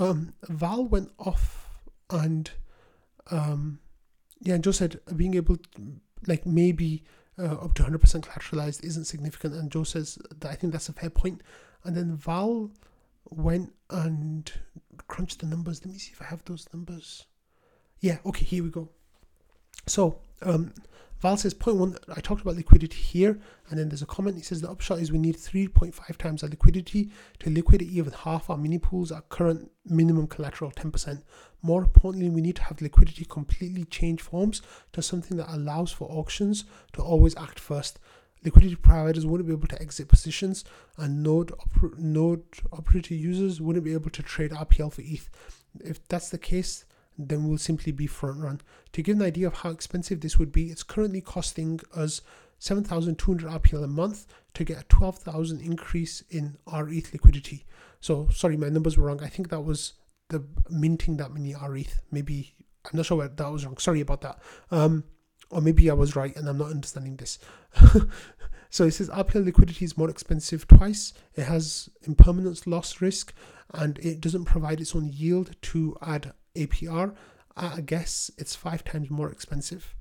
um, 0.00 0.34
Val 0.48 0.84
went 0.84 1.10
off 1.18 1.68
and 2.10 2.50
um, 3.30 3.78
yeah, 4.40 4.56
Joe 4.58 4.72
said 4.72 5.00
being 5.14 5.34
able, 5.34 5.56
to, 5.56 6.00
like 6.26 6.46
maybe 6.46 7.04
uh, 7.42 7.56
up 7.56 7.74
to 7.74 7.82
100% 7.82 7.98
collateralized 7.98 8.84
isn't 8.84 9.04
significant, 9.06 9.54
and 9.54 9.70
Joe 9.70 9.82
says 9.82 10.18
that 10.38 10.50
I 10.50 10.54
think 10.54 10.72
that's 10.72 10.88
a 10.88 10.92
fair 10.92 11.10
point. 11.10 11.42
And 11.84 11.96
then 11.96 12.16
Val 12.16 12.70
went 13.28 13.72
and 13.90 14.50
crunched 15.08 15.40
the 15.40 15.46
numbers. 15.46 15.84
Let 15.84 15.92
me 15.92 15.98
see 15.98 16.12
if 16.12 16.22
I 16.22 16.26
have 16.26 16.44
those 16.44 16.68
numbers. 16.72 17.26
Yeah, 18.00 18.18
okay, 18.26 18.44
here 18.44 18.62
we 18.62 18.70
go. 18.70 18.88
So, 19.86 20.18
um, 20.42 20.72
Val 21.22 21.36
says, 21.36 21.54
point 21.54 21.76
one, 21.76 21.96
I 22.16 22.20
talked 22.20 22.42
about 22.42 22.56
liquidity 22.56 22.96
here, 22.96 23.38
and 23.70 23.78
then 23.78 23.88
there's 23.88 24.02
a 24.02 24.06
comment. 24.06 24.36
He 24.36 24.42
says 24.42 24.60
the 24.60 24.68
upshot 24.68 24.98
is 24.98 25.12
we 25.12 25.18
need 25.18 25.36
3.5 25.36 26.16
times 26.16 26.42
our 26.42 26.48
liquidity 26.48 27.10
to 27.38 27.48
liquidate 27.48 27.92
even 27.92 28.12
half 28.12 28.50
our 28.50 28.56
mini 28.56 28.78
pools 28.78 29.12
at 29.12 29.28
current 29.28 29.70
minimum 29.86 30.26
collateral 30.26 30.72
10%. 30.72 31.22
More 31.62 31.82
importantly, 31.82 32.28
we 32.28 32.40
need 32.40 32.56
to 32.56 32.64
have 32.64 32.82
liquidity 32.82 33.24
completely 33.24 33.84
change 33.84 34.20
forms 34.20 34.62
to 34.94 35.00
something 35.00 35.36
that 35.36 35.54
allows 35.54 35.92
for 35.92 36.10
auctions 36.10 36.64
to 36.94 37.02
always 37.02 37.36
act 37.36 37.60
first. 37.60 38.00
Liquidity 38.44 38.74
providers 38.74 39.24
wouldn't 39.24 39.46
be 39.46 39.54
able 39.54 39.68
to 39.68 39.80
exit 39.80 40.08
positions, 40.08 40.64
and 40.98 41.22
node 41.22 41.52
oper- 41.52 41.96
node 41.96 42.42
operator 42.72 43.14
users 43.14 43.60
wouldn't 43.60 43.84
be 43.84 43.92
able 43.92 44.10
to 44.10 44.24
trade 44.24 44.50
RPL 44.50 44.92
for 44.92 45.02
ETH. 45.02 45.30
If 45.78 46.04
that's 46.08 46.30
the 46.30 46.38
case, 46.38 46.84
then 47.18 47.46
we'll 47.46 47.58
simply 47.58 47.92
be 47.92 48.06
front 48.06 48.40
run. 48.40 48.60
To 48.92 49.02
give 49.02 49.16
an 49.16 49.22
idea 49.22 49.46
of 49.46 49.54
how 49.54 49.70
expensive 49.70 50.20
this 50.20 50.38
would 50.38 50.52
be, 50.52 50.66
it's 50.66 50.82
currently 50.82 51.20
costing 51.20 51.80
us 51.94 52.22
7,200 52.58 53.50
RPL 53.50 53.84
a 53.84 53.88
month 53.88 54.26
to 54.54 54.64
get 54.64 54.80
a 54.80 54.84
12,000 54.84 55.60
increase 55.60 56.22
in 56.30 56.56
RETH 56.66 57.12
liquidity. 57.12 57.64
So, 58.00 58.28
sorry, 58.32 58.56
my 58.56 58.68
numbers 58.68 58.96
were 58.96 59.06
wrong. 59.06 59.22
I 59.22 59.28
think 59.28 59.48
that 59.48 59.62
was 59.62 59.94
the 60.28 60.44
minting 60.70 61.16
that 61.18 61.32
many 61.32 61.54
R 61.54 61.76
ETH. 61.76 62.00
Maybe, 62.10 62.54
I'm 62.84 62.96
not 62.96 63.06
sure 63.06 63.18
where 63.18 63.28
that 63.28 63.52
was 63.52 63.64
wrong. 63.64 63.78
Sorry 63.78 64.00
about 64.00 64.20
that. 64.22 64.38
Um, 64.70 65.04
or 65.50 65.60
maybe 65.60 65.90
I 65.90 65.94
was 65.94 66.16
right 66.16 66.34
and 66.34 66.48
I'm 66.48 66.58
not 66.58 66.70
understanding 66.70 67.16
this. 67.16 67.38
so 68.70 68.84
it 68.84 68.92
says 68.92 69.10
RPL 69.10 69.44
liquidity 69.44 69.84
is 69.84 69.98
more 69.98 70.08
expensive 70.10 70.66
twice. 70.66 71.12
It 71.34 71.44
has 71.44 71.90
impermanent 72.02 72.66
loss 72.66 73.00
risk 73.00 73.34
and 73.74 73.98
it 73.98 74.20
doesn't 74.20 74.46
provide 74.46 74.80
its 74.80 74.96
own 74.96 75.10
yield 75.12 75.54
to 75.62 75.96
add 76.00 76.32
APR, 76.54 77.14
I 77.56 77.80
guess 77.80 78.30
it's 78.38 78.54
five 78.54 78.84
times 78.84 79.10
more 79.10 79.30
expensive. 79.30 79.94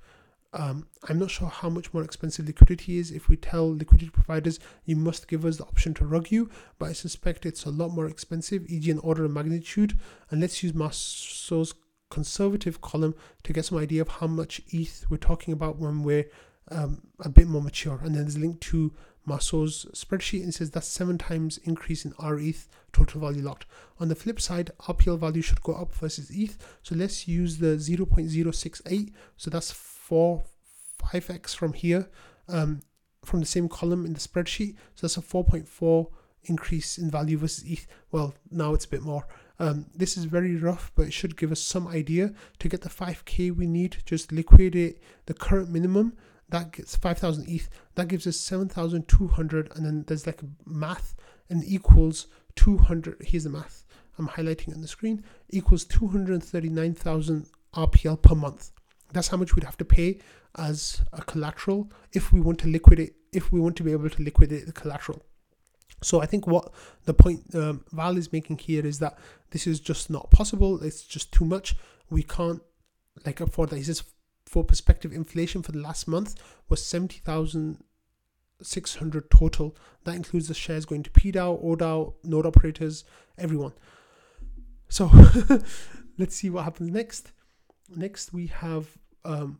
Um, 0.54 0.88
I'm 1.08 1.18
not 1.18 1.32
sure 1.32 1.48
how 1.48 1.70
much 1.70 1.94
more 1.94 2.04
expensive 2.04 2.46
liquidity 2.46 2.98
is 2.98 3.10
if 3.12 3.30
we 3.30 3.38
tell 3.38 3.74
liquidity 3.74 4.10
providers 4.10 4.60
you 4.84 4.98
must 4.98 5.30
give 5.30 5.46
us 5.46 5.58
the 5.58 5.64
option 5.64 5.94
to 5.96 6.06
rug 6.06 6.30
you, 6.30 6.50
but 6.78 6.90
I 6.90 6.94
suspect 6.94 7.46
it's 7.46 7.66
a 7.66 7.70
lot 7.70 7.92
more 7.92 8.06
expensive, 8.06 8.70
e.g., 8.70 8.90
an 8.92 9.00
order 9.00 9.24
of 9.24 9.32
magnitude. 9.32 9.98
And 10.30 10.42
let's 10.42 10.62
use 10.62 10.74
Maso's 10.74 11.74
conservative 12.10 12.82
column 12.82 13.16
to 13.44 13.54
get 13.54 13.66
some 13.66 13.78
idea 13.78 14.02
of 14.02 14.10
how 14.10 14.28
much 14.28 14.62
ETH 14.68 15.06
we're 15.10 15.18
talking 15.18 15.54
about 15.54 15.78
when 15.78 16.04
we're 16.04 16.30
um, 16.70 17.02
a 17.22 17.30
bit 17.30 17.48
more 17.48 17.62
mature. 17.62 18.00
And 18.04 18.14
then 18.14 18.24
there's 18.24 18.36
a 18.36 18.40
link 18.40 18.60
to 18.62 18.94
Maso's 19.26 19.86
spreadsheet 19.94 20.44
and 20.44 20.54
says 20.54 20.72
that's 20.72 20.88
seven 20.88 21.18
times 21.18 21.60
increase 21.60 22.04
in 22.04 22.14
R 22.20 22.38
ETH 22.38 22.68
total 22.94 23.22
value 23.22 23.42
locked. 23.42 23.66
On 24.00 24.08
the 24.08 24.16
flip 24.16 24.40
side, 24.42 24.72
RPL 24.82 25.20
value 25.20 25.42
should 25.42 25.62
go 25.62 25.74
up 25.74 25.94
versus 25.94 26.30
ETH. 26.32 26.58
So 26.84 26.96
let's 26.96 27.28
use 27.28 27.58
the 27.58 27.78
0.068. 27.78 29.14
So 29.38 29.50
that's 29.50 29.72
4, 29.72 30.44
5x 31.00 31.56
from 31.56 31.74
here, 31.74 32.10
um, 32.48 32.82
from 33.24 33.40
the 33.40 33.46
same 33.46 33.70
column 33.70 34.06
in 34.06 34.14
the 34.14 34.20
spreadsheet. 34.20 34.76
So 34.96 35.08
that's 35.08 35.18
a 35.18 35.22
4.4 35.22 36.08
increase 36.44 36.98
in 36.98 37.12
value 37.12 37.38
versus 37.38 37.64
ETH. 37.66 37.88
Well, 38.12 38.34
now 38.50 38.74
it's 38.74 38.86
a 38.86 38.90
bit 38.90 39.04
more. 39.04 39.28
Um, 39.60 39.86
this 39.96 40.18
is 40.18 40.26
very 40.26 40.56
rough, 40.56 40.92
but 40.96 41.04
it 41.04 41.14
should 41.14 41.38
give 41.38 41.52
us 41.52 41.62
some 41.62 41.88
idea 41.88 42.34
to 42.60 42.68
get 42.68 42.82
the 42.82 42.90
5k 42.90 43.56
we 43.56 43.68
need. 43.68 43.98
Just 44.06 44.32
liquidate 44.32 45.00
the 45.28 45.36
current 45.36 45.70
minimum 45.70 46.14
that 46.52 46.74
gets 46.74 46.96
5000 46.96 47.50
ETH. 47.50 47.70
That 47.96 48.08
gives 48.08 48.28
us 48.28 48.38
7200. 48.38 49.76
And 49.76 49.86
then 49.86 50.04
there's 50.08 50.28
like 50.28 50.42
math 50.66 51.16
and 51.50 51.64
equals 51.66 52.28
200. 52.56 53.18
Here's 53.22 53.44
the 53.44 53.50
math 53.50 53.86
I'm 54.18 54.28
highlighting 54.28 54.74
on 54.74 54.82
the 54.82 54.88
screen 54.88 55.24
equals 55.50 55.86
239,000 55.86 57.48
RPL 57.74 58.22
per 58.22 58.36
month. 58.36 58.72
That's 59.14 59.30
how 59.30 59.38
much 59.38 59.56
we'd 59.56 59.64
have 59.64 59.78
to 59.78 59.86
pay 59.86 60.20
as 60.58 61.02
a 61.14 61.22
collateral 61.22 61.92
if 62.14 62.32
we 62.32 62.42
want 62.42 62.60
to 62.60 62.68
liquidate, 62.68 63.14
if 63.34 63.52
we 63.52 63.60
want 63.60 63.76
to 63.78 63.84
be 63.84 63.92
able 63.92 64.10
to 64.10 64.24
liquidate 64.24 64.66
the 64.66 64.74
collateral. 64.74 65.22
So 66.04 66.22
I 66.22 66.26
think 66.26 66.48
what 66.48 66.72
the 67.06 67.14
point 67.14 67.54
um, 67.54 67.86
Val 67.92 68.18
is 68.18 68.34
making 68.34 68.58
here 68.58 68.86
is 68.86 69.00
that 69.00 69.18
this 69.52 69.68
is 69.68 69.80
just 69.80 70.10
not 70.10 70.32
possible. 70.32 70.82
It's 70.84 71.04
just 71.04 71.32
too 71.32 71.46
much. 71.46 71.76
We 72.10 72.24
can't 72.24 72.62
like 73.26 73.40
afford 73.40 73.70
that. 73.70 73.78
He 73.78 73.84
says 73.84 74.04
for 74.46 74.64
perspective, 74.64 75.14
inflation 75.14 75.62
for 75.62 75.72
the 75.72 75.80
last 75.80 76.08
month 76.08 76.36
was 76.68 76.86
70,600 78.63 79.30
total. 79.30 79.76
That 80.04 80.15
includes 80.15 80.47
the 80.47 80.54
shares 80.54 80.86
going 80.86 81.04
to 81.04 81.10
PDAO, 81.10 81.63
ODAO, 81.63 82.13
node 82.24 82.45
operators, 82.45 83.04
everyone. 83.38 83.74
So 84.89 85.10
let's 86.17 86.36
see 86.36 86.50
what 86.50 86.63
happens 86.63 86.91
next. 86.91 87.32
Next, 87.95 88.34
we 88.34 88.47
have 88.47 88.97
um, 89.26 89.60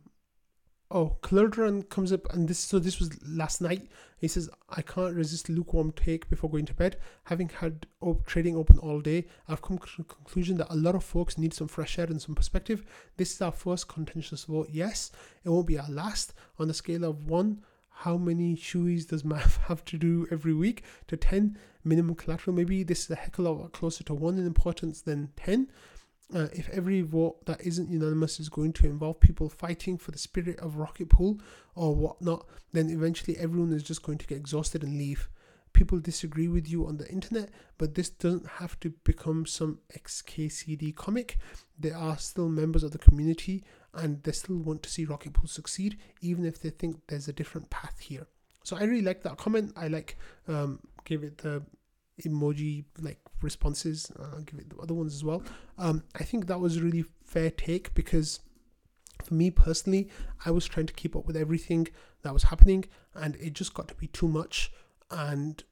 oh, 0.90 1.16
Clerdran 1.22 1.88
comes 1.88 2.12
up, 2.12 2.32
and 2.32 2.48
this 2.48 2.58
so 2.58 2.78
this 2.78 2.98
was 2.98 3.22
last 3.26 3.60
night. 3.60 3.88
He 4.18 4.28
says, 4.28 4.48
"I 4.70 4.82
can't 4.82 5.14
resist 5.14 5.48
lukewarm 5.48 5.92
take 5.92 6.28
before 6.28 6.50
going 6.50 6.66
to 6.66 6.74
bed. 6.74 6.96
Having 7.24 7.50
had 7.60 7.86
op- 8.00 8.26
trading 8.26 8.56
open 8.56 8.78
all 8.78 9.00
day, 9.00 9.26
I've 9.48 9.62
come 9.62 9.78
to 9.78 9.86
the 9.98 10.04
conclusion 10.04 10.56
that 10.58 10.72
a 10.72 10.76
lot 10.76 10.94
of 10.94 11.04
folks 11.04 11.38
need 11.38 11.54
some 11.54 11.68
fresh 11.68 11.98
air 11.98 12.06
and 12.06 12.20
some 12.20 12.34
perspective. 12.34 12.84
This 13.16 13.34
is 13.34 13.42
our 13.42 13.52
first 13.52 13.88
contentious 13.88 14.44
vote. 14.44 14.68
Yes, 14.70 15.10
it 15.44 15.50
won't 15.50 15.66
be 15.66 15.78
our 15.78 15.90
last. 15.90 16.34
On 16.58 16.68
a 16.70 16.74
scale 16.74 17.04
of 17.04 17.26
one." 17.28 17.62
How 17.94 18.16
many 18.16 18.56
shoeies 18.56 19.06
does 19.06 19.24
math 19.24 19.56
have 19.68 19.84
to 19.86 19.98
do 19.98 20.26
every 20.30 20.54
week 20.54 20.82
to 21.08 21.16
10 21.16 21.56
minimum 21.84 22.14
collateral? 22.16 22.56
Maybe 22.56 22.82
this 22.82 23.04
is 23.04 23.10
a 23.10 23.16
heck 23.16 23.38
of 23.38 23.46
a 23.46 23.50
lot 23.50 23.72
closer 23.72 24.04
to 24.04 24.14
1 24.14 24.38
in 24.38 24.46
importance 24.46 25.02
than 25.02 25.30
10 25.36 25.68
uh, 26.34 26.48
if 26.52 26.68
every 26.70 27.02
vote 27.02 27.44
that 27.46 27.60
isn't 27.60 27.90
unanimous 27.90 28.40
is 28.40 28.48
going 28.48 28.72
to 28.72 28.86
involve 28.86 29.20
people 29.20 29.48
fighting 29.48 29.98
for 29.98 30.12
the 30.12 30.18
spirit 30.18 30.58
of 30.60 30.76
Rocket 30.76 31.08
Pool 31.08 31.38
or 31.74 31.94
whatnot, 31.94 32.46
then 32.72 32.90
eventually 32.90 33.36
everyone 33.36 33.72
is 33.72 33.82
just 33.82 34.02
going 34.02 34.18
to 34.18 34.26
get 34.26 34.38
exhausted 34.38 34.82
and 34.82 34.96
leave. 34.96 35.28
People 35.72 35.98
disagree 35.98 36.48
with 36.48 36.68
you 36.68 36.86
on 36.86 36.98
the 36.98 37.08
internet, 37.08 37.50
but 37.78 37.94
this 37.94 38.10
doesn't 38.10 38.46
have 38.46 38.78
to 38.80 38.90
become 39.04 39.46
some 39.46 39.78
XKCD 39.96 40.94
comic. 40.94 41.38
They 41.78 41.90
are 41.90 42.18
still 42.18 42.48
members 42.48 42.82
of 42.82 42.92
the 42.92 42.98
community 42.98 43.64
and 43.94 44.22
they 44.22 44.32
still 44.32 44.58
want 44.58 44.82
to 44.82 44.90
see 44.90 45.04
Rocket 45.04 45.34
Pool 45.34 45.48
succeed, 45.48 45.98
even 46.20 46.44
if 46.44 46.60
they 46.60 46.70
think 46.70 47.00
there's 47.08 47.28
a 47.28 47.32
different 47.32 47.70
path 47.70 48.00
here. 48.00 48.26
So 48.64 48.76
I 48.76 48.84
really 48.84 49.02
like 49.02 49.22
that 49.22 49.36
comment. 49.36 49.72
I 49.76 49.88
like 49.88 50.16
um, 50.48 50.80
give 51.04 51.24
it 51.24 51.38
the 51.38 51.62
emoji 52.22 52.84
like 53.00 53.18
responses. 53.40 54.10
Uh, 54.18 54.38
give 54.44 54.60
it 54.60 54.70
the 54.70 54.76
other 54.82 54.94
ones 54.94 55.14
as 55.14 55.24
well. 55.24 55.42
Um, 55.78 56.04
I 56.14 56.24
think 56.24 56.46
that 56.46 56.60
was 56.60 56.76
a 56.76 56.82
really 56.82 57.04
fair 57.24 57.50
take 57.50 57.94
because 57.94 58.40
for 59.24 59.34
me 59.34 59.50
personally, 59.50 60.08
I 60.44 60.50
was 60.50 60.66
trying 60.66 60.86
to 60.86 60.92
keep 60.92 61.14
up 61.16 61.26
with 61.26 61.36
everything 61.36 61.88
that 62.22 62.32
was 62.32 62.44
happening, 62.44 62.84
and 63.14 63.36
it 63.36 63.52
just 63.52 63.74
got 63.74 63.88
to 63.88 63.94
be 63.94 64.08
too 64.08 64.28
much. 64.28 64.72
And 65.10 65.62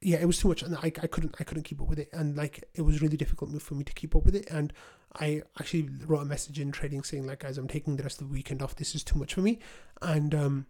yeah, 0.00 0.18
it 0.18 0.26
was 0.26 0.38
too 0.38 0.48
much, 0.48 0.62
and 0.62 0.76
I, 0.76 0.92
I 1.02 1.06
couldn't 1.06 1.36
I 1.40 1.44
couldn't 1.44 1.64
keep 1.64 1.80
up 1.80 1.88
with 1.88 1.98
it, 1.98 2.08
and 2.12 2.36
like 2.36 2.64
it 2.74 2.82
was 2.82 3.00
really 3.00 3.16
difficult 3.16 3.60
for 3.62 3.74
me 3.74 3.84
to 3.84 3.92
keep 3.92 4.14
up 4.16 4.24
with 4.24 4.34
it. 4.34 4.50
And 4.50 4.72
I 5.20 5.42
actually 5.60 5.90
wrote 6.06 6.22
a 6.22 6.26
message 6.26 6.58
in 6.58 6.72
trading 6.72 7.02
saying 7.02 7.26
like, 7.26 7.40
guys, 7.40 7.58
I'm 7.58 7.68
taking 7.68 7.96
the 7.96 8.02
rest 8.02 8.20
of 8.20 8.28
the 8.28 8.32
weekend 8.32 8.62
off. 8.62 8.76
This 8.76 8.94
is 8.94 9.04
too 9.04 9.18
much 9.18 9.34
for 9.34 9.40
me, 9.40 9.58
and 10.00 10.34
um, 10.34 10.66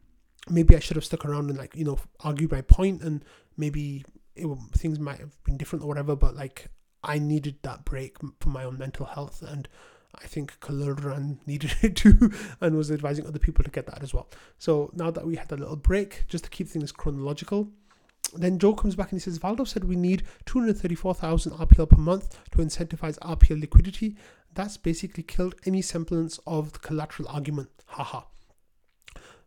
maybe 0.49 0.77
I 0.77 0.81
should 0.81 0.97
have 0.97 1.05
stuck 1.05 1.25
around 1.25 1.51
and 1.51 1.59
like 1.59 1.77
you 1.77 1.85
know 1.85 1.99
argued 2.21 2.51
my 2.51 2.63
point 2.63 3.03
and 3.03 3.25
maybe 3.57 4.05
it, 4.35 4.47
things 4.75 4.99
might 4.99 5.19
have 5.19 5.43
been 5.45 5.57
different 5.57 5.85
or 5.85 5.89
whatever, 5.89 6.17
but 6.17 6.35
like 6.35 6.69
I 7.03 7.19
needed 7.19 7.57
that 7.63 7.85
break 7.85 8.17
for 8.41 8.49
my 8.49 8.65
own 8.65 8.79
mental 8.79 9.07
health, 9.07 9.43
and 9.43 9.69
I 10.15 10.27
think 10.27 10.59
Kalurran 10.61 11.39
needed 11.47 11.75
it 11.83 11.97
too, 11.97 12.33
and 12.61 12.77
was 12.77 12.91
advising 12.91 13.27
other 13.27 13.39
people 13.39 13.65
to 13.65 13.71
get 13.71 13.87
that 13.87 14.03
as 14.03 14.13
well. 14.13 14.29
So 14.59 14.91
now 14.95 15.11
that 15.11 15.27
we 15.27 15.37
had 15.37 15.53
a 15.53 15.57
little 15.57 15.77
break, 15.77 16.25
just 16.29 16.45
to 16.45 16.51
keep 16.51 16.69
things 16.69 16.93
chronological, 16.93 17.71
then 18.35 18.59
Joe 18.59 18.75
comes 18.75 18.97
back 18.97 19.13
and 19.13 19.21
he 19.21 19.23
says, 19.23 19.39
Valdo 19.39 19.67
said 19.67 19.85
we 19.85 19.97
need 19.97 20.23
234,000 20.47 21.53
RPL 21.53 21.89
per 21.89 21.97
month 21.97 22.39
to 22.53 22.59
incentivize 22.59 23.19
RPL 23.19 23.61
liquidity. 23.61 24.17
That's 24.55 24.77
basically 24.77 25.23
killed 25.23 25.55
any 25.67 25.83
semblance 25.83 26.39
of 26.47 26.73
the 26.73 26.79
collateral 26.79 27.29
argument. 27.29 27.69
Haha. 27.87 28.23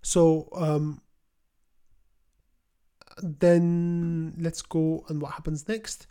So 0.01 0.49
um, 0.53 1.01
then 3.21 4.35
let's 4.37 4.61
go 4.61 5.05
and 5.09 5.21
what 5.21 5.33
happens 5.33 5.67
next. 5.67 6.07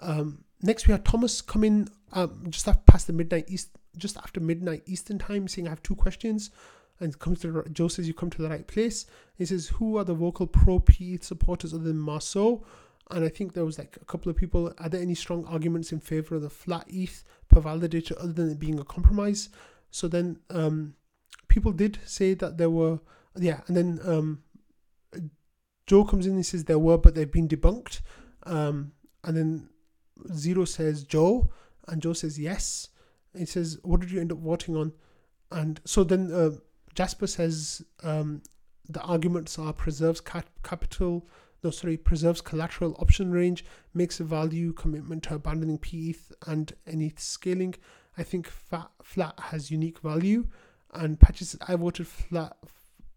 Um, 0.00 0.44
next 0.62 0.86
we 0.86 0.92
have 0.92 1.04
Thomas 1.04 1.40
coming 1.40 1.88
um, 2.12 2.44
just 2.48 2.68
after 2.68 2.82
past 2.86 3.06
the 3.06 3.12
midnight 3.12 3.46
east, 3.48 3.70
just 3.96 4.16
after 4.16 4.40
midnight 4.40 4.82
Eastern 4.86 5.18
time, 5.18 5.48
saying 5.48 5.66
I 5.66 5.70
have 5.70 5.82
two 5.82 5.96
questions. 5.96 6.50
And 7.00 7.18
comes 7.18 7.40
to 7.40 7.50
the, 7.50 7.70
Joe 7.70 7.88
says 7.88 8.06
you 8.06 8.14
come 8.14 8.30
to 8.30 8.42
the 8.42 8.48
right 8.48 8.66
place. 8.66 9.06
He 9.36 9.44
says 9.44 9.68
who 9.68 9.98
are 9.98 10.04
the 10.04 10.14
vocal 10.14 10.46
pro 10.46 10.78
P 10.78 11.18
supporters 11.20 11.74
other 11.74 11.84
than 11.84 11.98
Maso? 11.98 12.64
And 13.10 13.24
I 13.24 13.28
think 13.28 13.52
there 13.52 13.64
was 13.64 13.78
like 13.78 13.98
a 14.00 14.04
couple 14.04 14.30
of 14.30 14.36
people. 14.36 14.72
Are 14.78 14.88
there 14.88 15.02
any 15.02 15.14
strong 15.14 15.44
arguments 15.46 15.92
in 15.92 16.00
favor 16.00 16.36
of 16.36 16.42
the 16.42 16.50
flat 16.50 16.86
ETH 16.88 17.24
per 17.48 17.60
validator 17.60 18.12
other 18.18 18.32
than 18.32 18.50
it 18.50 18.58
being 18.58 18.78
a 18.78 18.84
compromise? 18.84 19.50
So 19.90 20.08
then 20.08 20.38
um, 20.50 20.94
people 21.48 21.72
did 21.72 21.98
say 22.04 22.34
that 22.34 22.56
there 22.56 22.70
were, 22.70 23.00
yeah, 23.36 23.60
and 23.66 23.76
then 23.76 24.00
um, 24.04 24.42
Joe 25.86 26.04
comes 26.04 26.26
in 26.26 26.34
and 26.34 26.46
says 26.46 26.64
there 26.64 26.78
were, 26.78 26.98
but 26.98 27.14
they've 27.14 27.30
been 27.30 27.48
debunked. 27.48 28.00
Um, 28.44 28.92
and 29.22 29.36
then 29.36 29.68
Zero 30.32 30.64
says 30.64 31.04
Joe, 31.04 31.50
and 31.88 32.00
Joe 32.00 32.12
says 32.12 32.38
yes. 32.38 32.88
He 33.36 33.46
says, 33.46 33.78
"What 33.82 34.00
did 34.00 34.10
you 34.10 34.20
end 34.20 34.32
up 34.32 34.38
voting 34.38 34.76
on?" 34.76 34.92
And 35.50 35.80
so 35.84 36.04
then 36.04 36.32
uh, 36.32 36.50
Jasper 36.94 37.26
says 37.26 37.82
um, 38.02 38.42
the 38.88 39.00
arguments 39.02 39.58
are 39.58 39.72
preserves 39.72 40.20
cap- 40.20 40.50
capital, 40.62 41.26
no 41.62 41.70
sorry, 41.70 41.96
preserves 41.96 42.40
collateral 42.40 42.96
option 42.98 43.32
range, 43.32 43.64
makes 43.94 44.20
a 44.20 44.24
value 44.24 44.72
commitment 44.72 45.22
to 45.24 45.34
abandoning 45.34 45.78
PETH 45.78 46.32
and 46.46 46.72
any 46.86 47.12
scaling. 47.16 47.74
I 48.16 48.22
think 48.22 48.48
fat, 48.48 48.90
flat 49.02 49.38
has 49.38 49.70
unique 49.70 49.98
value, 50.00 50.46
and 50.92 51.18
Patches 51.18 51.50
said 51.50 51.62
I 51.66 51.74
voted 51.76 52.06
flat 52.06 52.56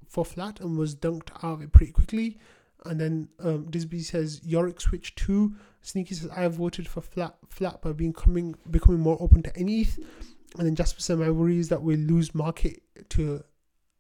for 0.08 0.26
flat 0.26 0.60
and 0.60 0.78
was 0.78 0.96
dunked 0.96 1.32
out 1.44 1.54
of 1.54 1.62
it 1.62 1.72
pretty 1.72 1.92
quickly. 1.92 2.40
And 2.86 3.00
then 3.00 3.28
um, 3.40 3.66
Disby 3.70 4.04
says 4.04 4.42
Yorick 4.44 4.80
switch 4.80 5.14
two. 5.16 5.56
Sneaky 5.82 6.16
says 6.16 6.30
I 6.30 6.48
voted 6.48 6.88
for 6.88 7.02
flat 7.02 7.36
flat 7.50 7.82
by 7.82 7.92
becoming 7.92 8.56
becoming 8.72 9.02
more 9.02 9.18
open 9.20 9.44
to 9.44 9.58
any 9.58 9.88
And 10.58 10.66
then 10.66 10.76
Jasper 10.76 11.02
said 11.02 11.20
my 11.20 11.30
worry 11.30 11.60
is 11.60 11.70
that 11.70 11.82
we 11.82 11.98
lose 11.98 12.34
market 12.34 12.82
to 13.10 13.44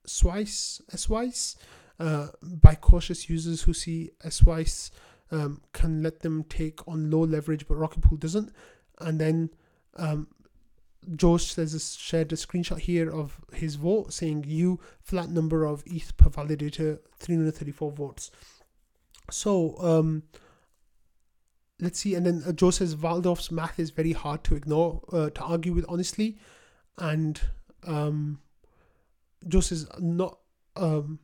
Swice 0.07 0.81
Swice 0.95 1.55
uh, 1.99 2.27
by 2.41 2.75
cautious 2.75 3.29
users 3.29 3.61
who 3.61 3.73
see 3.73 4.11
Swice 4.29 4.91
um, 5.31 5.61
can 5.73 6.01
let 6.01 6.21
them 6.21 6.43
take 6.43 6.87
on 6.87 7.11
low 7.11 7.21
leverage, 7.21 7.67
but 7.67 7.75
Rocket 7.75 8.01
Pool 8.01 8.17
doesn't. 8.17 8.51
And 8.99 9.19
then 9.19 9.49
um, 9.97 10.27
says 11.37 11.73
a, 11.73 11.79
shared 11.79 12.31
a 12.31 12.35
screenshot 12.35 12.79
here 12.79 13.09
of 13.09 13.39
his 13.53 13.75
vote 13.75 14.13
saying 14.13 14.45
you 14.47 14.79
flat 15.01 15.29
number 15.29 15.65
of 15.65 15.83
ETH 15.85 16.15
per 16.17 16.29
validator 16.29 16.99
334 17.19 17.91
votes. 17.91 18.31
So 19.29 19.75
um, 19.79 20.23
let's 21.79 21.99
see, 21.99 22.15
and 22.15 22.25
then 22.25 22.43
uh, 22.47 22.51
Joe 22.53 22.71
says 22.71 22.95
Valdorff's 22.95 23.51
math 23.51 23.79
is 23.79 23.89
very 23.89 24.13
hard 24.13 24.43
to 24.45 24.55
ignore, 24.55 25.01
uh, 25.11 25.29
to 25.29 25.41
argue 25.41 25.73
with 25.73 25.85
honestly, 25.89 26.37
and 26.97 27.39
um, 27.85 28.39
Joe 29.47 29.61
says 29.61 29.87
not. 29.99 30.39
Um, 30.75 31.19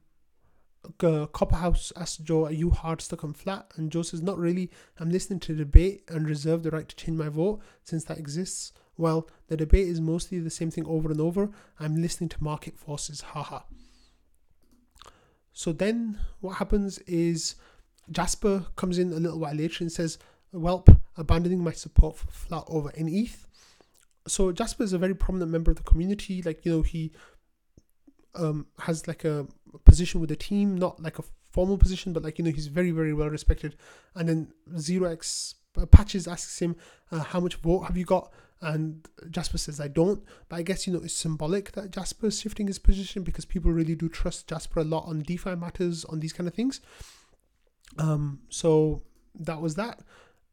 uh, 0.86 1.28
Copperhouse 1.28 1.93
asked 1.95 2.26
Joe, 2.26 2.45
"Are 2.45 2.52
you 2.52 2.71
hard 2.71 3.02
stuck 3.02 3.23
on 3.23 3.34
flat?" 3.34 3.71
And 3.76 3.91
Joe 3.91 4.02
says, 4.02 4.21
"Not 4.21 4.38
really. 4.38 4.69
I'm 4.99 5.10
listening 5.10 5.39
to 5.41 5.54
the 5.54 5.63
debate 5.63 6.04
and 6.10 6.28
reserve 6.28 6.63
the 6.63 6.71
right 6.71 6.88
to 6.88 6.95
change 6.95 7.17
my 7.17 7.30
vote 7.30 7.62
since 7.84 8.04
that 8.06 8.17
exists. 8.17 8.73
Well, 8.97 9.30
the 9.47 9.58
debate 9.58 9.88
is 9.88 10.02
mostly 10.02 10.39
the 10.39 10.49
same 10.49 10.71
thing 10.71 10.86
over 10.86 11.10
and 11.10 11.21
over. 11.21 11.52
I'm 11.80 12.02
listening 12.02 12.30
to 12.30 12.43
market 12.43 12.78
forces. 12.78 13.21
Haha." 13.21 13.62
So 15.54 15.71
then, 15.71 16.19
what 16.41 16.58
happens 16.58 16.97
is 16.99 17.56
Jasper 18.12 18.65
comes 18.76 18.97
in 18.97 19.13
a 19.13 19.17
little 19.17 19.39
while 19.39 19.56
later 19.56 19.84
and 19.84 19.91
says, 19.91 20.17
Welp, 20.54 20.99
abandoning 21.17 21.63
my 21.63 21.71
support 21.71 22.17
for 22.17 22.28
flat 22.28 22.63
over 22.67 22.89
in 22.91 23.08
ETH. 23.08 23.47
So 24.28 24.52
Jasper 24.52 24.84
is 24.84 24.93
a 24.93 24.97
very 24.97 25.15
prominent 25.15 25.52
member 25.52 25.71
of 25.71 25.78
the 25.78 25.84
community. 25.84 26.41
Like, 26.41 26.65
you 26.65 26.71
know, 26.71 26.82
he 26.82 27.12
um, 28.36 28.67
has 28.80 29.08
like 29.08 29.26
a 29.26 29.48
position 29.86 30.19
with 30.19 30.30
the 30.30 30.36
team, 30.36 30.78
not 30.78 31.02
like 31.02 31.19
a 31.19 31.24
formal 31.52 31.78
position, 31.78 32.13
but 32.13 32.24
like, 32.24 32.38
you 32.38 32.46
know, 32.46 32.52
he's 32.52 32.67
very, 32.67 32.91
very 32.91 33.13
well 33.13 33.30
respected. 33.30 33.76
And 34.15 34.28
then 34.28 34.54
Zero 34.78 35.12
X 35.12 35.56
Patches 35.91 36.28
asks 36.28 36.60
him, 36.60 36.76
uh, 37.12 37.19
How 37.19 37.39
much 37.39 37.56
vote 37.56 37.82
have 37.82 37.98
you 37.98 38.06
got? 38.06 38.32
And 38.62 39.06
Jasper 39.30 39.58
says, 39.58 39.80
I 39.82 39.89
don't. 39.89 40.24
But 40.48 40.58
I 40.58 40.62
guess, 40.62 40.88
you 40.88 40.93
know, 40.93 41.02
it's 41.04 41.13
symbolic 41.13 41.74
that 41.74 41.91
Jasper 41.91 42.28
is 42.28 42.39
shifting 42.39 42.67
his 42.67 42.80
position 42.80 43.24
because 43.24 43.43
people 43.43 43.72
really 43.72 43.96
do 43.96 44.08
trust 44.08 44.48
Jasper 44.48 44.80
a 44.80 44.86
lot 44.86 45.06
on 45.06 45.22
DeFi 45.22 45.56
matters, 45.56 46.06
on 46.06 46.22
these 46.22 46.32
kind 46.32 46.48
of 46.48 46.54
things. 46.54 46.80
Um, 48.00 48.39
so 48.50 49.02
that 49.36 49.60
was 49.60 49.76
that. 49.76 50.00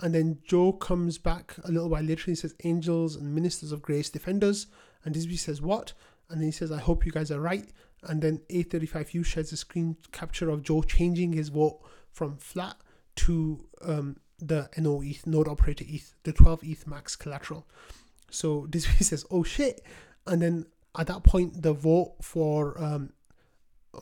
And 0.01 0.14
then 0.14 0.38
Joe 0.45 0.73
comes 0.73 1.19
back 1.19 1.55
a 1.62 1.71
little 1.71 1.88
while 1.88 2.03
later 2.03 2.25
and 2.27 2.33
he 2.33 2.35
says, 2.35 2.55
Angels 2.64 3.14
and 3.16 3.35
Ministers 3.35 3.71
of 3.71 3.83
Grace 3.83 4.11
Defenders. 4.11 4.66
And 5.05 5.14
Disby 5.14 5.38
says, 5.38 5.62
What? 5.62 5.93
And 6.31 6.43
he 6.43 6.51
says, 6.51 6.73
I 6.73 6.79
hope 6.79 7.05
you 7.05 7.12
guys 7.12 7.31
are 7.31 7.40
right. 7.40 7.69
And 8.05 8.23
then 8.23 8.40
A35U 8.49 9.25
shares 9.25 9.53
a 9.53 9.57
screen 9.57 9.97
capture 10.12 10.49
of 10.49 10.62
Joe 10.62 10.83
changing 10.83 11.33
his 11.33 11.49
vote 11.49 11.81
from 12.11 12.37
flat 12.37 12.77
to 13.16 13.66
um, 13.83 14.16
the 14.38 14.69
NO 14.79 15.03
ETH, 15.03 15.27
node 15.27 15.49
operator 15.49 15.85
ETH, 15.87 16.14
the 16.23 16.33
12 16.33 16.61
ETH 16.64 16.87
max 16.87 17.16
collateral. 17.16 17.66
So 18.31 18.66
Disby 18.71 19.03
says, 19.03 19.27
Oh 19.31 19.43
shit. 19.43 19.85
And 20.27 20.40
then 20.40 20.66
at 20.99 21.07
that 21.09 21.25
point, 21.25 21.62
the 21.62 21.73
vote 21.73 22.16
for 22.23 22.81
um, 22.83 23.12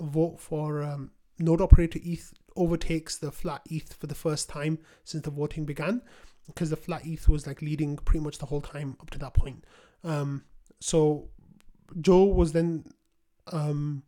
vote 0.01 0.41
for 0.41 0.83
um, 0.83 1.11
node 1.38 1.61
operator 1.61 1.99
ETH 2.03 2.33
overtakes 2.57 3.17
the 3.17 3.31
flat 3.31 3.62
ETH 3.71 3.95
for 3.95 4.07
the 4.07 4.14
first 4.14 4.49
time 4.49 4.79
since 5.05 5.25
the 5.25 5.31
voting 5.31 5.64
began, 5.64 6.03
because 6.47 6.71
the 6.71 6.77
flat 6.77 7.07
ETH 7.07 7.29
was 7.29 7.47
like 7.47 7.62
leading 7.62 7.97
pretty 7.97 8.25
much 8.25 8.38
the 8.38 8.47
whole 8.47 8.61
time 8.61 8.97
up 9.01 9.11
to 9.11 9.19
that 9.19 9.35
point. 9.35 9.64
Um, 10.05 10.45
so 10.81 11.29
Joe 12.01 12.24
was 12.24 12.53
then 12.53 12.85
um, 13.53 14.03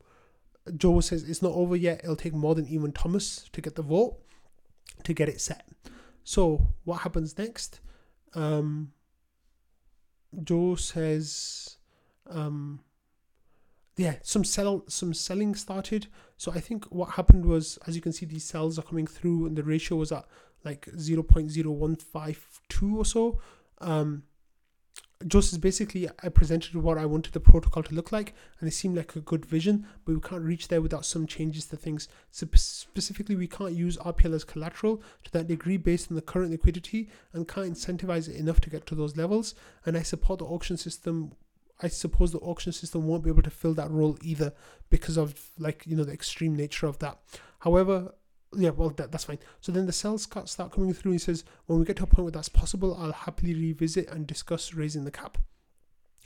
Joe 0.76 1.00
says 1.00 1.28
it's 1.28 1.42
not 1.42 1.52
over 1.52 1.76
yet. 1.76 2.00
It'll 2.02 2.16
take 2.16 2.34
more 2.34 2.54
than 2.54 2.66
even 2.68 2.92
Thomas 2.92 3.48
to 3.52 3.60
get 3.60 3.74
the 3.74 3.82
vote 3.82 4.18
to 5.04 5.14
get 5.14 5.28
it 5.28 5.40
set. 5.40 5.66
So 6.24 6.68
what 6.84 6.98
happens 6.98 7.38
next? 7.38 7.80
Um, 8.34 8.92
Joe 10.44 10.74
says 10.74 11.76
um, 12.28 12.80
yeah, 13.96 14.14
some 14.22 14.44
sell 14.44 14.84
some 14.88 15.12
selling 15.12 15.54
started. 15.54 16.06
So 16.36 16.52
I 16.52 16.60
think 16.60 16.86
what 16.86 17.10
happened 17.10 17.44
was, 17.44 17.78
as 17.86 17.94
you 17.96 18.02
can 18.02 18.12
see, 18.12 18.24
these 18.24 18.44
cells 18.44 18.78
are 18.78 18.82
coming 18.82 19.06
through, 19.06 19.46
and 19.46 19.56
the 19.56 19.62
ratio 19.62 19.98
was 19.98 20.10
at 20.10 20.24
like 20.64 20.88
zero 20.98 21.22
point 21.22 21.50
zero 21.50 21.70
one 21.70 21.96
five 21.96 22.60
two 22.68 22.98
or 22.98 23.04
so. 23.04 23.40
Um, 23.78 24.22
just 25.26 25.52
as 25.52 25.58
basically, 25.58 26.08
I 26.22 26.28
presented 26.30 26.74
what 26.76 26.96
I 26.96 27.04
wanted 27.04 27.34
the 27.34 27.40
protocol 27.40 27.82
to 27.82 27.94
look 27.94 28.10
like, 28.10 28.34
and 28.58 28.68
it 28.68 28.72
seemed 28.72 28.96
like 28.96 29.16
a 29.16 29.20
good 29.20 29.44
vision, 29.44 29.86
but 30.04 30.14
we 30.14 30.20
can't 30.20 30.42
reach 30.42 30.68
there 30.68 30.80
without 30.80 31.04
some 31.04 31.26
changes 31.26 31.66
to 31.66 31.76
things. 31.76 32.08
So 32.30 32.46
specifically, 32.54 33.36
we 33.36 33.46
can't 33.46 33.72
use 33.72 33.98
RPL 33.98 34.34
as 34.34 34.44
collateral 34.44 35.02
to 35.24 35.32
that 35.32 35.46
degree 35.46 35.76
based 35.76 36.10
on 36.10 36.16
the 36.16 36.22
current 36.22 36.50
liquidity, 36.50 37.10
and 37.34 37.46
can't 37.46 37.72
incentivize 37.72 38.28
it 38.28 38.36
enough 38.36 38.60
to 38.62 38.70
get 38.70 38.86
to 38.86 38.94
those 38.94 39.16
levels. 39.16 39.54
And 39.84 39.96
I 39.96 40.02
support 40.02 40.38
the 40.38 40.46
auction 40.46 40.76
system 40.76 41.32
I 41.82 41.88
suppose 41.88 42.32
the 42.32 42.38
auction 42.40 42.72
system 42.72 43.06
won't 43.06 43.24
be 43.24 43.30
able 43.30 43.42
to 43.42 43.50
fill 43.50 43.74
that 43.74 43.90
role 43.90 44.18
either 44.22 44.52
because 44.90 45.16
of 45.16 45.50
like 45.58 45.84
you 45.86 45.96
know 45.96 46.04
the 46.04 46.12
extreme 46.12 46.54
nature 46.54 46.86
of 46.86 46.98
that. 46.98 47.18
However, 47.60 48.12
yeah, 48.56 48.70
well 48.70 48.90
that, 48.90 49.12
that's 49.12 49.24
fine. 49.24 49.38
So 49.60 49.72
then 49.72 49.86
the 49.86 49.92
cells 49.92 50.28
start 50.44 50.72
coming 50.72 50.92
through. 50.92 51.12
He 51.12 51.18
says 51.18 51.44
when 51.66 51.78
we 51.78 51.84
get 51.84 51.96
to 51.96 52.04
a 52.04 52.06
point 52.06 52.24
where 52.24 52.32
that's 52.32 52.48
possible, 52.48 52.96
I'll 52.98 53.12
happily 53.12 53.54
revisit 53.54 54.08
and 54.10 54.26
discuss 54.26 54.74
raising 54.74 55.04
the 55.04 55.10
cap. 55.10 55.38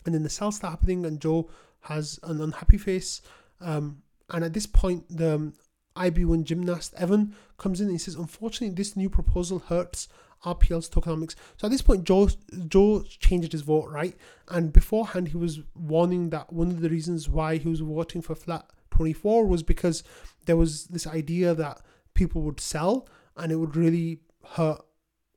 And 0.07 0.15
then 0.15 0.23
the 0.23 0.31
cells 0.31 0.57
start 0.57 0.73
happening, 0.73 1.07
and 1.07 1.21
Joe 1.21 1.51
has 1.83 2.19
an 2.23 2.41
unhappy 2.41 2.79
face. 2.79 3.23
Um, 3.61 4.03
and 4.31 4.45
at 4.45 4.53
this 4.53 4.67
point, 4.67 5.05
the 5.09 5.35
um, 5.35 5.55
IB1 5.97 6.45
gymnast 6.45 6.95
Evan 6.97 7.35
comes 7.59 7.81
in 7.81 7.87
and 7.87 7.95
he 7.95 7.99
says, 7.99 8.15
Unfortunately, 8.15 8.75
this 8.75 8.97
new 8.97 9.09
proposal 9.09 9.61
hurts 9.61 10.09
RPL's 10.45 10.89
tokenomics. 10.89 11.35
So 11.57 11.67
at 11.67 11.71
this 11.71 11.83
point, 11.83 12.05
Joe 12.05 12.29
Joe 12.69 13.03
changed 13.03 13.53
his 13.53 13.63
vote, 13.63 13.89
right? 13.91 14.17
And 14.49 14.73
beforehand, 14.73 15.29
he 15.29 15.37
was 15.37 15.61
warning 15.75 16.31
that 16.31 16.53
one 16.53 16.69
of 16.69 16.81
the 16.81 16.91
reasons 16.91 17.29
why 17.29 17.57
he 17.57 17.69
was 17.69 17.81
voting 17.81 18.23
for 18.23 18.35
flat 18.35 18.67
24 18.91 19.47
was 19.47 19.63
because 19.63 20.05
there 20.47 20.57
was 20.57 20.87
this 20.87 21.07
idea 21.07 21.55
that 21.55 21.81
people 22.15 22.43
would 22.43 22.61
sell 22.61 23.09
and 23.37 23.53
it 23.53 23.57
would 23.57 23.77
really 23.77 24.21
hurt 24.45 24.81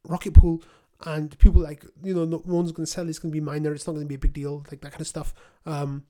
Rocket 0.03 0.33
Pool. 0.33 0.63
And 1.05 1.37
people 1.37 1.61
like, 1.61 1.85
you 2.03 2.13
know, 2.13 2.25
no 2.25 2.41
one's 2.45 2.71
going 2.71 2.85
to 2.85 2.91
sell, 2.91 3.07
it's 3.07 3.19
going 3.19 3.31
to 3.31 3.35
be 3.35 3.43
minor, 3.43 3.73
it's 3.73 3.85
not 3.85 3.93
going 3.93 4.05
to 4.05 4.09
be 4.09 4.15
a 4.15 4.19
big 4.19 4.33
deal, 4.33 4.65
like 4.71 4.81
that 4.81 4.91
kind 4.91 5.01
of 5.01 5.07
stuff. 5.07 5.33
Um, 5.65 6.05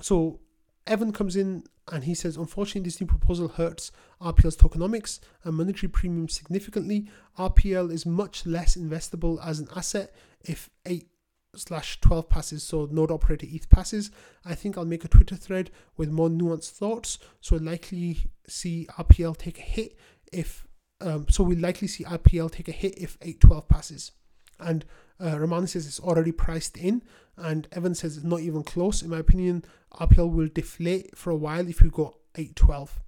so 0.00 0.40
Evan 0.86 1.12
comes 1.12 1.36
in 1.36 1.64
and 1.92 2.04
he 2.04 2.14
says, 2.14 2.36
unfortunately, 2.36 2.82
this 2.82 3.00
new 3.00 3.06
proposal 3.06 3.48
hurts 3.48 3.92
RPL's 4.20 4.56
tokenomics 4.56 5.20
and 5.44 5.54
monetary 5.54 5.88
premium 5.88 6.28
significantly. 6.28 7.08
RPL 7.38 7.92
is 7.92 8.06
much 8.06 8.44
less 8.44 8.76
investable 8.76 9.44
as 9.44 9.60
an 9.60 9.68
asset 9.76 10.14
if 10.42 10.68
8 10.84 11.06
slash 11.56 12.00
12 12.00 12.28
passes, 12.28 12.62
so 12.62 12.88
node 12.90 13.10
operator 13.10 13.46
ETH 13.48 13.68
passes. 13.68 14.10
I 14.44 14.54
think 14.54 14.76
I'll 14.76 14.84
make 14.84 15.04
a 15.04 15.08
Twitter 15.08 15.36
thread 15.36 15.70
with 15.96 16.10
more 16.10 16.28
nuanced 16.28 16.70
thoughts. 16.70 17.18
So 17.40 17.56
likely 17.56 18.18
see 18.46 18.86
RPL 18.98 19.36
take 19.36 19.58
a 19.58 19.62
hit 19.62 19.98
if, 20.32 20.66
um, 21.00 21.26
so 21.28 21.44
we'll 21.44 21.58
likely 21.58 21.88
see 21.88 22.04
RPL 22.04 22.50
take 22.50 22.68
a 22.68 22.72
hit 22.72 22.98
if 22.98 23.16
812 23.20 23.68
passes. 23.68 24.12
And 24.60 24.84
uh, 25.20 25.38
Roman 25.38 25.66
says 25.66 25.86
it's 25.86 26.00
already 26.00 26.32
priced 26.32 26.76
in, 26.76 27.02
and 27.36 27.68
Evan 27.72 27.94
says 27.94 28.16
it's 28.16 28.26
not 28.26 28.40
even 28.40 28.62
close. 28.62 29.02
In 29.02 29.10
my 29.10 29.18
opinion, 29.18 29.64
RPL 29.92 30.32
will 30.32 30.48
deflate 30.52 31.16
for 31.16 31.30
a 31.30 31.36
while 31.36 31.68
if 31.68 31.80
you 31.80 31.90
go 31.90 32.16
812. 32.36 33.00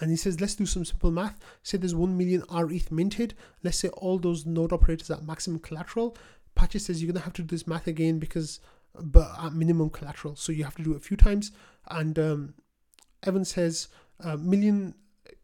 And 0.00 0.10
he 0.10 0.16
says, 0.16 0.40
let's 0.40 0.54
do 0.54 0.66
some 0.66 0.84
simple 0.84 1.10
math. 1.10 1.38
Say 1.62 1.78
there's 1.78 1.94
1 1.94 2.16
million 2.16 2.42
RETH 2.52 2.92
minted. 2.92 3.34
Let's 3.62 3.78
say 3.78 3.88
all 3.88 4.18
those 4.18 4.44
node 4.44 4.72
operators 4.72 5.10
at 5.10 5.24
maximum 5.24 5.60
collateral. 5.60 6.16
Patches 6.56 6.86
says 6.86 7.02
you're 7.02 7.12
to 7.12 7.20
have 7.20 7.34
to 7.34 7.42
do 7.42 7.54
this 7.54 7.66
math 7.66 7.86
again 7.86 8.18
because 8.18 8.60
but 9.00 9.30
at 9.42 9.52
minimum 9.52 9.90
collateral. 9.90 10.36
So 10.36 10.52
you 10.52 10.64
have 10.64 10.76
to 10.76 10.82
do 10.82 10.92
it 10.92 10.98
a 10.98 11.00
few 11.00 11.16
times. 11.16 11.52
And 11.88 12.18
um, 12.18 12.54
Evan 13.22 13.44
says 13.44 13.88
uh, 14.20 14.36
million 14.36 14.94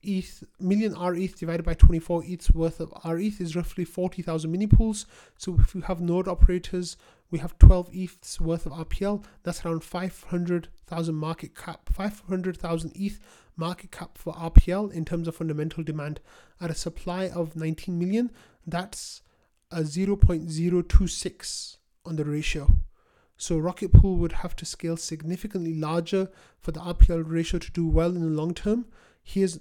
ETH, 0.03 0.43
million 0.59 0.95
R 0.95 1.15
ETH 1.15 1.39
divided 1.39 1.65
by 1.65 1.75
24 1.75 2.25
ETH's 2.27 2.53
worth 2.53 2.81
of 2.81 2.93
R 3.05 3.19
ETH 3.19 3.41
is 3.41 3.55
roughly 3.55 3.85
40,000 3.85 4.51
mini 4.51 4.67
pools. 4.67 5.07
So 5.39 5.57
if 5.61 5.75
you 5.75 5.83
have 5.83 6.01
node 6.01 6.29
operators, 6.29 6.97
we 7.31 7.39
have 7.39 7.59
12 7.59 7.91
ETH's 7.93 8.41
worth 8.41 8.67
of 8.67 8.73
RPL. 8.73 9.25
That's 9.43 9.65
around 9.65 9.85
500,000 9.85 11.15
market 11.15 11.57
cap, 11.57 11.89
500,000 11.93 12.93
ETH 12.95 13.21
market 13.57 13.91
cap 13.91 14.19
for 14.19 14.33
RPL 14.35 14.93
in 14.93 15.05
terms 15.05 15.29
of 15.29 15.37
fundamental 15.37 15.85
demand 15.85 16.21
at 16.61 16.71
a 16.71 16.75
supply 16.75 17.29
of 17.29 17.55
19 17.55 17.99
million. 17.99 18.31
That's 18.67 19.23
a 19.73 19.81
0.026 19.81 21.77
on 22.05 22.17
the 22.17 22.25
ratio. 22.25 22.79
So 23.37 23.59
Rocket 23.59 23.93
Pool 23.93 24.17
would 24.19 24.33
have 24.33 24.55
to 24.57 24.65
scale 24.65 24.97
significantly 24.97 25.75
larger 25.75 26.29
for 26.61 26.71
the 26.71 26.81
RPL 26.81 27.25
ratio 27.27 27.59
to 27.59 27.73
do 27.73 27.87
well 27.89 28.15
in 28.15 28.21
the 28.21 28.29
long 28.29 28.55
term. 28.55 28.87
Here's 29.23 29.59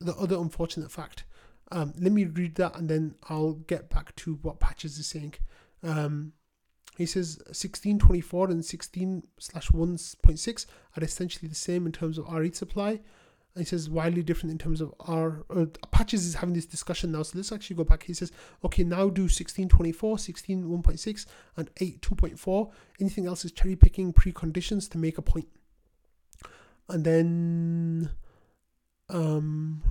the 0.00 0.14
other 0.16 0.36
unfortunate 0.36 0.90
fact. 0.90 1.24
Um, 1.72 1.94
let 1.98 2.12
me 2.12 2.24
read 2.24 2.56
that 2.56 2.76
and 2.76 2.88
then 2.88 3.14
I'll 3.30 3.54
get 3.54 3.88
back 3.88 4.14
to 4.16 4.34
what 4.42 4.60
Patches 4.60 4.98
is 4.98 5.06
saying. 5.06 5.34
Um, 5.82 6.34
he 6.96 7.06
says 7.06 7.38
1624 7.46 8.50
and 8.50 8.64
16 8.64 9.22
slash 9.38 9.68
1.6 9.70 10.66
are 10.96 11.02
essentially 11.02 11.48
the 11.48 11.54
same 11.54 11.86
in 11.86 11.92
terms 11.92 12.18
of 12.18 12.32
RE 12.32 12.52
supply. 12.52 13.00
He 13.56 13.64
says 13.64 13.88
wildly 13.88 14.24
different 14.24 14.50
in 14.50 14.58
terms 14.58 14.80
of 14.80 14.92
R. 14.98 15.44
Uh, 15.48 15.66
Patches 15.92 16.26
is 16.26 16.34
having 16.34 16.54
this 16.54 16.66
discussion 16.66 17.12
now. 17.12 17.22
So 17.22 17.38
let's 17.38 17.52
actually 17.52 17.76
go 17.76 17.84
back. 17.84 18.02
He 18.02 18.12
says, 18.12 18.32
okay, 18.64 18.82
now 18.82 19.08
do 19.08 19.22
1624, 19.22 20.18
16 20.18 20.64
1.6, 20.64 21.26
and 21.56 21.70
8 21.76 22.00
2.4. 22.00 22.72
Anything 23.00 23.26
else 23.26 23.44
is 23.44 23.52
cherry 23.52 23.76
picking 23.76 24.12
preconditions 24.12 24.90
to 24.90 24.98
make 24.98 25.18
a 25.18 25.22
point. 25.22 25.48
And 26.88 27.04
then 27.04 28.10
um, 29.08 29.82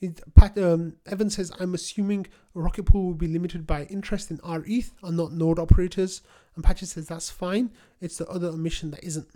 it, 0.00 0.22
Pat, 0.34 0.56
um, 0.56 0.96
Evan 1.04 1.28
says, 1.28 1.52
I'm 1.60 1.74
assuming 1.74 2.26
Rocket 2.54 2.84
Pool 2.84 3.08
will 3.08 3.14
be 3.14 3.28
limited 3.28 3.66
by 3.66 3.84
interest 3.84 4.30
in 4.30 4.40
RETH 4.44 4.92
and 5.02 5.16
not 5.16 5.32
node 5.32 5.58
operators. 5.58 6.22
And 6.54 6.64
Patches 6.64 6.92
says, 6.92 7.08
that's 7.08 7.30
fine. 7.30 7.70
It's 8.00 8.16
the 8.16 8.26
other 8.28 8.48
omission 8.48 8.90
that 8.92 9.04
isn't. 9.04 9.28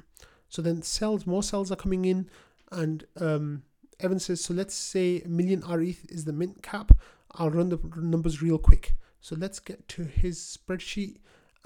So 0.48 0.62
then 0.62 0.82
cells, 0.82 1.26
more 1.26 1.42
cells 1.42 1.70
are 1.70 1.76
coming 1.76 2.04
in. 2.04 2.28
And 2.70 3.04
um, 3.18 3.62
Evan 3.98 4.18
says, 4.18 4.42
so 4.42 4.54
let's 4.54 4.74
say 4.74 5.22
a 5.22 5.28
million 5.28 5.60
RETH 5.60 6.06
is 6.08 6.24
the 6.24 6.32
mint 6.32 6.62
cap. 6.62 6.92
I'll 7.32 7.50
run 7.50 7.68
the 7.68 7.78
numbers 7.96 8.42
real 8.42 8.58
quick. 8.58 8.94
So 9.20 9.36
let's 9.36 9.58
get 9.58 9.88
to 9.88 10.04
his 10.04 10.38
spreadsheet. 10.38 11.16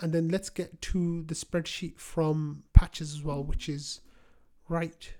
And 0.01 0.12
then 0.12 0.29
let's 0.29 0.51
get 0.51 0.81
to 0.83 1.23
the 1.23 1.35
spreadsheet 1.35 1.99
from 1.99 2.64
Patches 2.73 3.12
as 3.12 3.23
well, 3.23 3.45
which 3.45 3.69
is 3.69 4.01
right 4.69 5.12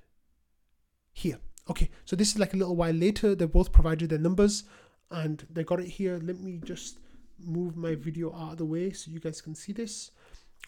here. 1.13 1.39
Okay, 1.71 1.91
so 2.05 2.17
this 2.17 2.33
is 2.33 2.39
like 2.39 2.53
a 2.53 2.57
little 2.57 2.77
while 2.77 2.93
later. 2.93 3.35
They 3.35 3.47
both 3.47 3.73
provided 3.73 4.11
their 4.11 4.19
numbers 4.19 4.65
and 5.11 5.47
they 5.51 5.65
got 5.65 5.81
it 5.81 5.87
here. 5.87 6.19
Let 6.23 6.41
me 6.41 6.61
just 6.65 6.99
move 7.39 7.77
my 7.77 7.95
video 7.95 8.35
out 8.35 8.53
of 8.53 8.59
the 8.59 8.65
way 8.65 8.93
so 8.93 9.11
you 9.11 9.21
guys 9.21 9.41
can 9.41 9.55
see 9.55 9.73
this. 9.73 10.11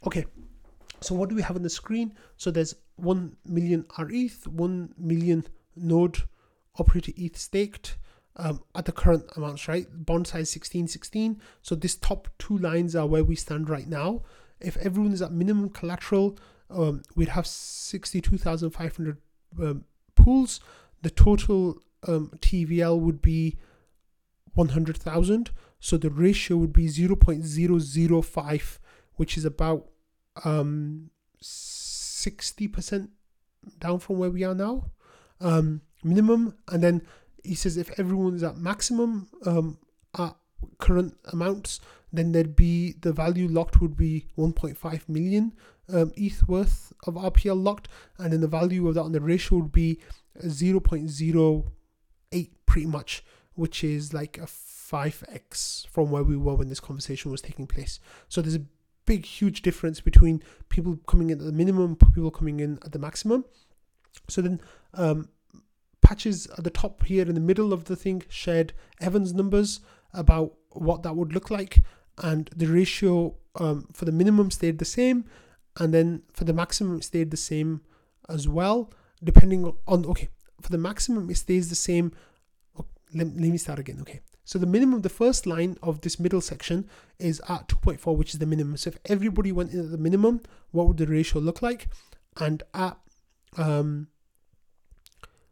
Okay, 0.06 0.24
so 1.00 1.14
what 1.14 1.28
do 1.28 1.34
we 1.34 1.42
have 1.42 1.56
on 1.56 1.62
the 1.62 1.70
screen? 1.70 2.14
So 2.36 2.50
there's 2.50 2.74
1 2.96 3.36
million 3.44 3.86
RETH, 3.98 4.46
1 4.46 4.94
million 4.98 5.46
node 5.74 6.22
operator 6.78 7.12
ETH 7.16 7.36
staked 7.36 7.96
um, 8.36 8.62
at 8.74 8.84
the 8.84 8.92
current 8.92 9.24
amounts, 9.36 9.68
right? 9.68 9.86
Bond 9.92 10.26
size 10.26 10.54
1616. 10.54 11.40
So 11.62 11.74
this 11.74 11.96
top 11.96 12.28
two 12.38 12.58
lines 12.58 12.94
are 12.94 13.06
where 13.06 13.24
we 13.24 13.36
stand 13.36 13.68
right 13.68 13.88
now. 13.88 14.22
If 14.60 14.76
everyone 14.78 15.12
is 15.12 15.22
at 15.22 15.32
minimum 15.32 15.70
collateral, 15.70 16.38
um, 16.70 17.02
we'd 17.14 17.28
have 17.28 17.46
62,500 17.46 19.18
um, 19.60 19.84
pools 20.14 20.60
the 21.02 21.10
total 21.10 21.78
um, 22.08 22.30
TVL 22.38 22.98
would 22.98 23.22
be 23.22 23.56
100,000. 24.54 25.50
So 25.78 25.96
the 25.96 26.10
ratio 26.10 26.56
would 26.56 26.72
be 26.72 26.86
0.005, 26.86 28.78
which 29.14 29.36
is 29.36 29.44
about 29.44 29.86
um, 30.44 31.10
60% 32.26 33.08
down 33.78 33.98
from 33.98 34.18
where 34.18 34.30
we 34.30 34.44
are 34.44 34.54
now, 34.54 34.90
um, 35.40 35.82
minimum. 36.02 36.54
And 36.68 36.82
then 36.82 37.02
he 37.44 37.54
says 37.54 37.76
if 37.76 37.98
everyone's 37.98 38.42
at 38.42 38.56
maximum 38.56 39.28
um, 39.44 39.78
at 40.18 40.34
current 40.78 41.16
amounts, 41.32 41.80
then 42.12 42.32
there'd 42.32 42.56
be 42.56 42.94
the 43.00 43.12
value 43.12 43.48
locked 43.48 43.80
would 43.80 43.96
be 43.96 44.26
1.5 44.38 45.08
million 45.08 45.52
um, 45.92 46.12
ETH 46.16 46.46
worth 46.48 46.92
of 47.06 47.14
RPL 47.14 47.62
locked, 47.62 47.88
and 48.18 48.32
then 48.32 48.40
the 48.40 48.48
value 48.48 48.88
of 48.88 48.94
that 48.94 49.02
on 49.02 49.12
the 49.12 49.20
ratio 49.20 49.58
would 49.58 49.72
be 49.72 50.00
0.08 50.42 52.50
pretty 52.66 52.86
much, 52.86 53.24
which 53.54 53.84
is 53.84 54.12
like 54.12 54.38
a 54.38 54.46
5x 54.46 55.86
from 55.88 56.10
where 56.10 56.22
we 56.22 56.36
were 56.36 56.54
when 56.54 56.68
this 56.68 56.80
conversation 56.80 57.30
was 57.30 57.40
taking 57.40 57.66
place. 57.66 58.00
So 58.28 58.40
there's 58.40 58.56
a 58.56 58.64
big, 59.06 59.24
huge 59.24 59.62
difference 59.62 60.00
between 60.00 60.42
people 60.68 60.98
coming 61.06 61.30
in 61.30 61.38
at 61.38 61.46
the 61.46 61.52
minimum, 61.52 61.96
people 61.96 62.30
coming 62.30 62.60
in 62.60 62.78
at 62.84 62.92
the 62.92 62.98
maximum. 62.98 63.44
So 64.28 64.42
then, 64.42 64.60
um, 64.94 65.28
patches 66.02 66.46
at 66.58 66.64
the 66.64 66.70
top 66.70 67.04
here 67.04 67.26
in 67.26 67.34
the 67.34 67.40
middle 67.40 67.72
of 67.72 67.84
the 67.84 67.96
thing 67.96 68.22
shared 68.28 68.72
Evans 69.00 69.32
numbers 69.32 69.80
about 70.12 70.54
what 70.70 71.02
that 71.02 71.16
would 71.16 71.32
look 71.32 71.50
like, 71.50 71.82
and 72.18 72.50
the 72.54 72.66
ratio 72.66 73.34
um, 73.56 73.88
for 73.92 74.04
the 74.04 74.12
minimum 74.12 74.50
stayed 74.50 74.78
the 74.78 74.84
same, 74.84 75.24
and 75.78 75.92
then 75.92 76.22
for 76.32 76.44
the 76.44 76.52
maximum 76.52 77.02
stayed 77.02 77.30
the 77.30 77.36
same 77.36 77.80
as 78.28 78.48
well 78.48 78.92
depending 79.22 79.72
on 79.86 80.04
okay 80.06 80.28
for 80.60 80.70
the 80.70 80.78
maximum 80.78 81.30
it 81.30 81.36
stays 81.36 81.68
the 81.68 81.74
same 81.74 82.12
let, 83.14 83.26
let 83.26 83.36
me 83.36 83.56
start 83.56 83.78
again 83.78 83.98
okay 84.00 84.20
so 84.46 84.58
the 84.60 84.66
minimum 84.66 85.02
the 85.02 85.08
first 85.08 85.44
line 85.44 85.76
of 85.82 86.02
this 86.02 86.20
middle 86.20 86.40
section 86.40 86.88
is 87.18 87.42
at 87.48 87.66
2.4 87.66 88.16
which 88.16 88.32
is 88.32 88.38
the 88.38 88.46
minimum. 88.46 88.76
So 88.76 88.90
if 88.90 88.98
everybody 89.06 89.50
went 89.50 89.72
in 89.72 89.80
at 89.80 89.90
the 89.90 89.98
minimum 89.98 90.42
what 90.70 90.86
would 90.86 90.98
the 90.98 91.06
ratio 91.06 91.40
look 91.40 91.62
like? 91.62 91.88
And 92.36 92.62
at 92.72 92.96
um, 93.56 94.06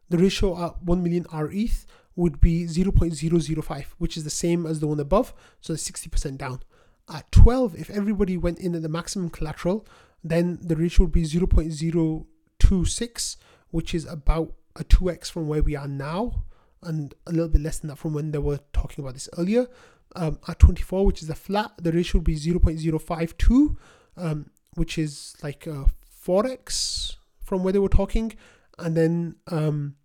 the 0.08 0.18
ratio 0.18 0.64
at 0.64 0.80
1 0.80 1.02
million 1.02 1.26
RETH 1.32 1.86
would 2.14 2.40
be 2.40 2.66
0.005 2.66 3.86
which 3.98 4.16
is 4.16 4.22
the 4.22 4.30
same 4.30 4.64
as 4.64 4.78
the 4.78 4.86
one 4.86 5.00
above. 5.00 5.34
So 5.60 5.74
60% 5.74 6.38
down. 6.38 6.60
At 7.12 7.32
12 7.32 7.74
if 7.74 7.90
everybody 7.90 8.36
went 8.36 8.60
in 8.60 8.76
at 8.76 8.82
the 8.82 8.88
maximum 8.88 9.28
collateral 9.28 9.84
then 10.22 10.60
the 10.62 10.76
ratio 10.76 11.06
would 11.06 11.12
be 11.12 11.24
0.026 11.24 13.36
which 13.72 13.92
is 13.92 14.04
about 14.04 14.54
a 14.76 14.84
2x 14.84 15.32
from 15.32 15.48
where 15.48 15.64
we 15.64 15.74
are 15.74 15.88
now 15.88 16.44
and 16.84 17.14
a 17.26 17.32
little 17.32 17.48
bit 17.48 17.62
less 17.62 17.78
than 17.78 17.88
that 17.88 17.96
from 17.96 18.12
when 18.12 18.30
they 18.30 18.38
were 18.38 18.60
talking 18.72 19.04
about 19.04 19.14
this 19.14 19.28
earlier. 19.38 19.66
Um, 20.16 20.38
at 20.46 20.58
24, 20.58 21.06
which 21.06 21.22
is 21.22 21.30
a 21.30 21.34
flat, 21.34 21.72
the 21.78 21.90
ratio 21.90 22.20
would 22.20 22.24
be 22.24 22.36
0.052, 22.36 23.76
um, 24.16 24.50
which 24.74 24.96
is 24.96 25.34
like 25.42 25.66
a 25.66 25.86
4x 26.24 27.16
from 27.42 27.64
where 27.64 27.72
they 27.72 27.78
were 27.78 27.88
talking. 27.88 28.32
And 28.78 28.96
then 28.96 29.36
um, 29.48 29.96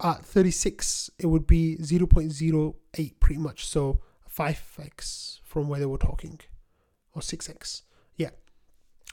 at 0.00 0.24
36, 0.24 1.10
it 1.18 1.26
would 1.26 1.46
be 1.46 1.76
0.08 1.76 3.20
pretty 3.20 3.40
much. 3.40 3.66
So 3.66 4.00
5x 4.34 5.40
from 5.44 5.68
where 5.68 5.80
they 5.80 5.86
were 5.86 5.98
talking, 5.98 6.40
or 7.14 7.22
6x. 7.22 7.82
Yeah. 8.16 8.30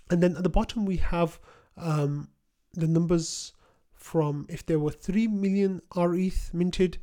And 0.10 0.22
then 0.24 0.36
at 0.36 0.44
the 0.44 0.50
bottom, 0.50 0.86
we 0.86 0.98
have 0.98 1.40
um, 1.78 2.30
the 2.74 2.88
numbers 2.88 3.54
from 4.02 4.48
if 4.50 4.66
there 4.66 4.80
were 4.80 4.92
3 4.92 5.28
million 5.28 5.82
RETH 5.96 6.54
minted 6.54 6.98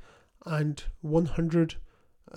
and 0.45 0.83
100 1.01 1.77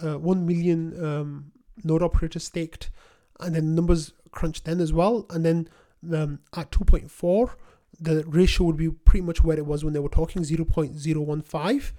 uh, 0.02 0.18
1 0.18 0.46
million 0.46 1.04
um, 1.04 1.52
node 1.84 2.04
operators 2.04 2.46
staked 2.46 2.92
and 3.40 3.56
then 3.56 3.76
numbers 3.76 4.14
crunched 4.32 4.66
then 4.66 4.80
as 4.80 4.94
well 4.94 5.26
and 5.32 5.44
then 5.44 5.68
um, 6.14 6.40
at 6.56 6.72
2.4 6.72 7.52
the 8.00 8.24
ratio 8.28 8.66
would 8.66 8.78
be 8.78 8.90
pretty 8.90 9.26
much 9.26 9.44
where 9.44 9.58
it 9.58 9.66
was 9.66 9.84
when 9.84 9.94
they 9.94 10.00
were 10.00 10.10
talking 10.10 10.44
0.015 10.44 11.92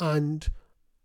and 0.00 0.48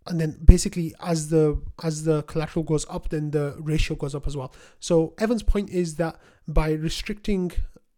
and 0.08 0.20
then 0.20 0.38
basically 0.44 0.94
as 1.00 1.30
the 1.30 1.60
as 1.82 2.04
the 2.04 2.22
collateral 2.24 2.64
goes 2.64 2.86
up 2.88 3.08
then 3.08 3.30
the 3.30 3.56
ratio 3.58 3.96
goes 3.96 4.14
up 4.14 4.26
as 4.26 4.36
well. 4.36 4.52
So 4.78 5.14
evan's 5.18 5.42
point 5.42 5.70
is 5.70 5.96
that 5.96 6.20
by 6.46 6.72
restricting 6.72 7.52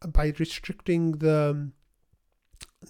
by 0.06 0.32
restricting 0.38 1.12
the 1.12 1.70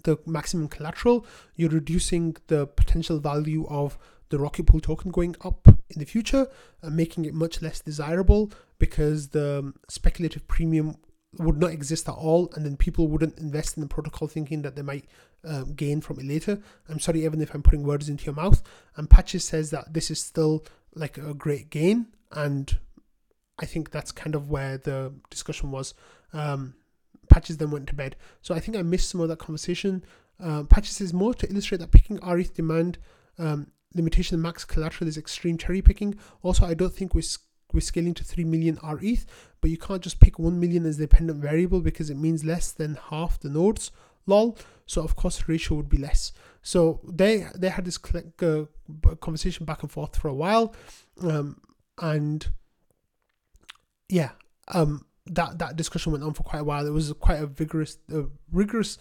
the 0.05 0.19
maximum 0.27 0.69
collateral, 0.69 1.27
you're 1.57 1.71
reducing 1.71 2.37
the 2.49 2.67
potential 2.67 3.19
value 3.19 3.67
of 3.69 3.99
the 4.31 4.39
rocket 4.39 4.67
pool 4.67 4.81
token 4.81 5.11
going 5.11 5.35
up 5.43 5.67
in 5.67 5.99
the 5.99 6.05
future, 6.05 6.47
and 6.83 6.95
making 6.95 7.25
it 7.25 7.35
much 7.35 7.63
less 7.63 7.81
desirable 7.81 8.51
because 8.79 9.29
the 9.29 9.73
speculative 9.89 10.47
premium 10.47 10.97
would 11.39 11.59
not 11.59 11.71
exist 11.71 12.09
at 12.09 12.15
all, 12.15 12.51
and 12.55 12.65
then 12.65 12.77
people 12.77 13.09
wouldn't 13.09 13.39
invest 13.39 13.77
in 13.77 13.83
the 13.83 13.89
protocol 13.89 14.29
thinking 14.29 14.63
that 14.63 14.77
they 14.77 14.83
might 14.83 15.07
uh, 15.47 15.63
gain 15.77 16.01
from 16.01 16.19
it 16.19 16.27
later. 16.27 16.61
I'm 16.89 17.01
sorry, 17.01 17.25
even 17.25 17.41
if 17.41 17.55
I'm 17.55 17.63
putting 17.63 17.85
words 17.85 18.09
into 18.09 18.25
your 18.25 18.35
mouth. 18.35 18.63
And 18.97 19.09
Patches 19.09 19.45
says 19.45 19.71
that 19.71 19.93
this 19.93 20.11
is 20.11 20.21
still 20.23 20.65
like 20.95 21.17
a 21.19 21.35
great 21.35 21.71
gain, 21.71 22.09
and 22.33 22.79
I 23.59 23.67
think 23.67 23.91
that's 23.91 24.13
kind 24.13 24.35
of 24.35 24.51
where 24.51 24.79
the 24.79 25.13
discussion 25.31 25.71
was. 25.71 25.95
Um, 26.33 26.75
Patches 27.29 27.57
then 27.57 27.71
went 27.71 27.87
to 27.89 27.95
bed. 27.95 28.17
So 28.43 28.55
I 28.55 28.61
think 28.61 28.77
I 28.77 28.83
missed 28.83 29.11
some 29.11 29.21
of 29.21 29.29
that 29.29 29.39
conversation. 29.39 30.05
Um, 30.41 30.67
Patches 30.67 30.97
says 30.97 31.13
more 31.13 31.35
to 31.35 31.51
illustrate 31.51 31.79
that 31.79 31.91
picking 31.91 32.19
RETH 32.19 32.55
demand 32.55 32.99
um, 33.39 33.69
limitation 33.95 34.41
max 34.41 34.65
collateral 34.65 35.09
is 35.09 35.17
extreme 35.17 35.59
cherry 35.59 35.83
picking. 35.83 36.19
Also, 36.43 36.67
I 36.67 36.75
don't 36.75 36.95
think 36.95 37.15
we're, 37.15 37.23
we're 37.73 37.81
scaling 37.81 38.15
to 38.15 38.25
3 38.25 38.45
million 38.45 38.79
RETH, 38.83 39.27
but 39.61 39.71
you 39.71 39.79
can't 39.79 40.03
just 40.03 40.21
pick 40.21 40.39
1 40.39 40.59
million 40.59 40.87
as 40.87 40.97
the 40.97 41.05
dependent 41.05 41.41
variable 41.41 41.81
because 41.81 42.11
it 42.11 42.17
means 42.17 42.45
less 42.45 42.73
than 42.73 42.99
half 43.11 43.41
the 43.41 43.49
nodes. 43.49 43.91
Lol. 44.29 44.57
So 44.87 45.03
of 45.03 45.17
course 45.17 45.49
ratio 45.49 45.77
would 45.77 45.89
be 45.89 45.99
less. 45.99 46.33
So 46.63 47.01
they 47.07 47.47
they 47.55 47.69
had 47.69 47.85
this 47.85 47.99
uh, 48.43 48.65
conversation 49.21 49.67
back 49.67 49.83
and 49.83 49.91
forth 49.91 50.17
for 50.17 50.29
a 50.29 50.35
while, 50.35 50.75
um, 51.23 51.61
and 52.01 52.47
yeah, 54.09 54.31
um, 54.69 55.05
that 55.31 55.59
that 55.59 55.77
discussion 55.77 56.13
went 56.13 56.25
on 56.25 56.35
for 56.35 56.43
quite 56.43 56.61
a 56.61 56.65
while. 56.65 56.87
It 56.87 56.91
was 56.93 57.13
quite 57.15 57.41
a 57.41 57.47
vigorous, 57.47 57.99
uh, 58.13 58.23
rigorous, 58.53 58.99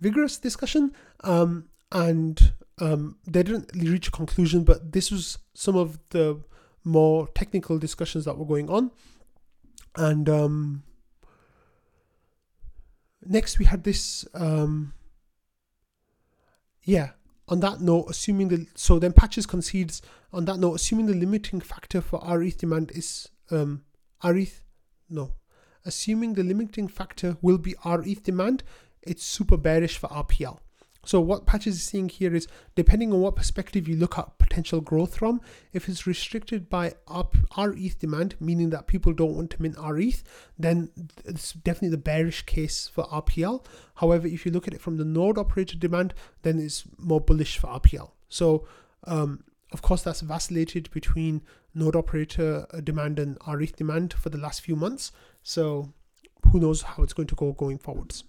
vigorous 0.00 0.38
discussion, 0.38 0.92
um, 1.24 1.68
and 1.92 2.52
um, 2.78 3.16
they 3.26 3.42
didn't 3.42 3.70
reach 3.74 4.08
a 4.08 4.10
conclusion. 4.10 4.64
But 4.64 4.92
this 4.92 5.10
was 5.10 5.38
some 5.54 5.76
of 5.76 5.98
the 6.10 6.42
more 6.84 7.28
technical 7.28 7.78
discussions 7.78 8.24
that 8.24 8.38
were 8.38 8.46
going 8.46 8.70
on, 8.70 8.90
and 9.96 10.28
um, 10.28 10.82
next 13.24 13.58
we 13.58 13.64
had 13.64 13.84
this. 13.84 14.26
Um, 14.34 14.92
yeah, 16.82 17.10
on 17.48 17.60
that 17.60 17.80
note, 17.80 18.06
assuming 18.08 18.48
the 18.48 18.66
so 18.74 18.98
then 18.98 19.12
patches 19.12 19.46
concedes 19.46 20.02
on 20.32 20.44
that 20.46 20.58
note, 20.58 20.74
assuming 20.74 21.06
the 21.06 21.14
limiting 21.14 21.60
factor 21.60 22.00
for 22.00 22.20
RETH 22.26 22.58
demand 22.58 22.92
is 22.94 23.28
um 23.50 23.82
RETH 24.22 24.62
no. 25.08 25.32
Assuming 25.86 26.34
the 26.34 26.42
limiting 26.42 26.88
factor 26.88 27.38
will 27.40 27.58
be 27.58 27.74
RETH 27.84 28.24
demand, 28.24 28.62
it's 29.02 29.24
super 29.24 29.56
bearish 29.56 29.96
for 29.96 30.08
RPL. 30.08 30.58
So 31.04 31.20
what 31.20 31.46
Patches 31.46 31.76
is 31.76 31.84
seeing 31.84 32.08
here 32.08 32.34
is 32.34 32.48
depending 32.74 33.12
on 33.12 33.20
what 33.20 33.36
perspective 33.36 33.86
you 33.86 33.94
look 33.94 34.18
at 34.18 34.38
potential 34.38 34.80
growth 34.80 35.16
from, 35.16 35.40
if 35.72 35.88
it's 35.88 36.04
restricted 36.04 36.68
by 36.68 36.94
RETH 37.56 38.00
demand, 38.00 38.34
meaning 38.40 38.70
that 38.70 38.88
people 38.88 39.12
don't 39.12 39.36
want 39.36 39.50
to 39.50 39.62
mint 39.62 39.76
RETH, 39.78 40.24
then 40.58 40.90
it's 41.24 41.52
definitely 41.52 41.90
the 41.90 41.98
bearish 41.98 42.42
case 42.42 42.88
for 42.88 43.04
RPL. 43.04 43.64
However, 43.94 44.26
if 44.26 44.44
you 44.44 44.50
look 44.50 44.66
at 44.66 44.74
it 44.74 44.80
from 44.80 44.96
the 44.96 45.04
node 45.04 45.38
operator 45.38 45.76
demand, 45.76 46.12
then 46.42 46.58
it's 46.58 46.82
more 46.98 47.20
bullish 47.20 47.56
for 47.56 47.68
RPL. 47.68 48.10
So 48.28 48.66
um, 49.04 49.44
of 49.72 49.82
course, 49.82 50.02
that's 50.02 50.20
vacillated 50.20 50.90
between 50.90 51.42
node 51.74 51.96
operator 51.96 52.66
demand 52.82 53.18
and 53.18 53.38
RETH 53.46 53.76
demand 53.76 54.14
for 54.14 54.30
the 54.30 54.38
last 54.38 54.60
few 54.60 54.74
months. 54.74 55.12
So 55.46 55.92
who 56.50 56.58
knows 56.58 56.82
how 56.82 57.04
it's 57.04 57.12
going 57.12 57.28
to 57.28 57.36
go 57.36 57.52
going 57.52 57.78
forwards. 57.78 58.24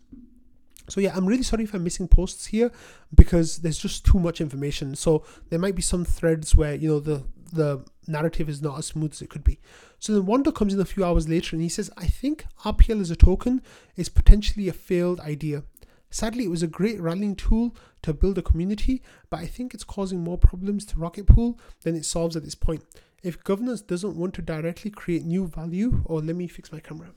So 0.88 1.02
yeah, 1.02 1.16
I'm 1.16 1.26
really 1.26 1.42
sorry 1.42 1.64
if 1.64 1.74
I'm 1.74 1.84
missing 1.84 2.08
posts 2.08 2.46
here 2.46 2.72
because 3.14 3.58
there's 3.58 3.80
just 3.80 4.06
too 4.06 4.20
much 4.20 4.40
information. 4.40 4.94
So 4.94 5.26
there 5.50 5.58
might 5.58 5.74
be 5.74 5.82
some 5.82 6.06
threads 6.06 6.56
where 6.56 6.76
you 6.76 6.88
know 6.88 7.00
the 7.00 7.24
the 7.52 7.84
narrative 8.08 8.48
is 8.50 8.62
not 8.62 8.78
as 8.78 8.86
smooth 8.86 9.14
as 9.14 9.24
it 9.24 9.32
could 9.32 9.44
be. 9.44 9.60
So 9.98 10.14
then 10.14 10.28
Wanda 10.28 10.52
comes 10.52 10.76
in 10.76 10.80
a 10.80 10.86
few 10.86 11.04
hours 11.04 11.28
later 11.28 11.56
and 11.56 11.64
he 11.64 11.70
says, 11.70 11.90
I 11.98 12.06
think 12.06 12.46
RPL 12.64 13.02
as 13.02 13.10
a 13.10 13.16
token 13.16 13.64
is 13.96 14.10
potentially 14.10 14.68
a 14.68 14.74
failed 14.74 15.20
idea. 15.22 15.64
Sadly, 16.12 16.44
it 16.44 16.52
was 16.52 16.62
a 16.62 16.68
great 16.68 17.00
rallying 17.02 17.36
tool 17.36 17.76
to 18.04 18.14
build 18.14 18.38
a 18.38 18.44
community, 18.44 19.02
but 19.30 19.40
I 19.40 19.48
think 19.48 19.74
it's 19.74 19.84
causing 19.84 20.24
more 20.24 20.38
problems 20.38 20.86
to 20.86 21.00
Rocket 21.00 21.26
Pool 21.26 21.58
than 21.82 21.96
it 21.96 22.06
solves 22.06 22.36
at 22.36 22.44
this 22.44 22.56
point. 22.56 22.84
If 23.24 23.44
governance 23.44 23.82
doesn't 23.82 24.16
want 24.16 24.34
to 24.36 24.42
directly 24.42 24.92
create 24.92 25.26
new 25.26 25.48
value, 25.48 26.02
or 26.06 26.22
let 26.22 26.36
me 26.36 26.48
fix 26.48 26.72
my 26.72 26.80
camera. 26.80 27.10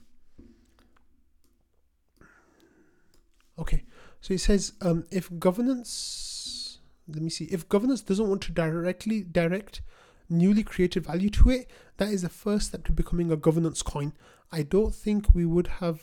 Okay, 3.59 3.83
so 4.21 4.33
it 4.33 4.39
says 4.39 4.73
um, 4.81 5.05
if 5.11 5.29
governance, 5.37 6.79
let 7.07 7.21
me 7.21 7.29
see, 7.29 7.45
if 7.45 7.69
governance 7.69 8.01
doesn't 8.01 8.27
want 8.27 8.41
to 8.43 8.51
directly 8.51 9.21
direct 9.21 9.81
newly 10.29 10.63
created 10.63 11.05
value 11.05 11.29
to 11.29 11.49
it, 11.49 11.69
that 11.97 12.09
is 12.09 12.23
the 12.23 12.29
first 12.29 12.67
step 12.67 12.85
to 12.85 12.91
becoming 12.91 13.31
a 13.31 13.37
governance 13.37 13.81
coin. 13.81 14.13
I 14.51 14.63
don't 14.63 14.95
think 14.95 15.35
we 15.35 15.45
would 15.45 15.67
have 15.67 16.01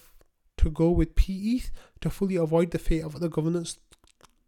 to 0.59 0.71
go 0.71 0.91
with 0.91 1.17
PETH 1.17 1.71
to 2.01 2.11
fully 2.11 2.37
avoid 2.37 2.71
the 2.71 2.79
fate 2.79 3.05
of 3.05 3.17
other 3.17 3.29
governance 3.29 3.79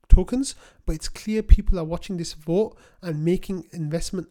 tokens, 0.08 0.54
but 0.86 0.94
it's 0.94 1.08
clear 1.08 1.42
people 1.42 1.78
are 1.78 1.84
watching 1.84 2.16
this 2.16 2.34
vote 2.34 2.76
and 3.02 3.24
making 3.24 3.66
investment 3.72 4.28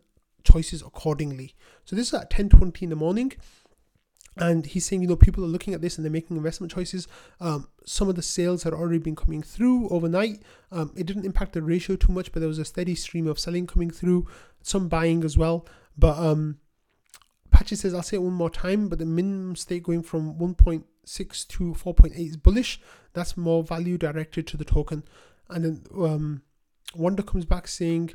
choices 0.52 0.82
accordingly. 0.82 1.56
So 1.86 1.96
this 1.96 2.08
is 2.08 2.14
at 2.14 2.30
10:20 2.30 2.84
in 2.84 2.90
the 2.90 2.96
morning, 2.96 3.34
and 4.38 4.66
he's 4.66 4.86
saying, 4.86 5.02
you 5.02 5.08
know, 5.08 5.16
people 5.16 5.44
are 5.44 5.48
looking 5.48 5.74
at 5.74 5.82
this 5.82 5.98
and 5.98 6.06
they're 6.06 6.12
making 6.12 6.38
investment 6.38 6.72
choices. 6.72 7.08
Um, 7.40 7.68
some 7.86 8.08
of 8.10 8.16
the 8.16 8.22
sales 8.22 8.64
had 8.64 8.74
already 8.74 9.00
been 9.00 9.16
coming 9.16 9.44
through 9.44 9.90
overnight. 9.90 10.42
Um, 10.72 10.94
it 10.96 11.06
didn't 11.06 11.26
impact 11.26 11.54
the 11.54 11.62
ratio 11.62 11.96
too 11.96 12.14
much, 12.14 12.32
but 12.32 12.40
there 12.40 12.48
was 12.48 12.60
a 12.60 12.66
steady 12.66 12.96
stream 12.96 13.28
of 13.28 13.40
selling 13.40 13.68
coming 13.68 13.90
through, 13.90 14.28
some 14.62 14.88
buying 14.88 15.24
as 15.24 15.38
well. 15.38 15.68
But 15.98 16.18
um, 16.18 16.60
Patchy 17.52 17.76
says, 17.76 17.94
I'll 17.94 18.04
say 18.04 18.18
it 18.18 18.22
one 18.22 18.34
more 18.34 18.50
time, 18.50 18.88
but 18.88 19.00
the 19.00 19.06
minimum 19.06 19.56
stake 19.56 19.84
going 19.84 20.04
from 20.04 20.36
1.6 20.36 21.48
to 21.48 21.74
4.8 21.74 22.16
is 22.16 22.38
bullish. 22.38 22.80
That's 23.14 23.36
more 23.36 23.64
value 23.64 23.98
directed 23.98 24.48
to 24.48 24.58
the 24.58 24.66
token. 24.66 25.04
And 25.50 25.66
then 25.66 25.84
um, 25.98 26.44
Wanda 26.96 27.24
comes 27.24 27.46
back 27.46 27.68
saying, 27.68 28.12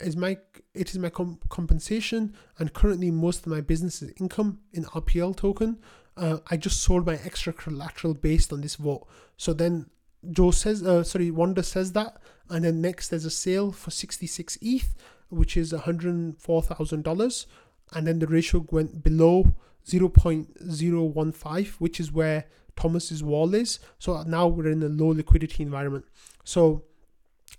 is 0.00 0.16
my 0.16 0.38
it 0.74 0.90
is 0.90 0.98
my 0.98 1.10
com- 1.10 1.38
compensation 1.48 2.34
and 2.58 2.72
currently 2.72 3.10
most 3.10 3.40
of 3.40 3.46
my 3.48 3.60
business 3.60 4.02
is 4.02 4.12
income 4.18 4.60
in 4.72 4.84
RPL 4.84 5.36
token. 5.36 5.78
Uh, 6.16 6.38
I 6.50 6.56
just 6.56 6.82
sold 6.82 7.06
my 7.06 7.14
extra 7.24 7.52
collateral 7.52 8.14
based 8.14 8.52
on 8.52 8.60
this 8.60 8.76
vote. 8.76 9.06
So 9.36 9.52
then 9.52 9.86
Joe 10.30 10.50
says, 10.50 10.82
uh, 10.82 11.04
sorry, 11.04 11.30
Wanda 11.30 11.62
says 11.62 11.92
that, 11.92 12.20
and 12.50 12.64
then 12.64 12.80
next 12.80 13.08
there's 13.08 13.24
a 13.24 13.30
sale 13.30 13.70
for 13.70 13.92
66 13.92 14.58
ETH, 14.60 14.96
which 15.28 15.56
is 15.56 15.72
$104,000, 15.72 17.46
and 17.92 18.06
then 18.06 18.18
the 18.18 18.26
ratio 18.26 18.66
went 18.70 19.04
below 19.04 19.54
0.015, 19.86 21.68
which 21.78 22.00
is 22.00 22.10
where 22.12 22.46
Thomas's 22.76 23.22
wall 23.22 23.54
is. 23.54 23.78
So 23.98 24.22
now 24.22 24.48
we're 24.48 24.68
in 24.68 24.82
a 24.82 24.88
low 24.88 25.08
liquidity 25.08 25.62
environment. 25.62 26.04
So 26.44 26.84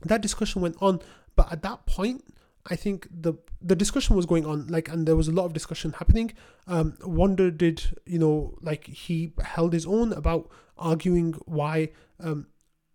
that 0.02 0.22
discussion 0.22 0.62
went 0.62 0.76
on 0.82 1.02
but 1.40 1.54
at 1.54 1.62
that 1.62 1.86
point, 1.86 2.26
I 2.66 2.76
think 2.76 3.08
the 3.10 3.34
the 3.62 3.78
discussion 3.84 4.18
was 4.18 4.26
going 4.26 4.46
on, 4.46 4.68
like, 4.68 4.90
and 4.90 5.08
there 5.08 5.16
was 5.16 5.30
a 5.30 5.32
lot 5.32 5.46
of 5.46 5.54
discussion 5.54 5.94
happening. 5.94 6.34
Um, 6.68 6.98
Wanda 7.02 7.50
did, 7.50 7.98
you 8.06 8.20
know, 8.20 8.58
like 8.62 8.84
he 8.88 9.32
held 9.42 9.72
his 9.72 9.86
own 9.86 10.12
about 10.12 10.52
arguing 10.78 11.36
why 11.46 11.92
um, 12.20 12.48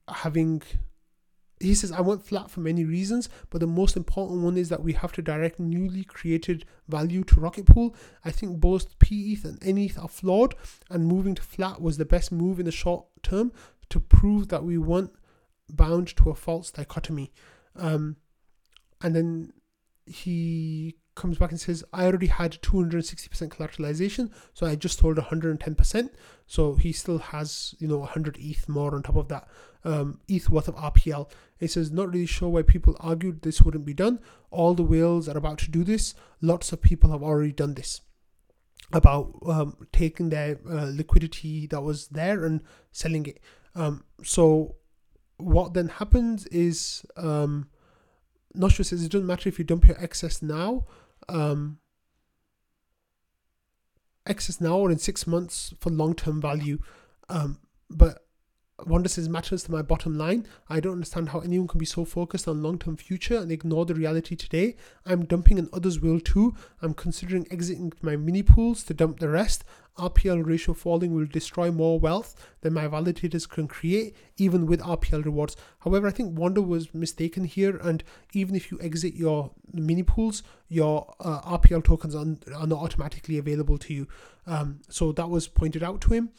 having. 0.09 0.61
He 1.59 1.75
says, 1.75 1.91
I 1.91 2.03
went 2.03 2.27
flat 2.27 2.51
for 2.51 2.61
many 2.61 2.85
reasons, 2.85 3.31
but 3.49 3.61
the 3.63 3.67
most 3.67 3.97
important 3.97 4.43
one 4.43 4.59
is 4.59 4.69
that 4.69 4.83
we 4.83 4.93
have 4.93 5.13
to 5.13 5.23
direct 5.23 5.59
newly 5.59 6.05
created 6.05 6.67
value 6.87 7.25
to 7.25 7.41
Rocket 7.41 7.65
Pool. 7.65 7.97
I 8.27 8.31
think 8.31 8.61
both 8.61 8.99
PETH 8.99 9.47
and 9.47 9.59
NETH 9.65 9.99
are 9.99 10.09
flawed, 10.09 10.55
and 10.91 11.07
moving 11.07 11.35
to 11.37 11.43
flat 11.43 11.81
was 11.81 11.97
the 11.97 12.05
best 12.05 12.31
move 12.31 12.59
in 12.59 12.67
the 12.67 12.73
short 12.83 13.07
term 13.23 13.53
to 13.89 14.01
prove 14.01 14.49
that 14.49 14.65
we 14.65 14.77
weren't 14.77 15.15
bound 15.71 16.15
to 16.19 16.29
a 16.29 16.35
false 16.35 16.71
dichotomy. 16.71 17.33
Um, 17.77 18.17
and 19.05 19.15
then 19.15 19.53
he 20.07 20.97
comes 21.15 21.39
back 21.39 21.51
and 21.51 21.61
says, 21.61 21.85
I 21.93 22.07
already 22.07 22.27
had 22.27 22.61
260% 22.63 23.49
collateralization, 23.49 24.31
so 24.55 24.67
I 24.67 24.75
just 24.77 24.99
sold 24.99 25.19
110%. 25.19 26.11
So 26.47 26.75
he 26.75 26.91
still 26.93 27.19
has, 27.19 27.75
you 27.79 27.87
know, 27.87 27.99
100 27.99 28.39
ETH 28.41 28.69
more 28.69 28.95
on 28.95 29.03
top 29.03 29.17
of 29.17 29.29
that 29.29 29.47
um, 29.85 30.21
ETH 30.27 30.49
worth 30.49 30.69
of 30.69 30.75
RPL. 30.77 31.31
He 31.59 31.67
says, 31.67 31.91
not 31.91 32.09
really 32.09 32.27
sure 32.27 32.49
why 32.49 32.63
people 32.63 32.97
argued 32.99 33.43
this 33.43 33.61
wouldn't 33.61 33.85
be 33.85 33.95
done. 33.95 34.21
All 34.51 34.75
the 34.75 34.83
whales 34.83 35.29
are 35.29 35.37
about 35.37 35.59
to 35.59 35.71
do 35.71 35.85
this. 35.85 36.15
Lots 36.41 36.73
of 36.73 36.81
people 36.81 37.11
have 37.11 37.23
already 37.23 37.53
done 37.53 37.75
this 37.75 38.01
about 38.93 39.39
um, 39.47 39.87
taking 39.93 40.31
their 40.31 40.59
uh, 40.69 40.91
liquidity 40.93 41.67
that 41.67 41.83
was 41.83 42.09
there 42.09 42.45
and 42.45 42.63
selling 42.91 43.27
it. 43.27 43.41
Um, 43.75 44.05
so 44.23 44.77
what 45.37 45.75
then 45.75 45.89
happens 45.89 46.47
is 46.47 47.05
um, 47.17 47.69
Knoshua 48.57 48.85
says 48.85 49.03
it 49.03 49.11
doesn't 49.11 49.27
matter 49.27 49.49
if 49.49 49.59
you 49.59 49.65
dump 49.65 49.87
your 49.87 50.01
excess 50.03 50.41
now, 50.43 50.87
um, 51.29 51.79
excess 54.27 54.61
now 54.61 54.79
or 54.79 54.91
in 54.91 54.99
six 54.99 55.27
months 55.27 55.75
for 55.81 55.91
long 55.91 56.15
term 56.15 56.41
value. 56.41 56.79
Um, 57.29 57.59
but 57.91 58.27
Says 59.07 59.29
matters 59.29 59.63
to 59.63 59.73
my 59.73 59.83
bottom 59.83 60.15
line. 60.15 60.49
I 60.69 60.81
don't 60.81 60.95
understand 60.95 61.29
how 61.29 61.39
anyone 61.39 61.69
can 61.69 61.79
be 61.79 61.87
so 61.87 62.05
focused 62.05 62.49
on 62.49 62.61
long 62.61 62.81
term 62.81 62.97
future 62.97 63.39
and 63.39 63.53
ignore 63.53 63.87
the 63.87 63.95
reality 63.95 64.35
today. 64.35 64.75
I'm 65.07 65.27
dumping 65.27 65.61
and 65.61 65.69
others 65.73 66.01
will 66.01 66.19
too. 66.19 66.57
I'm 66.83 66.93
considering 66.93 67.47
exiting 67.53 67.93
my 68.03 68.17
mini 68.17 68.43
pools 68.43 68.83
to 68.85 68.95
dump 68.95 69.21
the 69.21 69.29
rest. 69.29 69.63
RPL 69.97 70.45
ratio 70.45 70.75
falling 70.75 71.15
will 71.15 71.27
destroy 71.27 71.71
more 71.71 72.01
wealth 72.01 72.35
than 72.63 72.73
my 72.73 72.89
validators 72.89 73.49
can 73.49 73.69
create, 73.69 74.17
even 74.39 74.67
with 74.67 74.81
RPL 74.81 75.25
rewards. 75.25 75.57
However, 75.79 76.09
I 76.09 76.11
think 76.11 76.37
Wanda 76.37 76.61
was 76.61 76.93
mistaken 76.93 77.45
here, 77.45 77.77
and 77.77 78.03
even 78.33 78.57
if 78.57 78.73
you 78.73 78.79
exit 78.81 79.15
your 79.15 79.53
mini 79.73 80.03
pools, 80.03 80.43
your 80.67 81.15
uh, 81.21 81.59
RPL 81.59 81.85
tokens 81.85 82.17
are, 82.17 82.27
are 82.57 82.67
not 82.67 82.81
automatically 82.81 83.39
available 83.39 83.79
to 83.79 83.95
you. 83.95 84.09
Um, 84.49 84.81
so 84.89 85.13
that 85.13 85.31
was 85.31 85.47
pointed 85.47 85.85
out 85.85 86.01
to 86.03 86.13
him. 86.13 86.31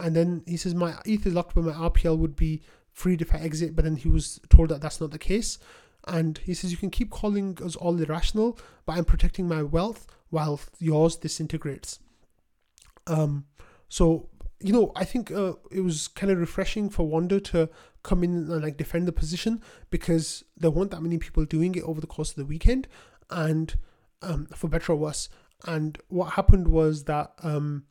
And 0.00 0.14
then 0.14 0.42
he 0.46 0.56
says, 0.56 0.74
My 0.74 0.96
ETH 1.04 1.26
is 1.26 1.34
locked, 1.34 1.54
but 1.54 1.64
my 1.64 1.72
RPL 1.72 2.18
would 2.18 2.36
be 2.36 2.62
freed 2.92 3.22
if 3.22 3.34
I 3.34 3.38
exit. 3.38 3.76
But 3.76 3.84
then 3.84 3.96
he 3.96 4.08
was 4.08 4.40
told 4.48 4.68
that 4.70 4.80
that's 4.80 5.00
not 5.00 5.10
the 5.10 5.18
case. 5.18 5.58
And 6.06 6.38
he 6.38 6.54
says, 6.54 6.70
You 6.70 6.76
can 6.76 6.90
keep 6.90 7.10
calling 7.10 7.58
us 7.62 7.76
all 7.76 8.00
irrational, 8.00 8.58
but 8.86 8.96
I'm 8.96 9.04
protecting 9.04 9.48
my 9.48 9.62
wealth 9.62 10.06
while 10.30 10.60
yours 10.78 11.16
disintegrates. 11.16 12.00
Um, 13.06 13.44
so, 13.88 14.28
you 14.60 14.72
know, 14.72 14.92
I 14.96 15.04
think 15.04 15.30
uh, 15.30 15.54
it 15.70 15.80
was 15.80 16.08
kind 16.08 16.32
of 16.32 16.38
refreshing 16.38 16.90
for 16.90 17.06
Wanda 17.06 17.40
to 17.40 17.68
come 18.02 18.24
in 18.24 18.50
and 18.50 18.62
like 18.62 18.76
defend 18.76 19.06
the 19.06 19.12
position 19.12 19.62
because 19.90 20.44
there 20.56 20.70
weren't 20.70 20.90
that 20.90 21.02
many 21.02 21.18
people 21.18 21.44
doing 21.44 21.74
it 21.74 21.84
over 21.84 22.00
the 22.00 22.06
course 22.06 22.30
of 22.30 22.36
the 22.36 22.44
weekend. 22.44 22.88
And 23.30 23.74
um, 24.24 24.46
for 24.46 24.68
better 24.68 24.92
or 24.92 24.96
worse. 24.96 25.28
And 25.66 25.98
what 26.08 26.32
happened 26.32 26.68
was 26.68 27.04
that 27.04 27.32
um, 27.42 27.84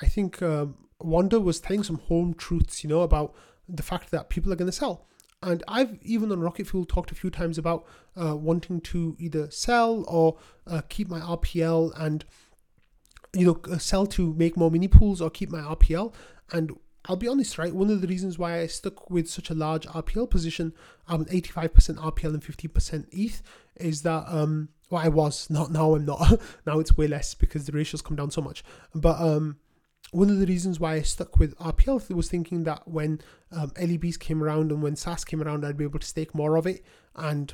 I 0.00 0.06
think 0.06 0.42
um, 0.42 0.76
Wanda 1.00 1.40
was 1.40 1.60
telling 1.60 1.82
some 1.82 1.98
home 1.98 2.34
truths, 2.34 2.82
you 2.82 2.90
know, 2.90 3.02
about 3.02 3.34
the 3.68 3.82
fact 3.82 4.10
that 4.10 4.28
people 4.28 4.52
are 4.52 4.56
going 4.56 4.70
to 4.70 4.72
sell. 4.72 5.06
And 5.42 5.62
I've 5.68 5.98
even 6.02 6.32
on 6.32 6.40
Rocket 6.40 6.66
Fuel 6.68 6.86
talked 6.86 7.12
a 7.12 7.14
few 7.14 7.30
times 7.30 7.58
about 7.58 7.84
uh, 8.16 8.34
wanting 8.34 8.80
to 8.80 9.14
either 9.18 9.50
sell 9.50 10.04
or 10.08 10.38
uh, 10.66 10.80
keep 10.88 11.08
my 11.08 11.20
RPL 11.20 11.92
and, 12.00 12.24
you 13.34 13.46
know, 13.46 13.60
uh, 13.70 13.78
sell 13.78 14.06
to 14.06 14.32
make 14.34 14.56
more 14.56 14.70
mini 14.70 14.88
pools 14.88 15.20
or 15.20 15.28
keep 15.28 15.50
my 15.50 15.60
RPL. 15.60 16.14
And 16.50 16.72
I'll 17.06 17.16
be 17.16 17.28
honest, 17.28 17.58
right? 17.58 17.74
One 17.74 17.90
of 17.90 18.00
the 18.00 18.06
reasons 18.06 18.38
why 18.38 18.60
I 18.60 18.66
stuck 18.66 19.10
with 19.10 19.28
such 19.28 19.50
a 19.50 19.54
large 19.54 19.86
RPL 19.86 20.30
position, 20.30 20.72
I'm 21.06 21.26
85% 21.26 21.96
RPL 21.98 22.32
and 22.32 22.42
50% 22.42 23.06
ETH, 23.12 23.42
is 23.76 24.00
that, 24.02 24.24
um, 24.28 24.70
well, 24.88 25.02
I 25.02 25.08
was, 25.08 25.50
not 25.50 25.70
now 25.70 25.94
I'm 25.94 26.06
not. 26.06 26.40
now 26.66 26.78
it's 26.78 26.96
way 26.96 27.06
less 27.06 27.34
because 27.34 27.66
the 27.66 27.72
ratios 27.72 28.00
come 28.00 28.16
down 28.16 28.30
so 28.30 28.40
much. 28.40 28.64
But, 28.94 29.20
um, 29.20 29.58
one 30.14 30.30
of 30.30 30.38
the 30.38 30.46
reasons 30.46 30.78
why 30.78 30.94
I 30.94 31.02
stuck 31.02 31.40
with 31.40 31.58
RPL 31.58 32.08
was 32.14 32.28
thinking 32.28 32.62
that 32.64 32.86
when 32.86 33.20
um, 33.50 33.70
LEBs 33.70 34.18
came 34.18 34.44
around 34.44 34.70
and 34.70 34.80
when 34.80 34.94
SaaS 34.94 35.24
came 35.24 35.42
around, 35.42 35.66
I'd 35.66 35.76
be 35.76 35.82
able 35.82 35.98
to 35.98 36.06
stake 36.06 36.34
more 36.36 36.56
of 36.56 36.68
it 36.68 36.84
and 37.16 37.52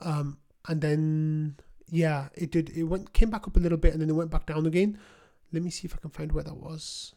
Um, 0.00 0.38
and 0.66 0.80
then 0.80 1.56
yeah, 1.88 2.30
it 2.34 2.50
did. 2.50 2.70
It 2.70 2.82
went 2.84 3.12
came 3.12 3.30
back 3.30 3.46
up 3.46 3.56
a 3.56 3.60
little 3.60 3.78
bit 3.78 3.92
and 3.92 4.02
then 4.02 4.10
it 4.10 4.14
went 4.14 4.30
back 4.30 4.46
down 4.46 4.66
again. 4.66 4.98
Let 5.52 5.62
me 5.62 5.70
see 5.70 5.86
if 5.86 5.94
I 5.94 5.98
can 5.98 6.10
find 6.10 6.32
where 6.32 6.44
that 6.44 6.56
was 6.56 7.14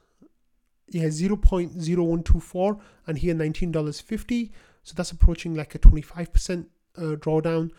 yeah 0.89 1.05
0.0124 1.05 2.79
and 3.07 3.17
here 3.17 3.33
$19.50 3.33 4.51
so 4.83 4.93
that's 4.95 5.11
approaching 5.11 5.55
like 5.55 5.75
a 5.75 5.79
25% 5.79 6.65
uh, 6.97 7.01
drawdown 7.01 7.71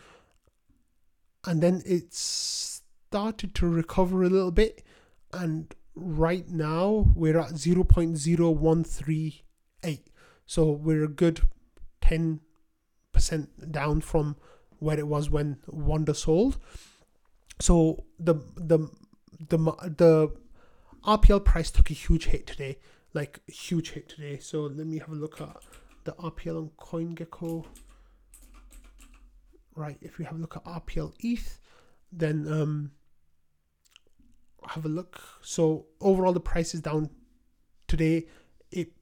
and 1.45 1.63
then 1.63 1.83
it 1.85 2.15
started 2.15 3.55
to 3.55 3.69
recover 3.69 4.23
a 4.23 4.29
little 4.29 4.51
bit 4.51 4.83
and 5.33 5.75
right 5.95 6.49
now 6.49 7.13
we're 7.15 7.39
at 7.39 7.53
0.0138 7.53 10.01
so 10.47 10.71
we're 10.71 11.05
a 11.05 11.09
good 11.09 11.43
10% 12.01 12.41
down 13.71 14.01
from 14.01 14.37
where 14.79 14.99
it 14.99 15.07
was 15.07 15.29
when 15.31 15.59
Wanda 15.67 16.15
sold 16.15 16.59
so 17.61 18.05
the 18.19 18.35
the 18.57 18.89
the 19.49 19.59
the 19.97 20.33
RPL 21.05 21.45
price 21.45 21.71
took 21.71 21.91
a 21.91 21.95
huge 21.95 22.27
hit 22.27 22.47
today 22.47 22.79
like 23.15 23.39
huge 23.47 23.93
hit 23.93 24.09
today. 24.09 24.39
So 24.39 24.63
let 24.63 24.87
me 24.87 24.99
have 24.99 25.11
a 25.11 25.15
look 25.15 25.41
at 25.41 25.57
the 26.03 26.13
RPL 26.13 26.59
on 26.59 26.71
CoinGecko. 26.79 27.65
Right, 29.77 29.99
if 30.01 30.19
we 30.19 30.25
have 30.25 30.37
a 30.37 30.39
look 30.39 30.57
at 30.57 30.65
RPL 30.65 31.13
ETH, 31.19 31.59
then 32.13 32.47
um, 32.49 32.93
have 34.69 34.85
a 34.85 34.89
look. 34.89 35.21
So 35.43 35.87
overall, 36.01 36.33
the 36.33 36.39
price 36.41 36.75
is 36.75 36.81
down 36.81 37.11
today. 37.89 38.27
It 38.71 38.93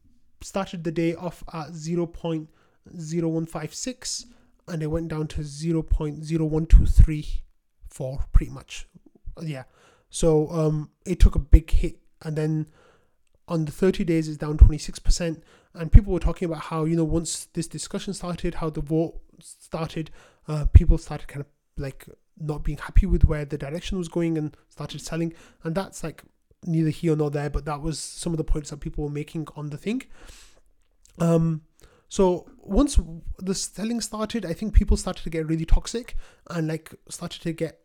started 0.40 0.84
the 0.84 0.92
day 0.92 1.14
off 1.14 1.44
at 1.52 1.72
0.0156 1.72 4.24
and 4.68 4.82
it 4.82 4.86
went 4.86 5.08
down 5.08 5.26
to 5.28 5.40
0.01234 5.40 8.24
pretty 8.32 8.52
much. 8.52 8.86
Yeah. 9.40 9.62
So 10.10 10.50
um, 10.50 10.90
it 11.06 11.20
took 11.20 11.34
a 11.34 11.38
big 11.38 11.70
hit 11.70 11.96
and 12.22 12.36
then 12.36 12.66
on 13.48 13.64
the 13.64 13.72
30 13.72 14.04
days 14.04 14.28
it's 14.28 14.36
down 14.36 14.58
26% 14.58 15.40
and 15.74 15.90
people 15.90 16.12
were 16.12 16.20
talking 16.20 16.46
about 16.46 16.64
how 16.64 16.84
you 16.84 16.94
know 16.96 17.04
once 17.04 17.46
this 17.54 17.66
discussion 17.66 18.12
started 18.14 18.54
how 18.56 18.68
the 18.70 18.80
vote 18.80 19.20
started 19.40 20.12
uh, 20.48 20.66
people 20.72 20.98
started 20.98 21.28
kind 21.28 21.40
of 21.40 21.46
like 21.76 22.06
not 22.38 22.64
being 22.64 22.78
happy 22.78 23.06
with 23.06 23.24
where 23.24 23.44
the 23.44 23.58
direction 23.58 23.98
was 23.98 24.08
going 24.08 24.36
and 24.36 24.56
started 24.68 25.00
selling. 25.00 25.32
And 25.64 25.74
that's 25.74 26.02
like 26.02 26.22
neither 26.64 26.90
here 26.90 27.16
nor 27.16 27.30
there 27.30 27.50
but 27.50 27.64
that 27.64 27.80
was 27.80 27.98
some 27.98 28.32
of 28.32 28.36
the 28.36 28.44
points 28.44 28.70
that 28.70 28.78
people 28.78 29.04
were 29.04 29.10
making 29.10 29.48
on 29.56 29.70
the 29.70 29.76
thing. 29.76 30.02
Um 31.18 31.62
so 32.12 32.46
once 32.58 33.00
the 33.38 33.54
selling 33.54 33.98
started 33.98 34.44
i 34.44 34.52
think 34.52 34.74
people 34.74 34.98
started 34.98 35.22
to 35.22 35.30
get 35.30 35.46
really 35.46 35.64
toxic 35.64 36.14
and 36.50 36.68
like 36.68 36.94
started 37.08 37.40
to 37.40 37.54
get 37.54 37.80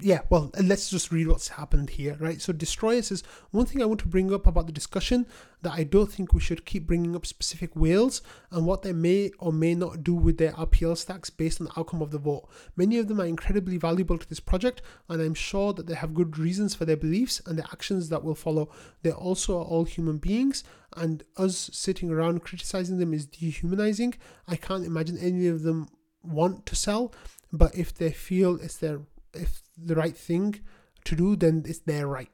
yeah, 0.00 0.22
well, 0.30 0.50
let's 0.58 0.88
just 0.88 1.12
read 1.12 1.28
what's 1.28 1.48
happened 1.48 1.90
here, 1.90 2.16
right? 2.18 2.40
So, 2.40 2.54
Destroyer 2.54 3.02
says 3.02 3.22
one 3.50 3.66
thing 3.66 3.82
I 3.82 3.84
want 3.84 4.00
to 4.00 4.08
bring 4.08 4.32
up 4.32 4.46
about 4.46 4.66
the 4.66 4.72
discussion 4.72 5.26
that 5.60 5.74
I 5.74 5.84
don't 5.84 6.10
think 6.10 6.32
we 6.32 6.40
should 6.40 6.64
keep 6.64 6.86
bringing 6.86 7.14
up 7.14 7.26
specific 7.26 7.76
whales 7.76 8.22
and 8.50 8.64
what 8.64 8.80
they 8.80 8.94
may 8.94 9.32
or 9.38 9.52
may 9.52 9.74
not 9.74 10.02
do 10.02 10.14
with 10.14 10.38
their 10.38 10.52
RPL 10.52 10.96
stacks 10.96 11.28
based 11.28 11.60
on 11.60 11.66
the 11.66 11.78
outcome 11.78 12.00
of 12.00 12.10
the 12.10 12.18
vote. 12.18 12.48
Many 12.74 12.96
of 12.96 13.06
them 13.06 13.20
are 13.20 13.26
incredibly 13.26 13.76
valuable 13.76 14.16
to 14.16 14.26
this 14.26 14.40
project, 14.40 14.80
and 15.10 15.20
I'm 15.20 15.34
sure 15.34 15.74
that 15.74 15.86
they 15.86 15.94
have 15.94 16.14
good 16.14 16.38
reasons 16.38 16.74
for 16.74 16.86
their 16.86 16.96
beliefs 16.96 17.42
and 17.44 17.58
the 17.58 17.64
actions 17.70 18.08
that 18.08 18.24
will 18.24 18.34
follow. 18.34 18.70
They 19.02 19.12
also 19.12 19.58
are 19.58 19.64
all 19.64 19.84
human 19.84 20.16
beings, 20.16 20.64
and 20.96 21.22
us 21.36 21.68
sitting 21.70 22.10
around 22.10 22.44
criticizing 22.44 22.96
them 22.96 23.12
is 23.12 23.26
dehumanizing. 23.26 24.14
I 24.48 24.56
can't 24.56 24.86
imagine 24.86 25.18
any 25.18 25.48
of 25.48 25.64
them 25.64 25.88
want 26.22 26.64
to 26.64 26.76
sell, 26.76 27.12
but 27.52 27.76
if 27.76 27.92
they 27.92 28.10
feel 28.10 28.56
it's 28.56 28.78
their 28.78 29.00
if 29.34 29.62
the 29.76 29.94
right 29.94 30.16
thing 30.16 30.60
to 31.04 31.16
do, 31.16 31.36
then 31.36 31.64
it's 31.66 31.80
their 31.80 32.06
right. 32.06 32.30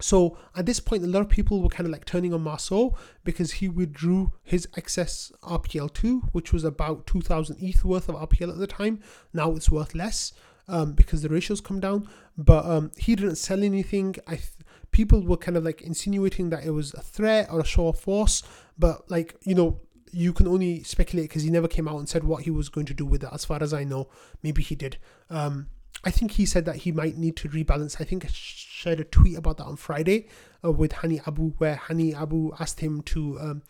So 0.00 0.36
at 0.54 0.66
this 0.66 0.80
point, 0.80 1.04
a 1.04 1.06
lot 1.06 1.22
of 1.22 1.28
people 1.28 1.62
were 1.62 1.68
kind 1.68 1.86
of 1.86 1.92
like 1.92 2.04
turning 2.04 2.34
on 2.34 2.42
Marceau 2.42 2.94
because 3.24 3.52
he 3.52 3.68
withdrew 3.68 4.32
his 4.42 4.68
excess 4.76 5.32
RPL2, 5.42 6.30
which 6.32 6.52
was 6.52 6.64
about 6.64 7.06
2,000 7.06 7.56
ETH 7.60 7.84
worth 7.84 8.08
of 8.08 8.16
RPL 8.16 8.50
at 8.50 8.58
the 8.58 8.66
time. 8.66 9.00
Now 9.32 9.52
it's 9.52 9.70
worth 9.70 9.94
less 9.94 10.32
um, 10.68 10.92
because 10.92 11.22
the 11.22 11.28
ratios 11.28 11.60
come 11.60 11.80
down. 11.80 12.08
But 12.36 12.66
um, 12.66 12.90
he 12.98 13.16
didn't 13.16 13.36
sell 13.36 13.62
anything. 13.62 14.16
I 14.26 14.36
th- 14.36 14.50
people 14.90 15.22
were 15.22 15.38
kind 15.38 15.56
of 15.56 15.64
like 15.64 15.80
insinuating 15.80 16.50
that 16.50 16.64
it 16.64 16.70
was 16.70 16.92
a 16.94 17.00
threat 17.00 17.48
or 17.50 17.60
a 17.60 17.64
show 17.64 17.88
of 17.88 17.98
force. 17.98 18.42
But 18.78 19.10
like 19.10 19.36
you 19.44 19.54
know, 19.54 19.80
you 20.12 20.32
can 20.32 20.46
only 20.46 20.82
speculate 20.82 21.28
because 21.28 21.42
he 21.42 21.50
never 21.50 21.68
came 21.68 21.88
out 21.88 21.98
and 21.98 22.08
said 22.08 22.24
what 22.24 22.42
he 22.42 22.50
was 22.50 22.68
going 22.68 22.86
to 22.86 22.94
do 22.94 23.06
with 23.06 23.22
it. 23.22 23.30
As 23.32 23.44
far 23.44 23.62
as 23.62 23.72
I 23.72 23.84
know, 23.84 24.08
maybe 24.42 24.62
he 24.62 24.74
did. 24.74 24.98
Um, 25.30 25.68
I 26.06 26.10
think 26.10 26.30
he 26.30 26.46
said 26.46 26.66
that 26.66 26.76
he 26.76 26.92
might 26.92 27.16
need 27.16 27.34
to 27.38 27.48
rebalance. 27.48 28.00
I 28.00 28.04
think 28.04 28.24
I 28.24 28.28
shared 28.30 29.00
a 29.00 29.04
tweet 29.04 29.36
about 29.36 29.56
that 29.56 29.64
on 29.64 29.74
Friday 29.74 30.28
uh, 30.64 30.70
with 30.70 30.92
Hani 30.92 31.26
Abu, 31.26 31.50
where 31.58 31.74
Hani 31.88 32.14
Abu 32.14 32.52
asked 32.60 32.78
him 32.78 33.02
to 33.02 33.40
um, 33.40 33.62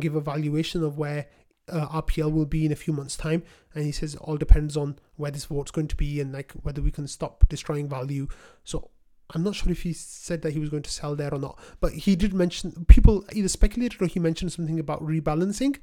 give 0.00 0.14
a 0.14 0.20
valuation 0.22 0.82
of 0.82 0.96
where 0.96 1.26
uh, 1.68 2.00
RPL 2.00 2.32
will 2.32 2.46
be 2.46 2.64
in 2.64 2.72
a 2.72 2.76
few 2.76 2.94
months' 2.94 3.18
time, 3.18 3.42
and 3.74 3.84
he 3.84 3.92
says 3.92 4.14
it 4.14 4.20
all 4.22 4.38
depends 4.38 4.74
on 4.74 4.98
where 5.16 5.30
this 5.30 5.44
vote's 5.44 5.70
going 5.70 5.88
to 5.88 5.96
be 5.96 6.18
and 6.18 6.32
like 6.32 6.52
whether 6.62 6.80
we 6.80 6.90
can 6.90 7.06
stop 7.06 7.46
destroying 7.50 7.90
value. 7.90 8.26
So 8.64 8.88
I'm 9.34 9.42
not 9.42 9.54
sure 9.54 9.70
if 9.70 9.82
he 9.82 9.92
said 9.92 10.40
that 10.42 10.54
he 10.54 10.58
was 10.58 10.70
going 10.70 10.84
to 10.84 10.90
sell 10.90 11.14
there 11.14 11.34
or 11.34 11.38
not, 11.38 11.58
but 11.78 11.92
he 11.92 12.16
did 12.16 12.32
mention 12.32 12.86
people 12.86 13.22
either 13.34 13.48
speculated 13.48 14.00
or 14.00 14.06
he 14.06 14.18
mentioned 14.18 14.50
something 14.54 14.80
about 14.80 15.06
rebalancing. 15.06 15.76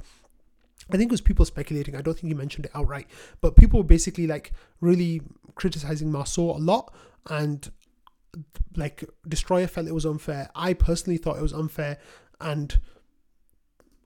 I 0.91 0.97
think 0.97 1.11
it 1.11 1.11
was 1.11 1.21
people 1.21 1.45
speculating. 1.45 1.95
I 1.95 2.01
don't 2.01 2.13
think 2.15 2.29
he 2.29 2.33
mentioned 2.33 2.65
it 2.65 2.71
outright, 2.73 3.07
but 3.41 3.55
people 3.55 3.79
were 3.79 3.85
basically 3.85 4.27
like 4.27 4.51
really 4.81 5.21
criticizing 5.55 6.11
Marceau 6.11 6.51
a 6.51 6.57
lot, 6.57 6.93
and 7.29 7.71
like 8.75 9.03
Destroyer 9.27 9.67
felt 9.67 9.87
it 9.87 9.93
was 9.93 10.05
unfair. 10.05 10.49
I 10.55 10.73
personally 10.73 11.17
thought 11.17 11.37
it 11.37 11.41
was 11.41 11.53
unfair, 11.53 11.97
and 12.41 12.79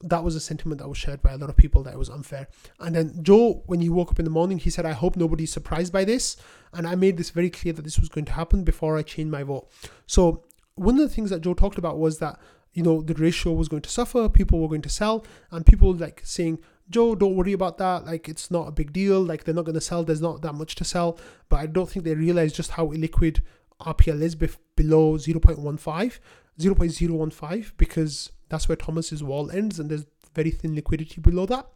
that 0.01 0.23
was 0.23 0.35
a 0.35 0.39
sentiment 0.41 0.81
that 0.81 0.89
was 0.89 0.97
shared 0.97 1.21
by 1.21 1.31
a 1.31 1.37
lot 1.37 1.49
of 1.49 1.55
people 1.55 1.81
that 1.83 1.93
it 1.93 1.97
was 1.97 2.09
unfair. 2.09 2.49
And 2.79 2.93
then 2.93 3.23
Joe, 3.23 3.63
when 3.67 3.79
he 3.79 3.87
woke 3.89 4.11
up 4.11 4.19
in 4.19 4.25
the 4.25 4.31
morning, 4.31 4.57
he 4.57 4.69
said, 4.69 4.85
"I 4.85 4.91
hope 4.91 5.15
nobody's 5.15 5.53
surprised 5.53 5.93
by 5.93 6.03
this." 6.03 6.35
And 6.73 6.85
I 6.85 6.95
made 6.95 7.15
this 7.15 7.29
very 7.29 7.49
clear 7.49 7.73
that 7.73 7.83
this 7.83 7.99
was 7.99 8.09
going 8.09 8.25
to 8.25 8.33
happen 8.33 8.63
before 8.65 8.97
I 8.97 9.03
changed 9.03 9.31
my 9.31 9.43
vote. 9.43 9.69
So 10.05 10.43
one 10.75 10.95
of 10.95 11.07
the 11.07 11.15
things 11.15 11.29
that 11.29 11.41
Joe 11.41 11.53
talked 11.53 11.77
about 11.77 11.99
was 11.99 12.19
that 12.19 12.39
you 12.73 12.83
know 12.83 13.01
the 13.01 13.13
ratio 13.13 13.53
was 13.53 13.67
going 13.67 13.81
to 13.83 13.89
suffer, 13.89 14.27
people 14.29 14.59
were 14.59 14.67
going 14.67 14.81
to 14.81 14.89
sell, 14.89 15.25
and 15.51 15.65
people 15.65 15.93
like 15.93 16.21
saying, 16.23 16.59
Joe, 16.89 17.15
don't 17.15 17.35
worry 17.35 17.53
about 17.53 17.77
that. 17.77 18.05
Like, 18.05 18.27
it's 18.27 18.51
not 18.51 18.67
a 18.67 18.71
big 18.71 18.91
deal. 18.91 19.21
Like, 19.21 19.43
they're 19.43 19.55
not 19.55 19.65
going 19.65 19.75
to 19.75 19.81
sell. 19.81 20.03
There's 20.03 20.21
not 20.21 20.41
that 20.41 20.53
much 20.53 20.75
to 20.75 20.83
sell. 20.83 21.17
But 21.49 21.57
I 21.57 21.65
don't 21.65 21.89
think 21.89 22.03
they 22.05 22.13
realize 22.13 22.51
just 22.53 22.71
how 22.71 22.87
illiquid 22.87 23.41
RPL 23.79 24.21
is 24.21 24.35
below 24.35 25.17
0.15, 25.17 26.19
0.015, 26.59 27.71
because 27.77 28.31
that's 28.49 28.67
where 28.67 28.75
Thomas's 28.75 29.23
wall 29.23 29.49
ends 29.49 29.79
and 29.79 29.89
there's 29.89 30.05
very 30.35 30.51
thin 30.51 30.75
liquidity 30.75 31.21
below 31.21 31.45
that. 31.45 31.67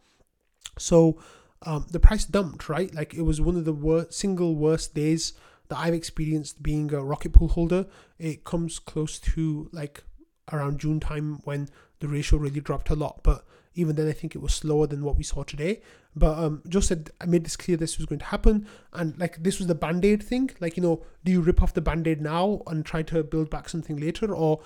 So, 0.78 1.18
um, 1.62 1.86
the 1.90 2.00
price 2.00 2.24
dumped, 2.24 2.68
right? 2.68 2.94
Like, 2.94 3.14
it 3.14 3.22
was 3.22 3.40
one 3.40 3.56
of 3.56 3.64
the 3.64 3.72
worst, 3.72 4.12
single 4.12 4.56
worst 4.56 4.94
days 4.94 5.32
that 5.68 5.78
I've 5.78 5.94
experienced 5.94 6.62
being 6.62 6.92
a 6.92 7.02
rocket 7.02 7.32
pool 7.32 7.48
holder. 7.48 7.86
It 8.18 8.44
comes 8.44 8.78
close 8.78 9.18
to 9.20 9.68
like 9.72 10.04
around 10.52 10.80
June 10.80 11.00
time 11.00 11.40
when 11.44 11.68
the 12.00 12.08
ratio 12.08 12.38
really 12.38 12.60
dropped 12.60 12.90
a 12.90 12.94
lot. 12.94 13.20
But 13.22 13.44
even 13.74 13.96
then, 13.96 14.08
I 14.08 14.12
think 14.12 14.34
it 14.34 14.42
was 14.42 14.54
slower 14.54 14.86
than 14.86 15.04
what 15.04 15.16
we 15.16 15.22
saw 15.22 15.42
today. 15.42 15.82
But 16.16 16.38
um, 16.38 16.62
Joe 16.68 16.80
said 16.80 17.10
I 17.20 17.26
made 17.26 17.44
this 17.44 17.56
clear 17.56 17.76
this 17.76 17.98
was 17.98 18.06
going 18.06 18.18
to 18.18 18.24
happen, 18.24 18.66
and 18.92 19.18
like 19.18 19.42
this 19.42 19.58
was 19.58 19.68
the 19.68 19.74
band 19.74 20.04
aid 20.04 20.22
thing. 20.22 20.50
Like 20.60 20.76
you 20.76 20.82
know, 20.82 21.04
do 21.24 21.32
you 21.32 21.40
rip 21.40 21.62
off 21.62 21.74
the 21.74 21.80
band 21.80 22.06
aid 22.06 22.20
now 22.20 22.62
and 22.66 22.84
try 22.84 23.02
to 23.02 23.22
build 23.22 23.50
back 23.50 23.68
something 23.68 23.96
later, 23.96 24.34
or 24.34 24.60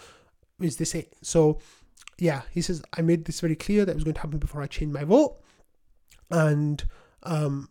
is 0.60 0.76
this 0.76 0.94
it? 0.94 1.14
So 1.22 1.60
yeah, 2.18 2.42
he 2.52 2.62
says 2.62 2.82
I 2.96 3.02
made 3.02 3.26
this 3.26 3.40
very 3.40 3.56
clear 3.56 3.84
that 3.84 3.94
was 3.94 4.04
going 4.04 4.14
to 4.14 4.20
happen 4.20 4.38
before 4.38 4.62
I 4.62 4.66
changed 4.66 4.94
my 4.94 5.04
vote, 5.04 5.36
and 6.30 6.82
um, 7.24 7.68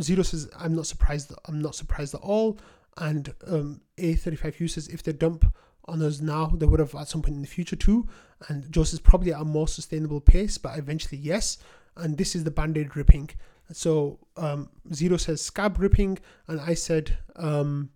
Zero 0.00 0.22
says 0.22 0.48
I'm 0.58 0.74
not 0.74 0.86
surprised. 0.86 1.32
I'm 1.46 1.60
not 1.60 1.74
surprised 1.74 2.14
at 2.14 2.20
all. 2.20 2.58
And 2.96 3.34
um, 3.46 3.80
A35U 3.98 4.70
says 4.70 4.88
if 4.88 5.02
they 5.02 5.12
dump 5.12 5.44
on 5.86 6.02
us 6.02 6.20
now. 6.20 6.52
They 6.54 6.66
would 6.66 6.80
have 6.80 6.94
at 6.94 7.08
some 7.08 7.22
point 7.22 7.36
in 7.36 7.42
the 7.42 7.48
future 7.48 7.76
too. 7.76 8.08
And 8.48 8.70
Joe 8.70 8.82
is 8.82 9.00
probably 9.00 9.32
at 9.32 9.40
a 9.40 9.44
more 9.44 9.68
sustainable 9.68 10.20
pace, 10.20 10.58
but 10.58 10.78
eventually, 10.78 11.18
yes. 11.18 11.58
And 11.96 12.18
this 12.18 12.34
is 12.34 12.44
the 12.44 12.50
band 12.50 12.76
aid 12.76 12.96
ripping. 12.96 13.30
So 13.72 14.18
um, 14.36 14.68
Zero 14.92 15.16
says 15.16 15.40
scab 15.40 15.78
ripping, 15.78 16.18
and 16.48 16.60
I 16.60 16.74
said 16.74 17.16
um, 17.36 17.90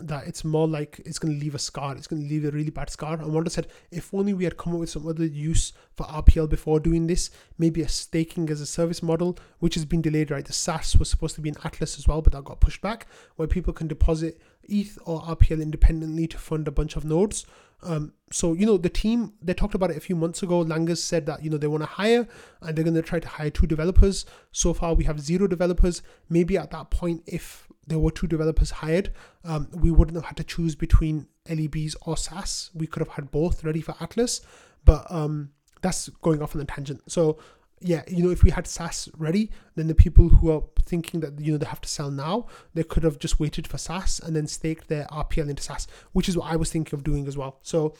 that 0.00 0.26
it's 0.26 0.44
more 0.44 0.66
like 0.66 1.00
it's 1.04 1.18
going 1.18 1.34
to 1.34 1.40
leave 1.40 1.54
a 1.54 1.60
scar. 1.60 1.96
It's 1.96 2.06
going 2.06 2.22
to 2.22 2.28
leave 2.28 2.44
a 2.44 2.50
really 2.50 2.70
bad 2.70 2.90
scar. 2.90 3.14
And 3.14 3.32
Wanda 3.32 3.50
said, 3.50 3.68
if 3.90 4.12
only 4.12 4.34
we 4.34 4.44
had 4.44 4.56
come 4.56 4.74
up 4.74 4.80
with 4.80 4.90
some 4.90 5.06
other 5.06 5.24
use 5.24 5.72
for 5.94 6.06
RPL 6.06 6.48
before 6.48 6.80
doing 6.80 7.06
this, 7.06 7.30
maybe 7.56 7.82
a 7.82 7.88
staking 7.88 8.50
as 8.50 8.60
a 8.60 8.66
service 8.66 9.02
model, 9.02 9.38
which 9.60 9.74
has 9.74 9.84
been 9.84 10.02
delayed, 10.02 10.30
right? 10.30 10.44
The 10.44 10.52
SaaS 10.52 10.96
was 10.96 11.08
supposed 11.08 11.34
to 11.36 11.40
be 11.40 11.50
in 11.50 11.56
Atlas 11.64 11.98
as 11.98 12.08
well, 12.08 12.20
but 12.20 12.32
that 12.32 12.44
got 12.44 12.60
pushed 12.60 12.82
back, 12.82 13.06
where 13.36 13.48
people 13.48 13.72
can 13.72 13.86
deposit 13.86 14.40
ETH 14.68 14.98
or 15.04 15.22
RPL 15.22 15.62
independently 15.62 16.26
to 16.28 16.38
fund 16.38 16.68
a 16.68 16.70
bunch 16.70 16.96
of 16.96 17.04
nodes. 17.04 17.46
Um, 17.82 18.14
so 18.32 18.54
you 18.54 18.64
know 18.64 18.78
the 18.78 18.88
team 18.88 19.34
they 19.42 19.52
talked 19.52 19.74
about 19.74 19.90
it 19.90 19.96
a 19.96 20.00
few 20.00 20.16
months 20.16 20.42
ago. 20.42 20.64
Langers 20.64 20.98
said 20.98 21.26
that 21.26 21.44
you 21.44 21.50
know 21.50 21.58
they 21.58 21.66
want 21.66 21.82
to 21.82 21.88
hire 21.88 22.26
and 22.62 22.76
they're 22.76 22.84
going 22.84 22.94
to 22.94 23.02
try 23.02 23.20
to 23.20 23.28
hire 23.28 23.50
two 23.50 23.66
developers. 23.66 24.24
So 24.52 24.72
far 24.72 24.94
we 24.94 25.04
have 25.04 25.20
zero 25.20 25.46
developers. 25.46 26.02
Maybe 26.28 26.56
at 26.56 26.70
that 26.70 26.90
point, 26.90 27.22
if 27.26 27.68
there 27.86 27.98
were 27.98 28.10
two 28.10 28.26
developers 28.26 28.70
hired, 28.70 29.12
um, 29.44 29.68
we 29.72 29.90
wouldn't 29.90 30.16
have 30.16 30.24
had 30.24 30.36
to 30.38 30.44
choose 30.44 30.74
between 30.74 31.28
LEBs 31.48 31.94
or 32.02 32.16
SaaS. 32.16 32.70
We 32.74 32.86
could 32.86 33.00
have 33.00 33.14
had 33.14 33.30
both 33.30 33.62
ready 33.62 33.80
for 33.80 33.94
Atlas, 34.00 34.40
but 34.84 35.06
um, 35.10 35.50
that's 35.82 36.08
going 36.08 36.42
off 36.42 36.56
on 36.56 36.62
a 36.62 36.64
tangent. 36.64 37.02
So 37.10 37.38
yeah, 37.80 38.02
you 38.08 38.22
know, 38.22 38.30
if 38.30 38.42
we 38.42 38.50
had 38.50 38.66
SaaS 38.66 39.08
ready, 39.18 39.50
then 39.74 39.86
the 39.86 39.94
people 39.94 40.28
who 40.28 40.50
are 40.50 40.62
thinking 40.82 41.20
that 41.20 41.38
you 41.40 41.52
know 41.52 41.58
they 41.58 41.66
have 41.66 41.80
to 41.82 41.88
sell 41.88 42.10
now, 42.10 42.46
they 42.74 42.82
could 42.82 43.02
have 43.02 43.18
just 43.18 43.38
waited 43.38 43.66
for 43.66 43.78
SaaS 43.78 44.20
and 44.20 44.34
then 44.34 44.46
staked 44.46 44.88
their 44.88 45.06
RPL 45.06 45.48
into 45.48 45.62
SaaS, 45.62 45.86
which 46.12 46.28
is 46.28 46.36
what 46.36 46.50
I 46.50 46.56
was 46.56 46.70
thinking 46.70 46.96
of 46.96 47.04
doing 47.04 47.26
as 47.28 47.36
well. 47.36 47.58
So 47.62 47.94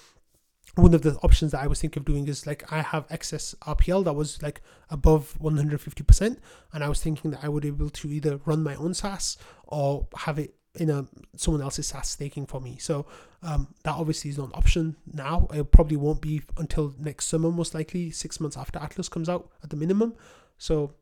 one 0.76 0.94
of 0.94 1.02
the 1.02 1.14
options 1.22 1.52
that 1.52 1.62
I 1.62 1.66
was 1.66 1.80
thinking 1.80 2.00
of 2.00 2.04
doing 2.04 2.26
is 2.26 2.46
like 2.46 2.70
I 2.72 2.82
have 2.82 3.06
excess 3.10 3.54
RPL 3.62 4.04
that 4.04 4.14
was 4.14 4.42
like 4.42 4.62
above 4.90 5.36
150%, 5.42 6.38
and 6.72 6.84
I 6.84 6.88
was 6.88 7.00
thinking 7.02 7.30
that 7.32 7.44
I 7.44 7.48
would 7.48 7.62
be 7.62 7.68
able 7.68 7.90
to 7.90 8.08
either 8.08 8.40
run 8.44 8.62
my 8.62 8.74
own 8.76 8.94
SaaS 8.94 9.36
or 9.66 10.08
have 10.16 10.38
it 10.38 10.54
in 10.76 10.90
a 10.90 11.06
someone 11.36 11.62
else's 11.62 11.86
SaaS 11.86 12.08
staking 12.08 12.46
for 12.46 12.60
me. 12.60 12.76
So 12.78 13.06
um, 13.42 13.68
that 13.84 13.94
obviously 13.94 14.30
is 14.30 14.38
not 14.38 14.48
an 14.48 14.54
option 14.54 14.96
now. 15.12 15.48
It 15.52 15.70
probably 15.70 15.96
won't 15.96 16.20
be 16.20 16.42
until 16.56 16.94
next 16.98 17.26
summer, 17.26 17.50
most 17.50 17.74
likely 17.74 18.10
six 18.10 18.40
months 18.40 18.56
after 18.56 18.78
Atlas 18.78 19.08
comes 19.08 19.28
out 19.28 19.50
at 19.62 19.70
the 19.70 19.76
minimum. 19.76 20.14
So 20.58 20.94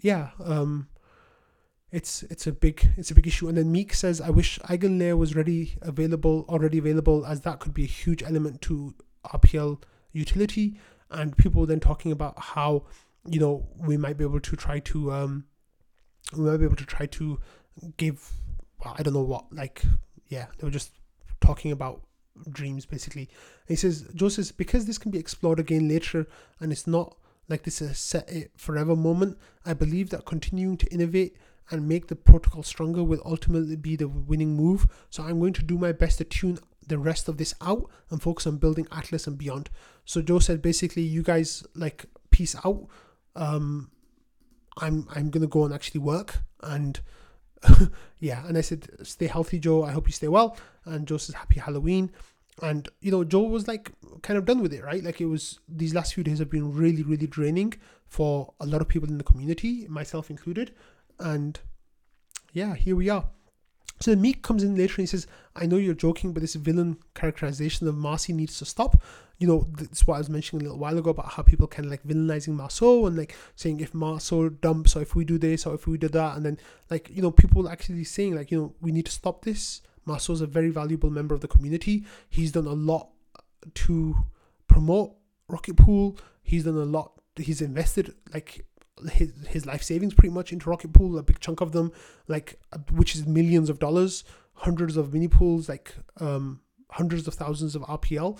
yeah, 0.00 0.30
um, 0.44 0.88
it's 1.90 2.22
it's 2.24 2.46
a 2.46 2.52
big 2.52 2.90
it's 2.96 3.10
a 3.10 3.14
big 3.14 3.26
issue. 3.26 3.48
And 3.48 3.56
then 3.56 3.72
Meek 3.72 3.94
says, 3.94 4.20
I 4.20 4.30
wish 4.30 4.58
Eigenlayer 4.60 5.16
was 5.16 5.34
ready 5.34 5.76
available 5.82 6.44
already 6.48 6.78
available 6.78 7.24
as 7.26 7.42
that 7.42 7.60
could 7.60 7.74
be 7.74 7.84
a 7.84 7.88
huge 7.88 8.22
element 8.22 8.60
to 8.62 8.94
RPL 9.24 9.82
utility. 10.12 10.78
And 11.10 11.36
people 11.36 11.64
then 11.64 11.80
talking 11.80 12.12
about 12.12 12.38
how 12.38 12.84
you 13.26 13.40
know 13.40 13.66
we 13.78 13.96
might 13.96 14.16
be 14.16 14.24
able 14.24 14.40
to 14.40 14.56
try 14.56 14.78
to 14.80 15.12
um, 15.12 15.44
we 16.36 16.44
might 16.44 16.58
be 16.58 16.64
able 16.64 16.76
to 16.76 16.86
try 16.86 17.06
to 17.06 17.40
give 17.96 18.32
I 18.84 19.02
don't 19.02 19.14
know 19.14 19.22
what 19.22 19.52
like 19.52 19.82
yeah 20.28 20.46
they 20.58 20.66
were 20.66 20.70
just 20.70 20.92
talking 21.40 21.72
about 21.72 22.02
dreams 22.50 22.86
basically. 22.86 23.22
And 23.22 23.68
he 23.68 23.76
says 23.76 24.08
Joseph 24.14 24.56
because 24.56 24.86
this 24.86 24.98
can 24.98 25.10
be 25.10 25.18
explored 25.18 25.60
again 25.60 25.88
later 25.88 26.26
and 26.60 26.72
it's 26.72 26.86
not 26.86 27.16
like 27.48 27.62
this 27.62 27.80
is 27.80 27.90
a 27.90 27.94
set 27.94 28.28
it 28.30 28.52
forever 28.56 28.94
moment. 28.94 29.38
I 29.64 29.74
believe 29.74 30.10
that 30.10 30.24
continuing 30.24 30.76
to 30.78 30.86
innovate 30.92 31.36
and 31.70 31.88
make 31.88 32.08
the 32.08 32.16
protocol 32.16 32.62
stronger 32.62 33.02
will 33.04 33.22
ultimately 33.24 33.76
be 33.76 33.96
the 33.96 34.08
winning 34.08 34.56
move. 34.56 34.86
So 35.10 35.22
I'm 35.22 35.38
going 35.38 35.52
to 35.54 35.62
do 35.62 35.76
my 35.76 35.92
best 35.92 36.18
to 36.18 36.24
tune 36.24 36.58
the 36.86 36.98
rest 36.98 37.28
of 37.28 37.36
this 37.36 37.54
out 37.60 37.90
and 38.10 38.22
focus 38.22 38.46
on 38.46 38.56
building 38.56 38.86
Atlas 38.90 39.26
and 39.26 39.36
beyond. 39.36 39.68
So 40.04 40.22
Joe 40.22 40.38
said 40.38 40.62
basically 40.62 41.02
you 41.02 41.22
guys 41.22 41.64
like 41.74 42.06
peace 42.30 42.54
out. 42.64 42.86
Um 43.36 43.90
I'm 44.78 45.08
I'm 45.14 45.30
gonna 45.30 45.46
go 45.46 45.64
and 45.64 45.74
actually 45.74 46.00
work 46.00 46.38
and 46.62 47.00
yeah, 48.18 48.46
and 48.46 48.56
I 48.56 48.60
said, 48.60 48.88
stay 49.02 49.26
healthy, 49.26 49.58
Joe. 49.58 49.84
I 49.84 49.92
hope 49.92 50.06
you 50.06 50.12
stay 50.12 50.28
well. 50.28 50.56
And 50.84 51.06
Joe 51.06 51.16
says, 51.16 51.34
happy 51.34 51.60
Halloween. 51.60 52.10
And 52.62 52.88
you 53.00 53.10
know, 53.10 53.24
Joe 53.24 53.42
was 53.42 53.68
like 53.68 53.92
kind 54.22 54.36
of 54.36 54.44
done 54.44 54.60
with 54.60 54.72
it, 54.72 54.82
right? 54.82 55.02
Like 55.02 55.20
it 55.20 55.26
was 55.26 55.60
these 55.68 55.94
last 55.94 56.14
few 56.14 56.24
days 56.24 56.38
have 56.40 56.50
been 56.50 56.72
really, 56.72 57.02
really 57.02 57.26
draining 57.26 57.74
for 58.06 58.52
a 58.60 58.66
lot 58.66 58.80
of 58.80 58.88
people 58.88 59.08
in 59.08 59.18
the 59.18 59.24
community, 59.24 59.86
myself 59.88 60.30
included. 60.30 60.74
And 61.20 61.58
yeah, 62.52 62.74
here 62.74 62.96
we 62.96 63.08
are. 63.08 63.28
So 64.00 64.10
the 64.12 64.16
Meek 64.16 64.42
comes 64.42 64.62
in 64.62 64.76
later 64.76 64.94
and 64.94 65.02
he 65.02 65.06
says, 65.06 65.26
I 65.56 65.66
know 65.66 65.76
you're 65.76 65.94
joking, 65.94 66.32
but 66.32 66.40
this 66.40 66.54
villain 66.54 66.98
characterization 67.14 67.88
of 67.88 67.96
Marcy 67.96 68.32
needs 68.32 68.58
to 68.58 68.64
stop. 68.64 69.02
You 69.38 69.46
know, 69.46 69.66
that's 69.72 70.06
what 70.06 70.16
I 70.16 70.18
was 70.18 70.30
mentioning 70.30 70.62
a 70.62 70.64
little 70.64 70.78
while 70.78 70.98
ago 70.98 71.10
about 71.10 71.32
how 71.32 71.42
people 71.42 71.66
kind 71.66 71.86
of 71.86 71.90
like 71.90 72.02
villainizing 72.04 72.54
Marceau 72.54 73.06
and 73.06 73.16
like 73.16 73.36
saying 73.56 73.80
if 73.80 73.94
Marceau 73.94 74.48
dumps 74.48 74.96
or 74.96 75.02
if 75.02 75.14
we 75.14 75.24
do 75.24 75.38
this 75.38 75.66
or 75.66 75.74
if 75.74 75.86
we 75.86 75.98
do 75.98 76.08
that. 76.08 76.36
And 76.36 76.44
then 76.44 76.58
like, 76.90 77.10
you 77.10 77.22
know, 77.22 77.30
people 77.30 77.68
actually 77.68 78.04
saying 78.04 78.34
like, 78.34 78.50
you 78.50 78.58
know, 78.58 78.74
we 78.80 78.92
need 78.92 79.06
to 79.06 79.12
stop 79.12 79.44
this. 79.44 79.82
Marceau's 80.04 80.40
a 80.40 80.46
very 80.46 80.70
valuable 80.70 81.10
member 81.10 81.34
of 81.34 81.40
the 81.40 81.48
community. 81.48 82.04
He's 82.28 82.52
done 82.52 82.66
a 82.66 82.72
lot 82.72 83.10
to 83.74 84.16
promote 84.66 85.14
Rocket 85.48 85.76
Pool. 85.76 86.18
He's 86.42 86.64
done 86.64 86.76
a 86.76 86.84
lot. 86.84 87.12
He's 87.36 87.60
invested 87.60 88.14
like 88.32 88.64
his 89.10 89.32
his 89.48 89.66
life 89.66 89.82
savings 89.82 90.14
pretty 90.14 90.32
much 90.34 90.52
into 90.52 90.68
Rocket 90.68 90.92
Pool, 90.92 91.18
a 91.18 91.22
big 91.22 91.40
chunk 91.40 91.60
of 91.60 91.72
them, 91.72 91.92
like 92.26 92.60
which 92.92 93.14
is 93.14 93.26
millions 93.26 93.70
of 93.70 93.78
dollars, 93.78 94.24
hundreds 94.54 94.96
of 94.96 95.12
mini 95.12 95.28
pools, 95.28 95.68
like 95.68 95.94
um 96.20 96.60
hundreds 96.90 97.26
of 97.26 97.34
thousands 97.34 97.74
of 97.74 97.82
RPL. 97.82 98.38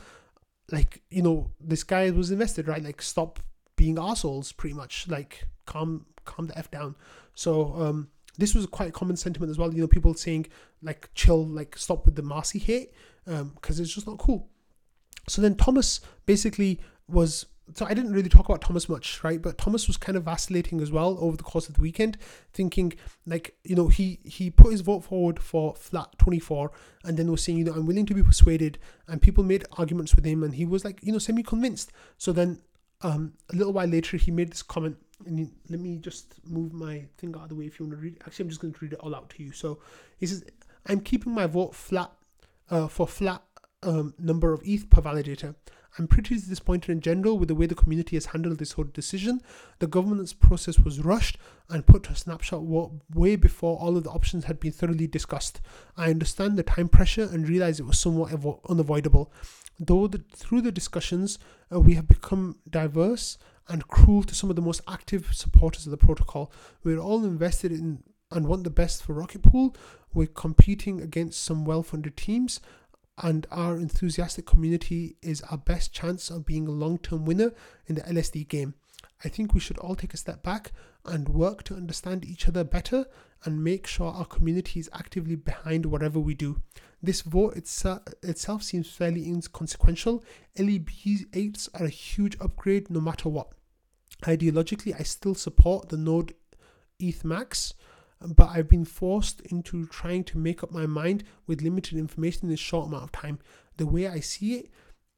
Like 0.70 1.02
you 1.10 1.22
know, 1.22 1.50
this 1.60 1.84
guy 1.84 2.10
was 2.10 2.30
invested, 2.30 2.68
right? 2.68 2.82
Like 2.82 3.02
stop 3.02 3.40
being 3.76 3.98
assholes, 3.98 4.52
pretty 4.52 4.74
much. 4.74 5.08
Like 5.08 5.44
calm 5.66 6.06
calm 6.24 6.46
the 6.46 6.58
f 6.58 6.70
down. 6.70 6.96
So 7.34 7.74
um 7.74 8.08
this 8.36 8.54
was 8.54 8.66
quite 8.66 8.88
a 8.88 8.92
common 8.92 9.16
sentiment 9.16 9.50
as 9.50 9.58
well. 9.58 9.74
You 9.74 9.82
know, 9.82 9.88
people 9.88 10.14
saying 10.14 10.46
like 10.82 11.10
chill, 11.14 11.44
like 11.44 11.76
stop 11.76 12.04
with 12.04 12.14
the 12.14 12.22
Marcy 12.22 12.58
hate, 12.58 12.92
um, 13.26 13.52
because 13.54 13.80
it's 13.80 13.92
just 13.92 14.06
not 14.06 14.18
cool. 14.18 14.48
So 15.28 15.42
then 15.42 15.56
Thomas 15.56 16.00
basically 16.24 16.80
was 17.08 17.46
so 17.74 17.86
I 17.86 17.94
didn't 17.94 18.12
really 18.12 18.28
talk 18.28 18.48
about 18.48 18.60
Thomas 18.60 18.88
much, 18.88 19.22
right? 19.22 19.40
But 19.40 19.58
Thomas 19.58 19.86
was 19.86 19.96
kind 19.96 20.16
of 20.16 20.24
vacillating 20.24 20.80
as 20.80 20.90
well 20.90 21.18
over 21.20 21.36
the 21.36 21.42
course 21.42 21.68
of 21.68 21.74
the 21.74 21.80
weekend, 21.80 22.16
thinking 22.52 22.94
like, 23.26 23.56
you 23.64 23.76
know, 23.76 23.88
he 23.88 24.18
he 24.24 24.50
put 24.50 24.72
his 24.72 24.80
vote 24.80 25.04
forward 25.04 25.38
for 25.38 25.74
flat 25.74 26.08
24 26.18 26.70
and 27.04 27.16
then 27.16 27.30
was 27.30 27.42
saying, 27.42 27.58
you 27.58 27.64
know, 27.64 27.72
I'm 27.72 27.86
willing 27.86 28.06
to 28.06 28.14
be 28.14 28.22
persuaded. 28.22 28.78
And 29.06 29.20
people 29.20 29.44
made 29.44 29.64
arguments 29.72 30.16
with 30.16 30.24
him 30.24 30.42
and 30.42 30.54
he 30.54 30.64
was 30.64 30.84
like, 30.84 31.00
you 31.02 31.12
know, 31.12 31.18
semi 31.18 31.42
convinced. 31.42 31.92
So 32.16 32.32
then 32.32 32.60
um, 33.02 33.34
a 33.52 33.56
little 33.56 33.72
while 33.72 33.86
later, 33.86 34.16
he 34.16 34.30
made 34.30 34.50
this 34.50 34.62
comment. 34.62 34.96
And 35.26 35.38
he, 35.38 35.48
let 35.68 35.80
me 35.80 35.96
just 35.96 36.34
move 36.44 36.72
my 36.72 37.04
thing 37.16 37.34
out 37.36 37.44
of 37.44 37.48
the 37.48 37.54
way 37.54 37.66
if 37.66 37.78
you 37.78 37.86
want 37.86 37.98
to 37.98 38.02
read 38.02 38.14
it. 38.14 38.22
Actually, 38.26 38.44
I'm 38.44 38.48
just 38.50 38.60
going 38.60 38.74
to 38.74 38.80
read 38.80 38.92
it 38.92 39.00
all 39.00 39.14
out 39.14 39.30
to 39.30 39.42
you. 39.42 39.52
So 39.52 39.80
he 40.18 40.26
says, 40.26 40.44
I'm 40.86 41.00
keeping 41.00 41.32
my 41.32 41.46
vote 41.46 41.74
flat 41.74 42.10
uh, 42.70 42.88
for 42.88 43.06
flat 43.06 43.42
um, 43.82 44.14
number 44.18 44.52
of 44.52 44.62
ETH 44.64 44.88
per 44.90 45.02
validator. 45.02 45.54
I'm 45.96 46.06
pretty 46.06 46.34
disappointed 46.34 46.90
in 46.90 47.00
general 47.00 47.38
with 47.38 47.48
the 47.48 47.54
way 47.54 47.66
the 47.66 47.74
community 47.74 48.16
has 48.16 48.26
handled 48.26 48.58
this 48.58 48.72
whole 48.72 48.84
decision. 48.84 49.40
The 49.78 49.86
governance 49.86 50.32
process 50.32 50.78
was 50.78 51.00
rushed 51.00 51.38
and 51.68 51.86
put 51.86 52.04
to 52.04 52.12
a 52.12 52.16
snapshot 52.16 52.62
way 52.62 53.36
before 53.36 53.78
all 53.78 53.96
of 53.96 54.04
the 54.04 54.10
options 54.10 54.44
had 54.44 54.60
been 54.60 54.72
thoroughly 54.72 55.06
discussed. 55.06 55.60
I 55.96 56.10
understand 56.10 56.56
the 56.56 56.62
time 56.62 56.88
pressure 56.88 57.28
and 57.30 57.48
realize 57.48 57.80
it 57.80 57.86
was 57.86 57.98
somewhat 57.98 58.32
avo- 58.32 58.60
unavoidable. 58.68 59.32
Though 59.80 60.06
the, 60.08 60.24
through 60.34 60.62
the 60.62 60.72
discussions, 60.72 61.38
uh, 61.72 61.80
we 61.80 61.94
have 61.94 62.08
become 62.08 62.58
diverse 62.68 63.38
and 63.68 63.86
cruel 63.86 64.22
to 64.24 64.34
some 64.34 64.50
of 64.50 64.56
the 64.56 64.62
most 64.62 64.80
active 64.88 65.28
supporters 65.32 65.86
of 65.86 65.90
the 65.90 65.96
protocol. 65.96 66.52
We're 66.82 66.98
all 66.98 67.24
invested 67.24 67.72
in 67.72 68.02
and 68.30 68.46
want 68.46 68.64
the 68.64 68.70
best 68.70 69.02
for 69.02 69.14
Rocket 69.14 69.42
Pool. 69.42 69.74
We're 70.12 70.26
competing 70.26 71.00
against 71.00 71.42
some 71.42 71.64
well 71.64 71.82
funded 71.82 72.16
teams 72.16 72.60
and 73.22 73.46
our 73.50 73.76
enthusiastic 73.76 74.46
community 74.46 75.16
is 75.22 75.42
our 75.42 75.58
best 75.58 75.92
chance 75.92 76.30
of 76.30 76.46
being 76.46 76.66
a 76.66 76.72
long 76.72 76.98
term 76.98 77.24
winner 77.24 77.52
in 77.86 77.96
the 77.96 78.02
LSD 78.02 78.48
game. 78.48 78.74
I 79.24 79.28
think 79.28 79.52
we 79.52 79.60
should 79.60 79.78
all 79.78 79.96
take 79.96 80.14
a 80.14 80.18
step 80.18 80.42
back 80.42 80.72
and 81.04 81.28
work 81.28 81.64
to 81.64 81.74
understand 81.74 82.24
each 82.24 82.48
other 82.48 82.64
better 82.64 83.06
and 83.44 83.64
make 83.64 83.86
sure 83.86 84.12
our 84.12 84.24
community 84.24 84.80
is 84.80 84.90
actively 84.92 85.36
behind 85.36 85.86
whatever 85.86 86.20
we 86.20 86.34
do. 86.34 86.60
This 87.02 87.22
vote 87.22 87.56
itself, 87.56 88.02
itself 88.22 88.62
seems 88.62 88.90
fairly 88.90 89.26
inconsequential. 89.26 90.24
LEB 90.58 90.88
8s 90.88 91.68
are 91.74 91.86
a 91.86 91.90
huge 91.90 92.36
upgrade 92.40 92.90
no 92.90 93.00
matter 93.00 93.28
what. 93.28 93.48
Ideologically, 94.22 94.98
I 94.98 95.04
still 95.04 95.34
support 95.34 95.88
the 95.88 95.96
Node 95.96 96.34
ETH 96.98 97.24
Max 97.24 97.74
but 98.20 98.50
I've 98.50 98.68
been 98.68 98.84
forced 98.84 99.40
into 99.42 99.86
trying 99.86 100.24
to 100.24 100.38
make 100.38 100.62
up 100.62 100.72
my 100.72 100.86
mind 100.86 101.24
with 101.46 101.62
limited 101.62 101.98
information 101.98 102.48
in 102.48 102.54
a 102.54 102.56
short 102.56 102.88
amount 102.88 103.04
of 103.04 103.12
time. 103.12 103.38
The 103.76 103.86
way 103.86 104.08
I 104.08 104.20
see 104.20 104.54
it, 104.54 104.70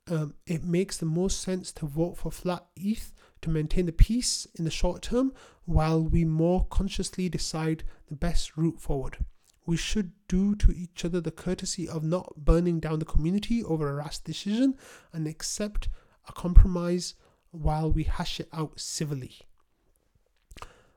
um, 0.08 0.34
it 0.46 0.64
makes 0.64 0.96
the 0.96 1.06
most 1.06 1.40
sense 1.40 1.72
to 1.72 1.86
vote 1.86 2.18
for 2.18 2.30
flat 2.30 2.66
ETH 2.76 3.12
to 3.42 3.50
maintain 3.50 3.86
the 3.86 3.92
peace 3.92 4.46
in 4.56 4.64
the 4.64 4.70
short 4.70 5.02
term 5.02 5.32
while 5.64 6.02
we 6.02 6.24
more 6.24 6.66
consciously 6.70 7.28
decide 7.28 7.84
the 8.08 8.16
best 8.16 8.56
route 8.56 8.80
forward. 8.80 9.18
We 9.66 9.76
should 9.76 10.12
do 10.28 10.54
to 10.56 10.72
each 10.72 11.04
other 11.04 11.20
the 11.20 11.30
courtesy 11.30 11.88
of 11.88 12.02
not 12.02 12.34
burning 12.36 12.80
down 12.80 12.98
the 12.98 13.04
community 13.04 13.62
over 13.62 13.88
a 13.88 13.94
rash 13.94 14.18
decision 14.18 14.76
and 15.12 15.26
accept 15.26 15.88
a 16.28 16.32
compromise 16.32 17.14
while 17.50 17.90
we 17.90 18.04
hash 18.04 18.40
it 18.40 18.48
out 18.52 18.80
civilly. 18.80 19.38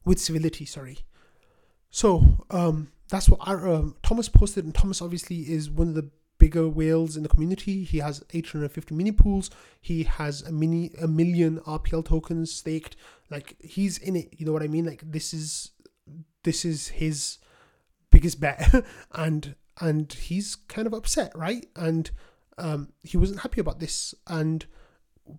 With 0.06 0.20
civility, 0.20 0.66
sorry. 0.66 1.00
So 1.94 2.44
um, 2.50 2.92
that's 3.10 3.30
what 3.30 3.40
our, 3.48 3.70
um, 3.70 3.96
Thomas 4.02 4.28
posted, 4.28 4.66
and 4.66 4.74
Thomas 4.74 5.00
obviously 5.00 5.42
is 5.42 5.70
one 5.70 5.90
of 5.90 5.94
the 5.94 6.10
bigger 6.40 6.68
whales 6.68 7.16
in 7.16 7.22
the 7.22 7.30
community. 7.30 7.84
He 7.84 8.00
has 8.00 8.26
850 8.34 8.96
mini 8.96 9.12
pools. 9.12 9.52
He 9.80 10.02
has 10.02 10.42
a 10.42 10.52
mini 10.52 10.90
a 11.00 11.08
million 11.08 11.60
RPL 11.60 12.04
tokens 12.04 12.52
staked. 12.52 12.96
Like 13.30 13.56
he's 13.62 14.00
in 14.00 14.16
it. 14.16 14.34
You 14.36 14.48
know 14.48 14.52
what 14.52 14.64
I 14.64 14.68
mean? 14.68 14.86
Like 14.86 15.04
this 15.06 15.36
is 15.36 15.70
this 16.42 16.66
is 16.66 16.88
his 16.88 17.38
biggest 18.10 18.40
bet, 18.40 18.74
and 19.12 19.54
and 19.80 20.12
he's 20.12 20.56
kind 20.56 20.88
of 20.88 20.96
upset, 20.96 21.32
right? 21.38 21.68
And 21.76 22.10
um, 22.58 22.92
he 23.04 23.18
wasn't 23.18 23.42
happy 23.42 23.62
about 23.62 23.80
this, 23.80 24.16
and 24.26 24.66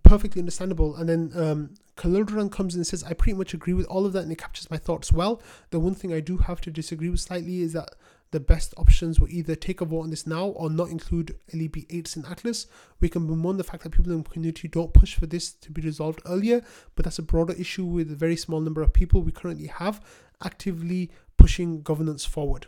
perfectly 0.05 0.41
understandable. 0.41 0.95
And 0.95 1.09
then 1.09 1.33
um, 1.35 1.75
Kaludran 1.97 2.51
comes 2.51 2.75
in 2.75 2.81
and 2.81 2.87
says, 2.87 3.05
I 3.05 3.13
pretty 3.13 3.37
much 3.37 3.55
agree 3.55 3.75
with 3.75 3.87
all 3.87 4.05
of 4.05 4.13
that 4.15 4.25
and 4.25 4.33
it 4.33 4.39
captures 4.39 4.71
my 4.71 4.77
thoughts 4.79 5.13
well. 5.13 5.41
The 5.71 5.81
one 5.81 5.95
thing 5.95 6.13
I 6.13 6.21
do 6.21 6.39
have 6.39 6.61
to 6.63 6.71
disagree 6.71 7.09
with 7.09 7.21
slightly 7.21 7.61
is 7.61 7.73
that 7.75 7.95
the 8.33 8.41
best 8.41 8.75
options 8.77 9.21
were 9.21 9.29
either 9.29 9.55
take 9.55 9.81
a 9.81 9.85
vote 9.85 10.01
on 10.01 10.11
this 10.11 10.27
now 10.27 10.47
or 10.47 10.69
not 10.69 10.89
include 10.89 11.39
LEB 11.53 11.87
8s 11.89 12.17
in 12.17 12.27
Atlas. 12.27 12.67
We 13.01 13.09
can 13.09 13.29
bemoan 13.29 13.59
the 13.59 13.65
fact 13.65 13.85
that 13.85 13.91
people 13.91 14.11
in 14.11 14.25
the 14.25 14.29
community 14.29 14.67
don't 14.67 14.93
push 14.93 15.15
for 15.15 15.27
this 15.27 15.53
to 15.53 15.71
be 15.71 15.83
resolved 15.83 16.21
earlier, 16.27 16.63
but 16.97 17.05
that's 17.05 17.21
a 17.21 17.23
broader 17.23 17.53
issue 17.53 17.85
with 17.85 18.11
a 18.11 18.17
very 18.17 18.37
small 18.37 18.61
number 18.61 18.83
of 18.83 18.93
people 18.93 19.23
we 19.23 19.31
currently 19.31 19.69
have 19.69 20.05
actively 20.45 21.13
pushing 21.37 21.83
governance 21.83 22.25
forward. 22.25 22.67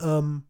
Um, 0.00 0.44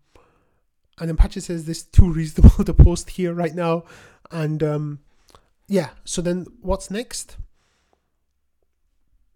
and 0.99 1.09
then 1.09 1.17
Patches 1.17 1.47
says 1.47 1.65
this 1.65 1.83
too 1.83 2.13
reasonable 2.13 2.65
to 2.65 2.75
post 2.75 3.11
here 3.11 3.35
right 3.35 3.55
now. 3.55 3.85
And 4.31 4.63
um, 4.63 5.01
yeah, 5.67 5.91
so 6.05 6.23
then 6.23 6.47
what's 6.61 6.93
next? 6.93 7.37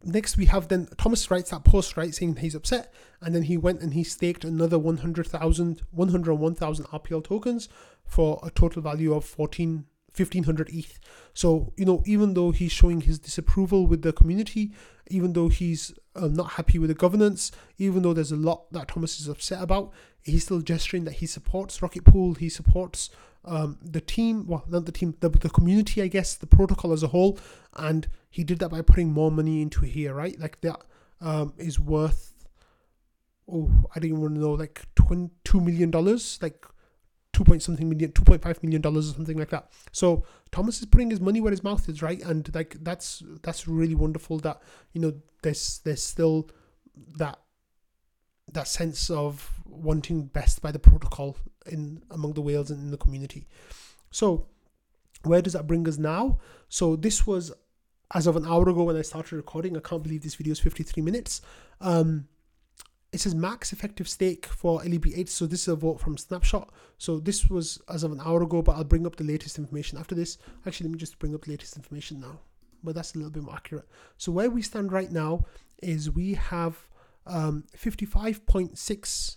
Next, 0.03 0.39
we 0.39 0.47
have 0.47 0.69
then 0.69 0.89
Thomas 0.97 1.31
writes 1.31 1.51
that 1.51 1.65
post, 1.65 1.97
right, 1.97 2.15
saying 2.15 2.37
he's 2.37 2.55
upset, 2.55 2.93
and 3.21 3.35
then 3.35 3.43
he 3.43 3.57
went 3.57 3.83
and 3.83 3.93
he 3.93 4.03
staked 4.03 4.45
another 4.45 4.79
100,000, 4.79 5.83
101,000 5.91 6.85
RPL 6.87 7.25
tokens 7.25 7.69
for 8.05 8.41
a 8.43 8.51
total 8.51 8.81
value 8.81 9.13
of 9.13 9.25
14, 9.27 9.85
1500 10.17 10.71
ETH. 10.73 10.99
So, 11.35 11.75
you 11.77 11.85
know, 11.85 12.03
even 12.07 12.33
though 12.33 12.51
he's 12.51 12.73
showing 12.73 13.03
his 13.03 13.19
disapproval 13.19 13.87
with 13.87 14.01
the 14.01 14.13
community, 14.13 14.73
even 15.09 15.35
though 15.35 15.49
he's 15.49 15.93
uh, 16.17 16.29
not 16.29 16.53
happy 16.53 16.79
with 16.79 16.89
the 16.89 16.95
governance, 16.95 17.53
even 17.77 18.03
though 18.03 18.15
there's 18.15 18.33
a 18.33 18.37
lot 18.37 18.73
that 18.73 18.89
Thomas 18.89 19.21
is 19.21 19.29
upset 19.29 19.63
about, 19.63 19.93
he's 20.23 20.45
still 20.45 20.61
gesturing 20.61 21.05
that 21.05 21.15
he 21.15 21.27
supports 21.27 21.83
Rocket 21.83 22.05
Pool, 22.05 22.35
he 22.35 22.49
supports 22.49 23.11
um, 23.45 23.79
the 23.83 24.01
team, 24.01 24.47
well, 24.47 24.65
not 24.69 24.87
the 24.87 24.93
team, 24.93 25.15
the, 25.21 25.29
the 25.29 25.51
community, 25.51 26.03
I 26.03 26.09
guess, 26.09 26.35
the 26.35 26.47
protocol 26.47 26.93
as 26.93 27.03
a 27.03 27.09
whole. 27.09 27.39
And 27.77 28.07
he 28.29 28.45
did 28.45 28.59
that 28.59 28.69
by 28.71 28.83
putting 28.83 29.13
more 29.13 29.31
money 29.31 29.63
into 29.63 29.85
here, 29.85 30.15
right? 30.15 30.39
Like 30.39 30.61
that 30.61 30.81
um, 31.21 31.55
is 31.57 31.79
worth, 31.79 32.47
oh, 33.51 33.71
I 33.95 34.01
don't 34.01 34.11
even 34.11 34.35
know, 34.35 34.53
like 34.53 34.85
$2 34.97 35.31
million, 35.55 35.91
like 35.91 36.67
2 37.33 37.45
point 37.45 37.63
something 37.63 37.89
million, 37.89 38.13
2.5 38.13 38.63
million 38.63 38.83
dollars 38.83 39.11
or 39.11 39.15
something 39.15 39.39
like 39.39 39.51
that. 39.51 39.71
So 39.93 40.25
Thomas 40.53 40.81
is 40.81 40.87
putting 40.87 41.11
his 41.11 41.21
money 41.21 41.41
where 41.41 41.51
his 41.51 41.65
mouth 41.65 41.89
is, 41.89 42.03
right? 42.03 42.23
And 42.23 42.53
like 42.55 42.77
that's 42.83 43.23
that's 43.43 43.67
really 43.67 43.95
wonderful 43.95 44.39
that 44.41 44.61
you 44.93 45.01
know 45.01 45.15
there's 45.43 45.81
there's 45.85 46.03
still 46.03 46.51
that 47.17 47.39
that 48.53 48.69
sense 48.69 49.11
of 49.11 49.51
wanting 49.67 50.25
best 50.25 50.63
by 50.63 50.73
the 50.73 50.79
protocol 50.79 51.37
in 51.67 52.03
among 52.11 52.35
the 52.35 52.41
whales 52.41 52.71
and 52.71 52.81
in 52.83 52.91
the 52.91 52.97
community. 52.97 53.47
So, 54.11 54.47
where 55.23 55.43
does 55.43 55.53
that 55.53 55.67
bring 55.67 55.87
us 55.89 55.99
now? 55.99 56.39
So, 56.69 56.97
this 56.97 57.27
was 57.27 57.53
as 58.15 58.27
of 58.27 58.37
an 58.37 58.47
hour 58.47 58.69
ago 58.69 58.85
when 58.85 58.97
I 58.97 59.03
started 59.03 59.37
recording. 59.37 59.77
I 59.77 59.81
can't 59.81 60.03
believe 60.03 60.23
this 60.23 60.35
video 60.35 60.53
is 60.53 60.61
53 60.61 61.03
minutes. 61.03 61.43
Um, 61.81 62.27
it 63.13 63.21
says 63.21 63.35
max 63.35 63.73
effective 63.73 64.09
stake 64.09 64.47
for 64.47 64.81
LEB8. 64.83 65.29
So 65.29 65.47
this 65.47 65.63
is 65.63 65.69
a 65.69 65.77
vote 65.77 66.01
from 66.01 66.17
Snapshot. 66.17 66.73
So 66.99 67.19
this 67.19 67.49
was 67.49 67.81
as 67.89 68.05
of 68.05 68.13
an 68.13 68.21
hour 68.25 68.43
ago, 68.43 68.63
but 68.63 68.77
I'll 68.77 68.85
bring 68.85 69.07
up 69.07 69.17
the 69.17 69.25
latest 69.25 69.59
information 69.59 69.99
after 69.99 70.15
this. 70.15 70.39
Actually, 70.67 70.89
let 70.89 70.93
me 70.93 70.99
just 70.99 71.19
bring 71.19 71.35
up 71.35 71.43
the 71.43 71.51
latest 71.51 71.77
information 71.77 72.21
now. 72.21 72.39
But 72.83 72.95
that's 72.95 73.15
a 73.15 73.19
little 73.19 73.31
bit 73.31 73.43
more 73.43 73.55
accurate. 73.55 73.89
So 74.17 74.33
where 74.33 74.51
we 74.51 74.63
stand 74.63 74.93
right 74.93 75.11
now 75.11 75.45
is 75.83 76.11
we 76.11 76.35
have 76.35 76.89
um, 77.27 77.65
55.6 77.77 79.37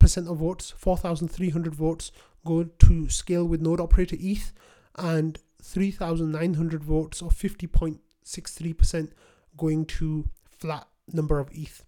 percent 0.00 0.28
of 0.28 0.38
votes, 0.38 0.72
4,300 0.76 1.74
votes 1.74 2.10
go 2.44 2.64
to 2.64 3.08
scale 3.08 3.44
with 3.44 3.60
node 3.60 3.80
operator 3.80 4.16
ETH, 4.18 4.52
and 4.96 5.38
3,900 5.62 6.82
votes 6.82 7.22
or 7.22 7.30
50.63% 7.30 9.10
going 9.56 9.84
to 9.84 10.28
flat 10.44 10.88
number 11.12 11.38
of 11.38 11.50
ETH. 11.52 11.84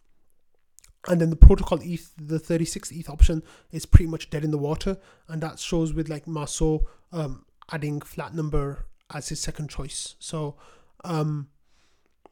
And 1.09 1.20
then 1.20 1.30
the 1.30 1.36
protocol 1.36 1.80
ETH, 1.82 2.12
the 2.16 2.38
36 2.38 2.93
ETH 2.93 3.11
option 3.11 3.43
is 3.72 3.86
pretty 3.86 4.09
much 4.09 4.30
dead 4.30 4.45
in 4.45 4.53
the 4.53 4.59
water, 4.59 4.99
and 5.26 5.43
that 5.43 5.59
shows 5.59 5.93
with 5.93 6.09
like 6.09 6.28
Marceau 6.28 6.86
um, 7.12 7.45
adding 7.72 8.01
flat 8.01 8.34
number 8.34 8.86
as 9.12 9.28
his 9.28 9.40
second 9.40 9.68
choice. 9.68 10.14
So, 10.20 10.57
um, 11.05 11.49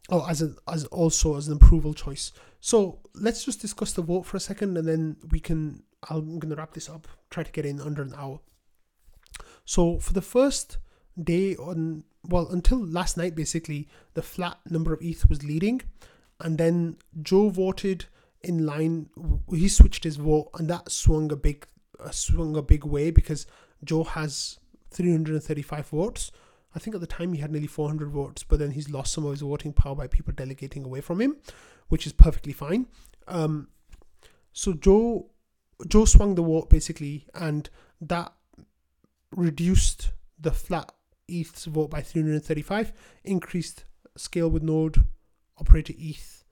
oh, 0.08 0.24
as 0.28 0.40
a, 0.40 0.54
as 0.68 0.84
also 0.86 1.36
as 1.36 1.48
an 1.48 1.56
approval 1.56 1.94
choice. 1.94 2.32
So 2.60 2.98
let's 3.14 3.44
just 3.44 3.60
discuss 3.60 3.92
the 3.92 4.02
vote 4.02 4.26
for 4.26 4.36
a 4.36 4.40
second, 4.40 4.76
and 4.76 4.86
then 4.86 5.16
we 5.30 5.40
can. 5.40 5.82
I'm 6.08 6.38
gonna 6.38 6.56
wrap 6.56 6.74
this 6.74 6.88
up. 6.88 7.08
Try 7.30 7.42
to 7.42 7.52
get 7.52 7.66
in 7.66 7.80
under 7.80 8.02
an 8.02 8.14
hour. 8.16 8.40
So 9.64 9.98
for 9.98 10.12
the 10.12 10.22
first 10.22 10.78
day 11.22 11.56
on, 11.56 12.04
well, 12.26 12.48
until 12.48 12.84
last 12.84 13.16
night, 13.16 13.34
basically 13.34 13.88
the 14.14 14.22
flat 14.22 14.58
number 14.68 14.92
of 14.92 15.02
ETH 15.02 15.28
was 15.28 15.44
leading, 15.44 15.82
and 16.38 16.58
then 16.58 16.96
Joe 17.22 17.48
voted 17.50 18.06
in 18.42 18.66
line. 18.66 19.08
He 19.50 19.68
switched 19.68 20.04
his 20.04 20.16
vote, 20.16 20.50
and 20.54 20.68
that 20.68 20.90
swung 20.90 21.32
a 21.32 21.36
big, 21.36 21.66
uh, 21.98 22.10
swung 22.10 22.56
a 22.56 22.62
big 22.62 22.84
way 22.84 23.10
because 23.10 23.46
Joe 23.84 24.04
has 24.04 24.58
335 24.90 25.88
votes. 25.88 26.32
I 26.74 26.78
think 26.78 26.94
at 26.94 27.00
the 27.00 27.06
time 27.06 27.32
he 27.32 27.40
had 27.40 27.50
nearly 27.50 27.66
400 27.66 28.10
votes, 28.10 28.44
but 28.44 28.58
then 28.58 28.70
he's 28.72 28.90
lost 28.90 29.12
some 29.12 29.24
of 29.24 29.32
his 29.32 29.40
voting 29.40 29.72
power 29.72 29.94
by 29.96 30.06
people 30.06 30.32
delegating 30.32 30.84
away 30.84 31.00
from 31.00 31.20
him, 31.20 31.36
which 31.90 32.06
is 32.06 32.14
perfectly 32.14 32.54
fine. 32.54 32.86
Um, 33.28 33.68
so 34.52 34.72
Joe 34.72 35.30
Joe 35.86 36.04
swung 36.06 36.34
the 36.34 36.42
vote 36.42 36.70
basically, 36.70 37.26
and 37.34 37.68
that 38.00 38.32
reduced 39.30 40.12
the 40.38 40.52
flat 40.52 40.92
ETH's 41.28 41.66
vote 41.66 41.90
by 41.90 42.00
335, 42.00 42.92
increased 43.24 43.84
scale 44.16 44.48
with 44.48 44.62
node 44.62 45.04
operator 45.58 45.94
ETH 45.98 46.44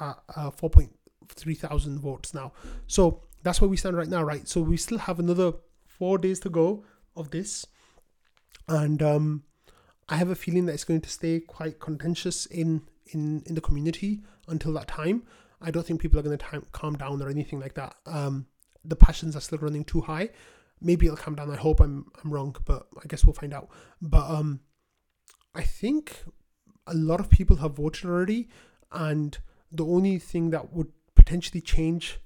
at 0.00 0.18
uh, 0.34 0.50
4.3 0.50 1.58
thousand 1.58 2.00
votes 2.00 2.34
now. 2.34 2.52
So 2.86 3.22
that's 3.42 3.60
where 3.60 3.68
we 3.68 3.76
stand 3.76 3.96
right 3.96 4.08
now, 4.08 4.22
right? 4.22 4.48
So 4.48 4.60
we 4.60 4.76
still 4.76 4.98
have 4.98 5.18
another 5.18 5.52
four 5.86 6.18
days 6.18 6.40
to 6.40 6.50
go 6.50 6.84
of 7.16 7.30
this, 7.30 7.66
and 8.68 9.02
um, 9.02 9.44
I 10.08 10.16
have 10.16 10.30
a 10.30 10.34
feeling 10.34 10.66
that 10.66 10.72
it's 10.72 10.84
going 10.84 11.00
to 11.02 11.10
stay 11.10 11.40
quite 11.40 11.80
contentious 11.80 12.46
in 12.46 12.82
in 13.12 13.42
in 13.46 13.54
the 13.54 13.60
community 13.60 14.22
until 14.48 14.72
that 14.74 14.88
time. 14.88 15.22
I 15.60 15.70
don't 15.70 15.84
think 15.84 16.00
people 16.00 16.18
are 16.18 16.22
going 16.22 16.38
to 16.38 16.62
calm 16.72 16.94
down 16.94 17.20
or 17.22 17.28
anything 17.28 17.60
like 17.60 17.74
that. 17.74 17.96
Um, 18.06 18.46
the 18.84 18.96
passions 18.96 19.34
are 19.36 19.40
still 19.40 19.58
running 19.58 19.84
too 19.84 20.00
high. 20.02 20.30
Maybe 20.80 21.06
it'll 21.06 21.16
calm 21.16 21.34
down. 21.34 21.50
I 21.50 21.56
hope 21.56 21.80
I'm 21.80 22.06
I'm 22.22 22.32
wrong, 22.32 22.54
but 22.64 22.86
I 23.02 23.06
guess 23.08 23.24
we'll 23.24 23.34
find 23.34 23.52
out. 23.52 23.68
But 24.00 24.30
um, 24.30 24.60
I 25.54 25.62
think 25.62 26.24
a 26.86 26.94
lot 26.94 27.20
of 27.20 27.28
people 27.28 27.56
have 27.56 27.76
voted 27.76 28.04
already, 28.04 28.48
and 28.92 29.36
the 29.72 29.84
only 29.84 30.18
thing 30.18 30.50
that 30.50 30.72
would 30.72 30.92
potentially 31.14 31.60
change 31.60 32.20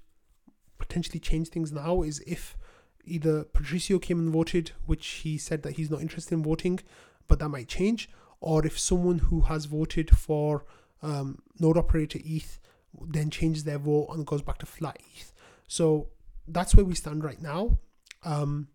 potentially 0.78 1.20
change 1.20 1.48
things 1.48 1.72
now 1.72 2.02
is 2.02 2.22
if 2.26 2.56
either 3.04 3.44
Patricio 3.44 3.98
came 3.98 4.18
and 4.18 4.30
voted, 4.30 4.72
which 4.84 5.06
he 5.06 5.38
said 5.38 5.62
that 5.62 5.76
he's 5.76 5.90
not 5.90 6.00
interested 6.00 6.34
in 6.34 6.42
voting, 6.42 6.80
but 7.28 7.38
that 7.38 7.48
might 7.48 7.68
change, 7.68 8.08
or 8.40 8.66
if 8.66 8.78
someone 8.78 9.18
who 9.18 9.42
has 9.42 9.64
voted 9.64 10.16
for 10.16 10.64
um, 11.02 11.42
node 11.58 11.76
operator 11.76 12.18
ETH 12.24 12.58
then 13.00 13.30
changes 13.30 13.64
their 13.64 13.78
vote 13.78 14.08
and 14.10 14.26
goes 14.26 14.42
back 14.42 14.58
to 14.58 14.66
flat 14.66 14.98
ETH. 15.16 15.32
So 15.66 16.08
that's 16.46 16.74
where 16.74 16.84
we 16.84 16.94
stand 16.94 17.24
right 17.24 17.40
now. 17.40 17.78
Um, 18.24 18.68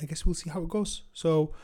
I 0.00 0.04
guess 0.06 0.24
we'll 0.24 0.34
see 0.34 0.50
how 0.50 0.62
it 0.62 0.68
goes. 0.68 1.02
So 1.12 1.54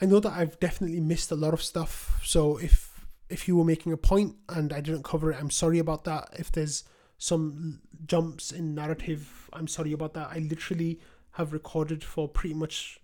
I 0.00 0.06
know 0.06 0.20
that 0.20 0.32
I've 0.32 0.58
definitely 0.60 1.00
missed 1.00 1.30
a 1.30 1.36
lot 1.36 1.54
of 1.54 1.62
stuff. 1.62 2.20
So 2.24 2.56
if 2.58 3.06
if 3.28 3.48
you 3.48 3.56
were 3.56 3.64
making 3.64 3.92
a 3.92 3.96
point 3.96 4.36
and 4.48 4.72
I 4.72 4.80
didn't 4.80 5.02
cover 5.02 5.32
it, 5.32 5.38
I'm 5.40 5.50
sorry 5.50 5.78
about 5.78 6.04
that. 6.04 6.28
If 6.38 6.52
there's 6.52 6.84
some 7.18 7.80
jumps 8.06 8.52
in 8.52 8.74
narrative, 8.74 9.48
I'm 9.52 9.66
sorry 9.66 9.92
about 9.92 10.14
that. 10.14 10.28
I 10.30 10.38
literally 10.38 11.00
have 11.32 11.52
recorded 11.52 12.04
for 12.04 12.28
pretty 12.28 12.54
much 12.54 13.00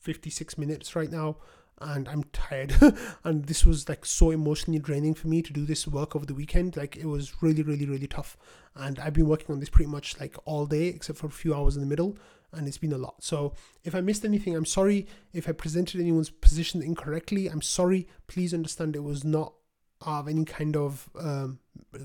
56 0.00 0.58
minutes 0.58 0.96
right 0.96 1.10
now 1.10 1.36
and 1.80 2.08
I'm 2.08 2.24
tired. 2.32 2.74
and 3.24 3.46
this 3.46 3.64
was 3.64 3.88
like 3.88 4.04
so 4.04 4.30
emotionally 4.30 4.78
draining 4.78 5.14
for 5.14 5.28
me 5.28 5.42
to 5.42 5.52
do 5.52 5.64
this 5.64 5.86
work 5.86 6.14
over 6.14 6.26
the 6.26 6.34
weekend. 6.34 6.76
Like 6.76 6.96
it 6.96 7.06
was 7.06 7.42
really, 7.42 7.62
really, 7.62 7.86
really 7.86 8.06
tough. 8.06 8.36
And 8.74 8.98
I've 8.98 9.14
been 9.14 9.28
working 9.28 9.52
on 9.52 9.60
this 9.60 9.70
pretty 9.70 9.90
much 9.90 10.20
like 10.20 10.36
all 10.44 10.66
day, 10.66 10.86
except 10.86 11.18
for 11.18 11.26
a 11.26 11.30
few 11.30 11.54
hours 11.54 11.76
in 11.76 11.82
the 11.82 11.88
middle. 11.88 12.16
And 12.52 12.66
it's 12.66 12.78
been 12.78 12.92
a 12.92 12.98
lot. 12.98 13.22
So 13.22 13.54
if 13.84 13.94
I 13.94 14.00
missed 14.00 14.24
anything, 14.24 14.56
I'm 14.56 14.66
sorry. 14.66 15.06
If 15.32 15.48
I 15.48 15.52
presented 15.52 16.00
anyone's 16.00 16.30
position 16.30 16.82
incorrectly, 16.82 17.46
I'm 17.46 17.62
sorry. 17.62 18.08
Please 18.26 18.52
understand 18.52 18.96
it 18.96 19.04
was 19.04 19.24
not 19.24 19.54
of 20.02 20.28
any 20.28 20.44
kind 20.44 20.76
of 20.76 21.08
um, 21.18 21.58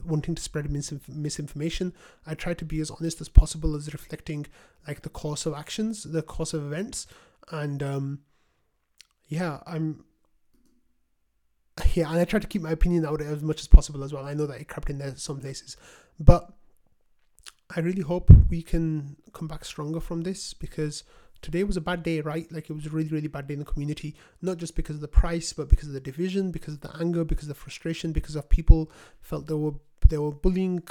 wanting 0.05 0.35
to 0.35 0.41
spread 0.41 0.65
misinf- 0.65 1.07
misinformation. 1.09 1.93
I 2.27 2.35
try 2.35 2.53
to 2.53 2.65
be 2.65 2.79
as 2.79 2.91
honest 2.91 3.21
as 3.21 3.29
possible 3.29 3.75
as 3.75 3.91
reflecting 3.91 4.45
like 4.87 5.01
the 5.01 5.09
course 5.09 5.45
of 5.45 5.53
actions, 5.53 6.03
the 6.03 6.21
course 6.21 6.53
of 6.53 6.63
events, 6.63 7.07
and 7.51 7.81
um, 7.81 8.19
yeah, 9.27 9.59
I'm 9.65 10.03
yeah, 11.93 12.09
and 12.09 12.19
I 12.19 12.25
try 12.25 12.39
to 12.39 12.47
keep 12.47 12.61
my 12.61 12.71
opinion 12.71 13.05
out 13.05 13.21
as 13.21 13.41
much 13.41 13.59
as 13.59 13.67
possible 13.67 14.03
as 14.03 14.13
well. 14.13 14.25
I 14.25 14.33
know 14.33 14.45
that 14.45 14.61
it 14.61 14.67
crept 14.67 14.89
in 14.89 14.97
there 14.97 15.15
some 15.15 15.39
places, 15.39 15.75
but 16.19 16.53
I 17.75 17.81
really 17.81 18.01
hope 18.01 18.31
we 18.49 18.61
can 18.61 19.17
come 19.33 19.47
back 19.47 19.65
stronger 19.65 19.99
from 19.99 20.21
this 20.21 20.53
because 20.53 21.03
today 21.41 21.63
was 21.63 21.75
a 21.75 21.81
bad 21.81 22.03
day, 22.03 22.21
right? 22.21 22.49
Like 22.51 22.69
it 22.69 22.73
was 22.73 22.85
a 22.85 22.89
really, 22.89 23.09
really 23.09 23.27
bad 23.27 23.47
day 23.47 23.53
in 23.53 23.59
the 23.59 23.65
community, 23.65 24.15
not 24.41 24.57
just 24.57 24.75
because 24.75 24.95
of 24.95 25.01
the 25.01 25.07
price, 25.07 25.51
but 25.51 25.67
because 25.67 25.87
of 25.87 25.93
the 25.93 25.99
division, 25.99 26.51
because 26.51 26.75
of 26.75 26.81
the 26.81 26.95
anger, 26.99 27.25
because 27.25 27.45
of 27.45 27.55
the 27.55 27.61
frustration, 27.61 28.11
because 28.11 28.35
of 28.35 28.47
people 28.49 28.91
felt 29.19 29.47
they 29.47 29.53
were 29.53 29.73
they 30.07 30.17
were 30.17 30.31
bullying, 30.31 30.83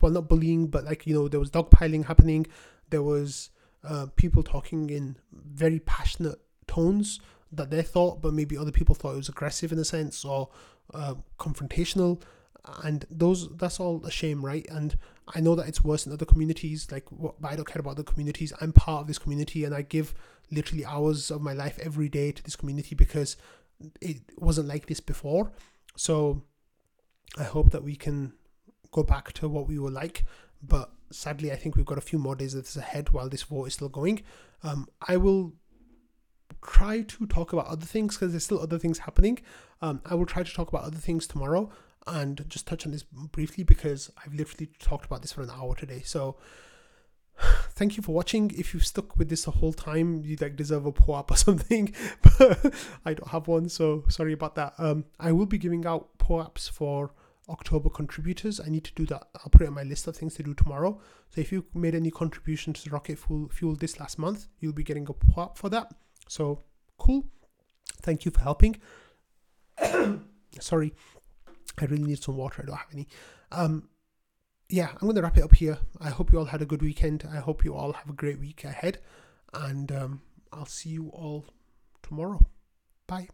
well, 0.00 0.12
not 0.12 0.28
bullying, 0.28 0.66
but 0.66 0.84
like 0.84 1.06
you 1.06 1.14
know 1.14 1.28
there 1.28 1.40
was 1.40 1.50
dogpiling 1.50 2.06
happening. 2.06 2.46
There 2.90 3.02
was 3.02 3.50
uh, 3.84 4.06
people 4.16 4.42
talking 4.42 4.90
in 4.90 5.16
very 5.32 5.78
passionate 5.78 6.40
tones 6.66 7.20
that 7.52 7.70
they 7.70 7.82
thought, 7.82 8.20
but 8.20 8.32
maybe 8.32 8.56
other 8.56 8.72
people 8.72 8.94
thought 8.94 9.14
it 9.14 9.16
was 9.16 9.28
aggressive 9.28 9.72
in 9.72 9.78
a 9.78 9.84
sense 9.84 10.24
or 10.24 10.48
uh, 10.94 11.14
confrontational. 11.38 12.22
And 12.84 13.06
those 13.10 13.48
that's 13.56 13.80
all 13.80 14.04
a 14.04 14.10
shame, 14.10 14.44
right? 14.44 14.66
And 14.70 14.96
I 15.34 15.40
know 15.40 15.54
that 15.54 15.68
it's 15.68 15.82
worse 15.82 16.06
in 16.06 16.12
other 16.12 16.26
communities. 16.26 16.90
Like, 16.90 17.06
I 17.42 17.56
don't 17.56 17.66
care 17.66 17.80
about 17.80 17.96
the 17.96 18.04
communities. 18.04 18.52
I'm 18.60 18.72
part 18.72 19.02
of 19.02 19.06
this 19.06 19.18
community, 19.18 19.64
and 19.64 19.74
I 19.74 19.82
give 19.82 20.14
literally 20.50 20.84
hours 20.84 21.30
of 21.30 21.40
my 21.40 21.52
life 21.52 21.78
every 21.80 22.08
day 22.08 22.32
to 22.32 22.42
this 22.42 22.56
community 22.56 22.94
because 22.94 23.36
it 24.00 24.18
wasn't 24.36 24.68
like 24.68 24.86
this 24.86 25.00
before. 25.00 25.52
So 25.96 26.42
I 27.38 27.44
hope 27.44 27.70
that 27.70 27.84
we 27.84 27.96
can 27.96 28.34
go 28.90 29.02
back 29.02 29.32
to 29.34 29.48
what 29.48 29.68
we 29.68 29.78
were 29.78 29.90
like. 29.90 30.24
But 30.62 30.90
sadly, 31.10 31.52
I 31.52 31.56
think 31.56 31.76
we've 31.76 31.86
got 31.86 31.98
a 31.98 32.02
few 32.02 32.18
more 32.18 32.34
days 32.34 32.54
of 32.54 32.64
this 32.64 32.76
ahead 32.76 33.10
while 33.10 33.28
this 33.28 33.50
war 33.50 33.66
is 33.66 33.74
still 33.74 33.88
going. 33.88 34.22
Um, 34.62 34.88
I 35.06 35.16
will 35.16 35.54
try 36.62 37.02
to 37.02 37.26
talk 37.26 37.52
about 37.52 37.66
other 37.66 37.86
things 37.86 38.16
because 38.16 38.32
there's 38.32 38.44
still 38.44 38.60
other 38.60 38.78
things 38.78 38.98
happening. 38.98 39.38
Um, 39.82 40.02
I 40.04 40.14
will 40.14 40.26
try 40.26 40.42
to 40.42 40.54
talk 40.54 40.68
about 40.68 40.84
other 40.84 40.98
things 40.98 41.26
tomorrow 41.26 41.70
and 42.06 42.44
just 42.48 42.66
touch 42.66 42.86
on 42.86 42.92
this 42.92 43.02
briefly 43.02 43.64
because 43.64 44.10
I've 44.24 44.34
literally 44.34 44.70
talked 44.78 45.06
about 45.06 45.22
this 45.22 45.32
for 45.32 45.42
an 45.42 45.50
hour 45.50 45.74
today. 45.74 46.02
So 46.04 46.36
thank 47.70 47.96
you 47.96 48.02
for 48.02 48.12
watching. 48.12 48.50
If 48.56 48.74
you've 48.74 48.86
stuck 48.86 49.16
with 49.16 49.28
this 49.28 49.44
the 49.44 49.52
whole 49.52 49.72
time, 49.72 50.22
you 50.24 50.36
like 50.40 50.56
deserve 50.56 50.86
a 50.86 50.92
POAP 50.92 51.30
or 51.30 51.36
something. 51.48 51.94
But 52.22 52.74
I 53.04 53.14
don't 53.14 53.28
have 53.28 53.48
one, 53.48 53.68
so 53.68 54.04
sorry 54.08 54.32
about 54.32 54.54
that. 54.56 54.74
Um, 54.78 55.04
I 55.18 55.32
will 55.32 55.46
be 55.46 55.58
giving 55.58 55.86
out 55.86 56.18
POAPs 56.18 56.70
for 56.70 57.12
October 57.48 57.90
contributors. 57.90 58.60
I 58.60 58.68
need 58.68 58.84
to 58.84 58.94
do 58.94 59.06
that. 59.06 59.28
I'll 59.36 59.50
put 59.50 59.62
it 59.62 59.68
on 59.68 59.74
my 59.74 59.82
list 59.82 60.06
of 60.06 60.16
things 60.16 60.34
to 60.34 60.42
do 60.42 60.54
tomorrow. 60.54 61.00
So 61.30 61.40
if 61.40 61.50
you 61.52 61.64
made 61.74 61.94
any 61.94 62.10
contribution 62.10 62.72
to 62.72 62.90
Rocket 62.90 63.18
Fuel, 63.18 63.48
Fuel 63.48 63.74
this 63.74 63.98
last 63.98 64.18
month, 64.18 64.46
you'll 64.60 64.72
be 64.72 64.84
getting 64.84 65.08
a 65.08 65.12
POAP 65.12 65.58
for 65.58 65.68
that. 65.70 65.92
So 66.30 66.62
cool. 66.96 67.24
Thank 68.02 68.24
you 68.24 68.30
for 68.30 68.38
helping. 68.40 68.76
Sorry, 70.60 70.94
I 71.76 71.86
really 71.86 72.04
need 72.04 72.22
some 72.22 72.36
water. 72.36 72.62
I 72.62 72.66
don't 72.66 72.76
have 72.76 72.86
any. 72.92 73.08
Um, 73.50 73.88
yeah, 74.68 74.90
I'm 74.92 75.00
going 75.00 75.16
to 75.16 75.22
wrap 75.22 75.36
it 75.36 75.42
up 75.42 75.56
here. 75.56 75.78
I 76.00 76.10
hope 76.10 76.30
you 76.30 76.38
all 76.38 76.44
had 76.44 76.62
a 76.62 76.66
good 76.66 76.82
weekend. 76.82 77.26
I 77.28 77.38
hope 77.38 77.64
you 77.64 77.74
all 77.74 77.94
have 77.94 78.08
a 78.08 78.12
great 78.12 78.38
week 78.38 78.62
ahead. 78.62 78.98
And 79.52 79.90
um, 79.90 80.22
I'll 80.52 80.66
see 80.66 80.90
you 80.90 81.08
all 81.08 81.46
tomorrow. 82.00 82.46
Bye. 83.08 83.26